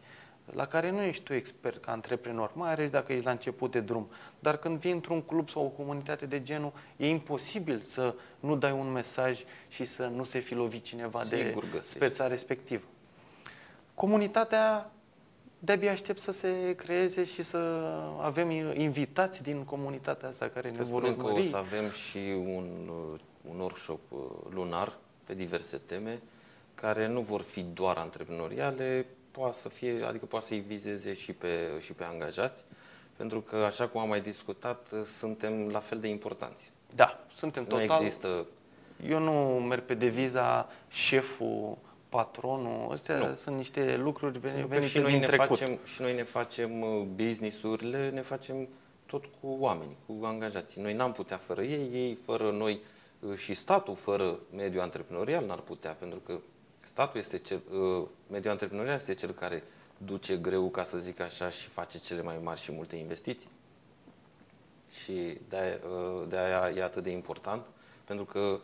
la 0.52 0.66
care 0.66 0.90
nu 0.90 1.02
ești 1.02 1.22
tu 1.22 1.32
expert 1.34 1.82
ca 1.84 1.92
antreprenor, 1.92 2.50
mai 2.54 2.72
ales 2.72 2.90
dacă 2.90 3.12
ești 3.12 3.24
la 3.24 3.30
început 3.30 3.70
de 3.70 3.80
drum. 3.80 4.08
Dar 4.38 4.56
când 4.56 4.78
vii 4.78 4.92
într-un 4.92 5.22
club 5.22 5.48
sau 5.48 5.64
o 5.64 5.68
comunitate 5.68 6.26
de 6.26 6.42
genul, 6.42 6.72
e 6.96 7.08
imposibil 7.08 7.80
să 7.80 8.14
nu 8.40 8.56
dai 8.56 8.72
un 8.72 8.92
mesaj 8.92 9.40
și 9.68 9.84
să 9.84 10.06
nu 10.06 10.24
se 10.24 10.38
fi 10.38 10.54
lovit 10.54 10.84
cineva 10.84 11.24
de 11.24 11.44
Sigur 11.46 11.64
găsești. 11.72 11.88
speța 11.90 12.26
respectivă. 12.26 12.82
Comunitatea 13.94 14.90
de-abia 15.58 15.92
aștept 15.92 16.18
să 16.18 16.32
se 16.32 16.74
creeze 16.76 17.24
și 17.24 17.42
să 17.42 17.56
avem 18.20 18.50
invitați 18.74 19.42
din 19.42 19.64
comunitatea 19.64 20.28
asta 20.28 20.48
care 20.48 20.70
ne 20.70 20.76
Vă 20.76 20.82
vor 20.84 21.00
spunem 21.00 21.16
că 21.18 21.24
o 21.24 21.26
urmări. 21.28 21.46
să 21.46 21.56
avem 21.56 21.90
și 21.90 22.18
un, 22.36 22.68
uh, 22.88 23.20
un 23.50 23.58
workshop 23.60 24.00
uh, 24.08 24.18
lunar 24.54 24.92
pe 25.24 25.34
diverse 25.34 25.80
teme 25.86 26.20
care 26.74 27.06
nu 27.08 27.20
vor 27.20 27.40
fi 27.40 27.62
doar 27.74 27.96
antreprenoriale, 27.96 29.06
poate 29.38 29.56
să 29.60 29.68
fie, 29.68 30.04
adică 30.04 30.24
poate 30.24 30.46
să-i 30.46 30.58
vizeze 30.58 31.14
și 31.14 31.32
pe, 31.32 31.48
și 31.80 31.92
pe 31.92 32.04
angajați, 32.04 32.64
pentru 33.16 33.40
că, 33.40 33.56
așa 33.56 33.88
cum 33.88 34.00
am 34.00 34.08
mai 34.08 34.20
discutat, 34.20 34.86
uh, 34.92 35.00
suntem 35.18 35.68
la 35.68 35.78
fel 35.78 35.98
de 36.00 36.08
importanți. 36.08 36.72
Da, 36.94 37.24
suntem 37.36 37.66
Nu 37.68 37.78
total... 37.78 38.02
există 38.02 38.46
Eu 39.08 39.18
nu 39.18 39.32
merg 39.60 39.82
pe 39.82 39.94
deviza 39.94 40.68
șeful, 40.88 41.76
patronul, 42.08 42.92
astea 42.92 43.16
Nu. 43.18 43.34
sunt 43.34 43.56
niște 43.56 43.96
lucruri 43.96 44.38
veni- 44.38 44.52
Pentru 44.52 44.68
că 44.68 44.74
venite 44.74 44.90
și 44.90 44.98
noi, 44.98 45.10
din 45.10 45.20
ne 45.20 45.26
trecut. 45.26 45.46
facem, 45.58 45.78
și 45.84 46.00
noi 46.02 46.14
ne 46.14 46.22
facem 46.22 46.80
uh, 46.80 47.02
business-urile, 47.14 48.10
ne 48.10 48.20
facem 48.20 48.68
tot 49.06 49.24
cu 49.40 49.56
oameni, 49.60 49.96
cu 50.06 50.24
angajații. 50.24 50.82
Noi 50.82 50.94
n-am 50.94 51.12
putea 51.12 51.36
fără 51.36 51.62
ei, 51.62 51.88
ei 51.92 52.18
fără 52.24 52.50
noi 52.50 52.80
uh, 53.20 53.36
și 53.36 53.54
statul 53.54 53.94
fără 53.94 54.38
mediul 54.56 54.82
antreprenorial 54.82 55.44
n-ar 55.46 55.58
putea, 55.60 55.92
pentru 55.92 56.18
că 56.26 56.38
statul 56.96 57.20
este 57.20 57.38
cel, 57.38 57.62
uh, 57.70 58.06
mediul 58.30 58.52
antreprenorial 58.52 58.94
este 58.94 59.14
cel 59.14 59.30
care 59.30 59.62
duce 59.98 60.36
greu, 60.36 60.70
ca 60.70 60.82
să 60.82 60.98
zic 60.98 61.20
așa, 61.20 61.48
și 61.50 61.68
face 61.68 61.98
cele 61.98 62.22
mai 62.22 62.38
mari 62.42 62.60
și 62.60 62.72
multe 62.72 62.96
investiții. 62.96 63.50
Și 65.02 65.38
de-aia, 65.48 65.78
uh, 65.84 66.28
de-aia 66.28 66.70
e 66.76 66.82
atât 66.82 67.02
de 67.02 67.10
important, 67.10 67.66
pentru 68.04 68.24
că, 68.24 68.60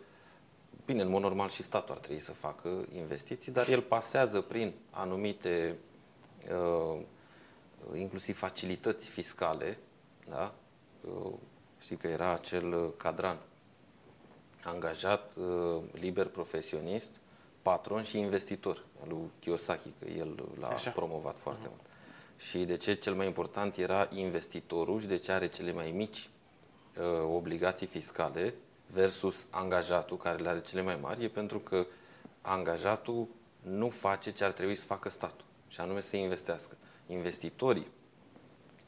bine, 0.84 1.02
în 1.02 1.08
mod 1.08 1.22
normal 1.22 1.48
și 1.48 1.62
statul 1.62 1.94
ar 1.94 2.00
trebui 2.00 2.22
să 2.22 2.32
facă 2.32 2.86
investiții, 2.94 3.52
dar 3.52 3.68
el 3.68 3.80
pasează 3.80 4.40
prin 4.40 4.72
anumite, 4.90 5.76
uh, 6.52 7.00
inclusiv 7.94 8.38
facilități 8.38 9.08
fiscale, 9.08 9.78
da? 10.28 10.54
Uh, 11.00 11.32
Știi 11.80 11.96
că 11.96 12.06
era 12.06 12.32
acel 12.32 12.72
uh, 12.72 12.90
cadran, 12.96 13.38
angajat, 14.64 15.32
uh, 15.36 15.82
liber 15.92 16.26
profesionist, 16.26 17.20
patron 17.62 18.02
și 18.02 18.18
investitor 18.18 18.84
al 19.02 19.08
lui 19.08 19.30
Kiyosaki, 19.40 19.92
că 19.98 20.08
el 20.08 20.44
l-a 20.60 20.68
Așa. 20.68 20.90
promovat 20.90 21.36
foarte 21.38 21.66
mult. 21.68 21.80
Și 22.36 22.58
de 22.64 22.76
ce 22.76 22.94
cel 22.94 23.14
mai 23.14 23.26
important 23.26 23.76
era 23.76 24.08
investitorul 24.12 25.00
și 25.00 25.06
de 25.06 25.16
ce 25.16 25.32
are 25.32 25.46
cele 25.46 25.72
mai 25.72 25.90
mici 25.90 26.28
uh, 26.98 27.04
obligații 27.34 27.86
fiscale 27.86 28.54
versus 28.92 29.46
angajatul 29.50 30.16
care 30.16 30.38
le 30.38 30.48
are 30.48 30.60
cele 30.60 30.82
mai 30.82 30.98
mari, 31.00 31.24
e 31.24 31.28
pentru 31.28 31.58
că 31.58 31.86
angajatul 32.40 33.26
nu 33.62 33.88
face 33.88 34.30
ce 34.30 34.44
ar 34.44 34.52
trebui 34.52 34.74
să 34.74 34.86
facă 34.86 35.08
statul, 35.08 35.44
și 35.68 35.80
anume 35.80 36.00
să 36.00 36.16
investească. 36.16 36.76
Investitorii 37.06 37.86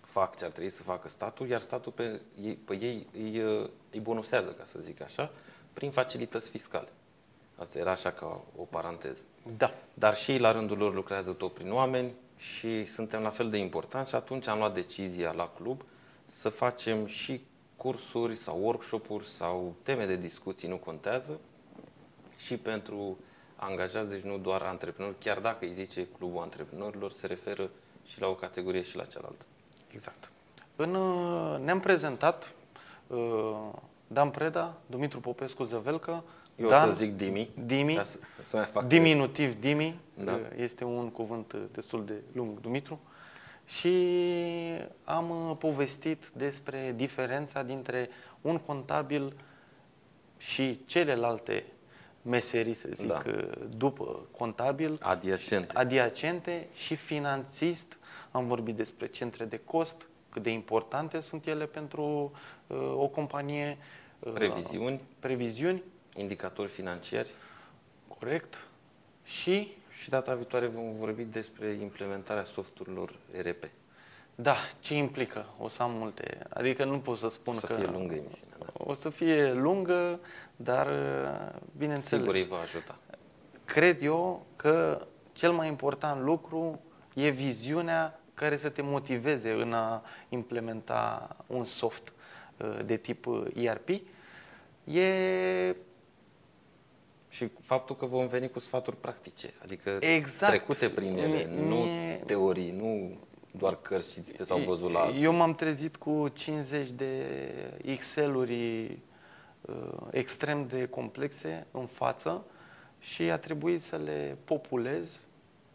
fac 0.00 0.36
ce 0.36 0.44
ar 0.44 0.50
trebui 0.50 0.70
să 0.70 0.82
facă 0.82 1.08
statul, 1.08 1.48
iar 1.48 1.60
statul 1.60 1.92
pe 1.92 2.20
ei, 2.42 2.54
pe 2.54 2.78
ei 2.80 3.06
îi, 3.12 3.42
uh, 3.42 3.68
îi 3.90 4.00
bonusează, 4.00 4.50
ca 4.50 4.64
să 4.64 4.78
zic 4.80 5.02
așa, 5.02 5.30
prin 5.72 5.90
facilități 5.90 6.50
fiscale. 6.50 6.88
Asta 7.56 7.78
era 7.78 7.90
așa 7.90 8.10
ca 8.10 8.40
o 8.56 8.62
paranteză. 8.62 9.20
Da. 9.56 9.74
Dar 9.94 10.16
și 10.16 10.30
ei 10.30 10.38
la 10.38 10.52
rândul 10.52 10.78
lor 10.78 10.94
lucrează 10.94 11.32
tot 11.32 11.52
prin 11.52 11.72
oameni 11.72 12.12
și 12.36 12.84
suntem 12.84 13.22
la 13.22 13.30
fel 13.30 13.50
de 13.50 13.56
importanți 13.56 14.10
și 14.10 14.14
atunci 14.14 14.46
am 14.46 14.58
luat 14.58 14.74
decizia 14.74 15.32
la 15.32 15.48
club 15.48 15.82
să 16.26 16.48
facem 16.48 17.06
și 17.06 17.40
cursuri 17.76 18.34
sau 18.34 18.58
workshop-uri 18.62 19.26
sau 19.26 19.74
teme 19.82 20.06
de 20.06 20.16
discuții, 20.16 20.68
nu 20.68 20.76
contează, 20.76 21.40
și 22.36 22.56
pentru 22.56 23.18
angajați, 23.56 24.08
deci 24.08 24.22
nu 24.22 24.38
doar 24.38 24.62
antreprenori, 24.62 25.18
chiar 25.18 25.38
dacă 25.38 25.64
îi 25.64 25.72
zice 25.72 26.08
clubul 26.18 26.42
antreprenorilor, 26.42 27.12
se 27.12 27.26
referă 27.26 27.70
și 28.06 28.20
la 28.20 28.26
o 28.26 28.34
categorie 28.34 28.82
și 28.82 28.96
la 28.96 29.04
cealaltă. 29.04 29.44
Exact. 29.92 30.30
În, 30.76 30.94
uh, 30.94 31.58
ne-am 31.58 31.80
prezentat 31.80 32.52
uh, 33.06 33.68
Dan 34.06 34.30
Preda, 34.30 34.74
Dumitru 34.86 35.20
Popescu 35.20 35.64
Zăvelcă, 35.64 36.24
Eu 36.56 36.68
Dan, 36.68 36.88
o 36.88 36.92
să 36.92 36.96
zic 36.96 37.16
Dimi. 37.16 37.48
Dimi, 37.66 37.94
ca 37.94 38.02
să, 38.02 38.18
să 38.42 38.56
mai 38.56 38.64
fac 38.64 38.86
diminutiv 38.86 39.60
Dimi, 39.60 39.98
Da. 40.24 40.32
uh, 40.32 40.38
este 40.56 40.84
un 40.84 41.10
cuvânt 41.10 41.52
uh, 41.52 41.60
destul 41.72 42.04
de 42.04 42.12
lung, 42.32 42.60
Dumitru, 42.60 43.00
și 43.66 43.90
am 45.04 45.30
uh, 45.50 45.56
povestit 45.58 46.30
despre 46.34 46.92
diferența 46.96 47.62
dintre 47.62 48.08
un 48.40 48.58
contabil 48.58 49.36
și 50.38 50.80
celelalte 50.86 51.64
meserii, 52.22 52.74
să 52.74 52.88
zic, 52.92 53.08
Da. 53.08 53.22
uh, 53.26 53.48
după 53.76 54.18
contabil, 54.36 54.98
adiacente. 55.02 55.76
adiacente 55.76 56.66
și 56.74 56.94
finanțist. 56.96 57.96
Am 58.30 58.46
vorbit 58.46 58.74
despre 58.76 59.06
centre 59.06 59.44
de 59.44 59.60
cost, 59.64 60.06
cât 60.28 60.42
de 60.42 60.50
importante 60.50 61.20
sunt 61.20 61.46
ele 61.46 61.66
pentru 61.66 62.32
uh, 62.66 62.76
o 62.96 63.06
companie. 63.06 63.78
uh, 64.18 64.32
Previziuni, 64.32 65.00
Previziuni, 65.18 65.82
indicatori 66.14 66.68
financiari 66.68 67.30
corect. 68.18 68.66
Și, 69.24 69.76
și 69.88 70.08
data 70.08 70.34
viitoare 70.34 70.66
vom 70.66 70.96
vorbi 70.96 71.24
despre 71.24 71.68
implementarea 71.68 72.44
softurilor 72.44 73.14
ERP. 73.32 73.64
da, 74.34 74.56
ce 74.80 74.94
implică? 74.94 75.46
O 75.58 75.68
să 75.68 75.82
am 75.82 75.90
multe. 75.92 76.38
Adică 76.48 76.84
nu 76.84 76.98
pot 76.98 77.18
să 77.18 77.28
spun 77.28 77.54
O 77.54 77.58
să 77.58 77.66
că... 77.66 77.74
fie 77.74 77.86
lungă 77.86 78.14
emisiunea. 78.14 78.56
Da. 78.58 78.66
O 78.72 78.94
să 78.94 79.10
fie 79.10 79.52
lungă, 79.52 80.20
dar 80.56 80.86
uh, 80.86 81.60
bineînțeles. 81.76 82.20
Sigur 82.20 82.34
îi 82.34 82.46
va 82.46 82.58
ajuta. 82.58 82.98
Cred 83.64 84.02
eu 84.02 84.46
că 84.56 85.06
cel 85.32 85.52
mai 85.52 85.68
important 85.68 86.22
lucru 86.22 86.80
e 87.14 87.28
viziunea 87.28 88.20
care 88.34 88.56
să 88.56 88.68
te 88.68 88.82
motiveze 88.82 89.50
în 89.50 89.72
a 89.72 90.02
implementa 90.28 91.36
un 91.46 91.64
soft 91.64 92.12
uh, 92.56 92.78
de 92.84 92.96
tip 92.96 93.26
uh, 93.26 93.46
ERP. 93.54 93.88
E 94.84 95.76
Și 97.34 97.48
faptul 97.62 97.96
că 97.96 98.06
vom 98.06 98.26
veni 98.26 98.50
cu 98.50 98.58
sfaturi 98.58 98.96
practice, 98.96 99.54
adică 99.62 99.98
Exact. 100.00 100.52
trecute 100.52 100.88
prin 100.88 101.16
ele, 101.16 101.26
Mie- 101.26 101.60
nu 101.60 101.76
mie- 101.76 102.22
teorii, 102.26 102.70
nu 102.70 103.16
doar 103.50 103.76
cărți 103.82 104.12
citite 104.12 104.44
sau 104.44 104.58
văzut 104.58 104.90
la 104.92 105.00
alții. 105.00 105.22
Eu 105.22 105.32
m-am 105.32 105.54
trezit 105.54 105.96
cu 105.96 106.28
50 106.28 106.90
de 106.90 107.24
Excel-uri 107.82 108.84
uh, 109.60 109.92
extrem 110.10 110.66
de 110.66 110.86
complexe 110.86 111.66
în 111.70 111.86
față 111.86 112.44
și 113.00 113.22
a 113.22 113.38
trebuit 113.38 113.82
să 113.82 113.96
le 113.96 114.36
populez 114.44 115.20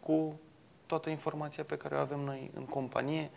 cu 0.00 0.40
toată 0.86 1.10
informația 1.10 1.64
pe 1.64 1.76
care 1.76 1.94
o 1.94 1.98
avem 1.98 2.20
noi 2.20 2.50
în 2.54 2.64
companie, 2.64 3.30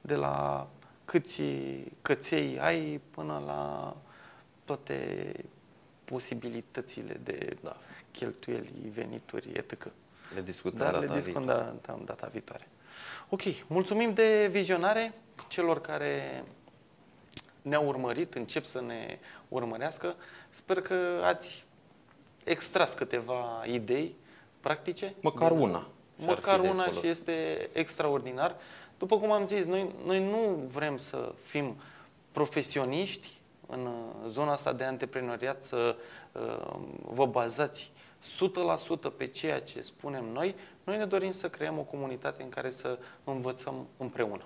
de 0.00 0.14
la 0.14 0.68
câți 1.04 1.42
căței 2.02 2.58
ai 2.60 3.00
până 3.10 3.42
la 3.46 3.96
toate 4.64 5.32
posibilitățile 6.10 7.20
de 7.24 7.56
Da. 7.62 7.76
cheltuieli, 8.10 8.72
venituri, 8.94 9.50
etc. 9.52 9.86
Le 10.34 10.40
discutăm 10.42 10.78
Dar 10.78 10.92
data 10.92 11.04
le 11.12 11.18
discutăm 11.18 11.42
viitoare. 11.42 11.74
da, 11.86 11.92
da, 11.92 11.98
data 12.04 12.26
viitoare. 12.32 12.68
Ok, 13.28 13.42
mulțumim 13.66 14.14
de 14.14 14.48
vizionare 14.50 15.12
celor 15.48 15.80
care 15.80 16.44
ne-au 17.62 17.86
urmărit, 17.86 18.34
încep 18.34 18.64
să 18.64 18.80
ne 18.80 19.18
urmărească. 19.48 20.14
Sper 20.48 20.80
că 20.80 21.20
ați 21.24 21.64
extras 22.44 22.92
câteva 22.94 23.62
idei 23.66 24.14
practice. 24.60 25.14
Măcar 25.20 25.50
din- 25.52 25.60
una. 25.60 25.86
Și-ar 26.18 26.34
Măcar 26.34 26.54
fi 26.56 26.60
de 26.62 26.68
una 26.68 26.84
folos. 26.84 27.00
și 27.00 27.06
este 27.08 27.68
extraordinar. 27.72 28.56
După 28.98 29.18
cum 29.18 29.30
am 29.32 29.46
zis, 29.46 29.64
noi, 29.66 29.94
noi 30.04 30.24
nu 30.30 30.68
vrem 30.72 30.96
să 30.96 31.32
fim 31.44 31.76
profesioniști 32.32 33.28
în 33.70 33.86
uh, 33.86 34.28
zona 34.28 34.52
asta 34.52 34.72
de 34.72 34.84
antreprenoriat, 34.84 35.64
să 35.64 35.96
uh, 36.32 36.78
vă 37.02 37.26
bazați 37.26 37.92
100% 39.12 39.16
pe 39.16 39.26
ceea 39.26 39.60
ce 39.60 39.82
spunem 39.82 40.24
noi. 40.24 40.54
Noi 40.84 40.96
ne 40.96 41.06
dorim 41.06 41.32
să 41.32 41.48
creăm 41.48 41.78
o 41.78 41.82
comunitate 41.82 42.42
în 42.42 42.48
care 42.48 42.70
să 42.70 42.98
învățăm 43.24 43.86
împreună. 43.96 44.44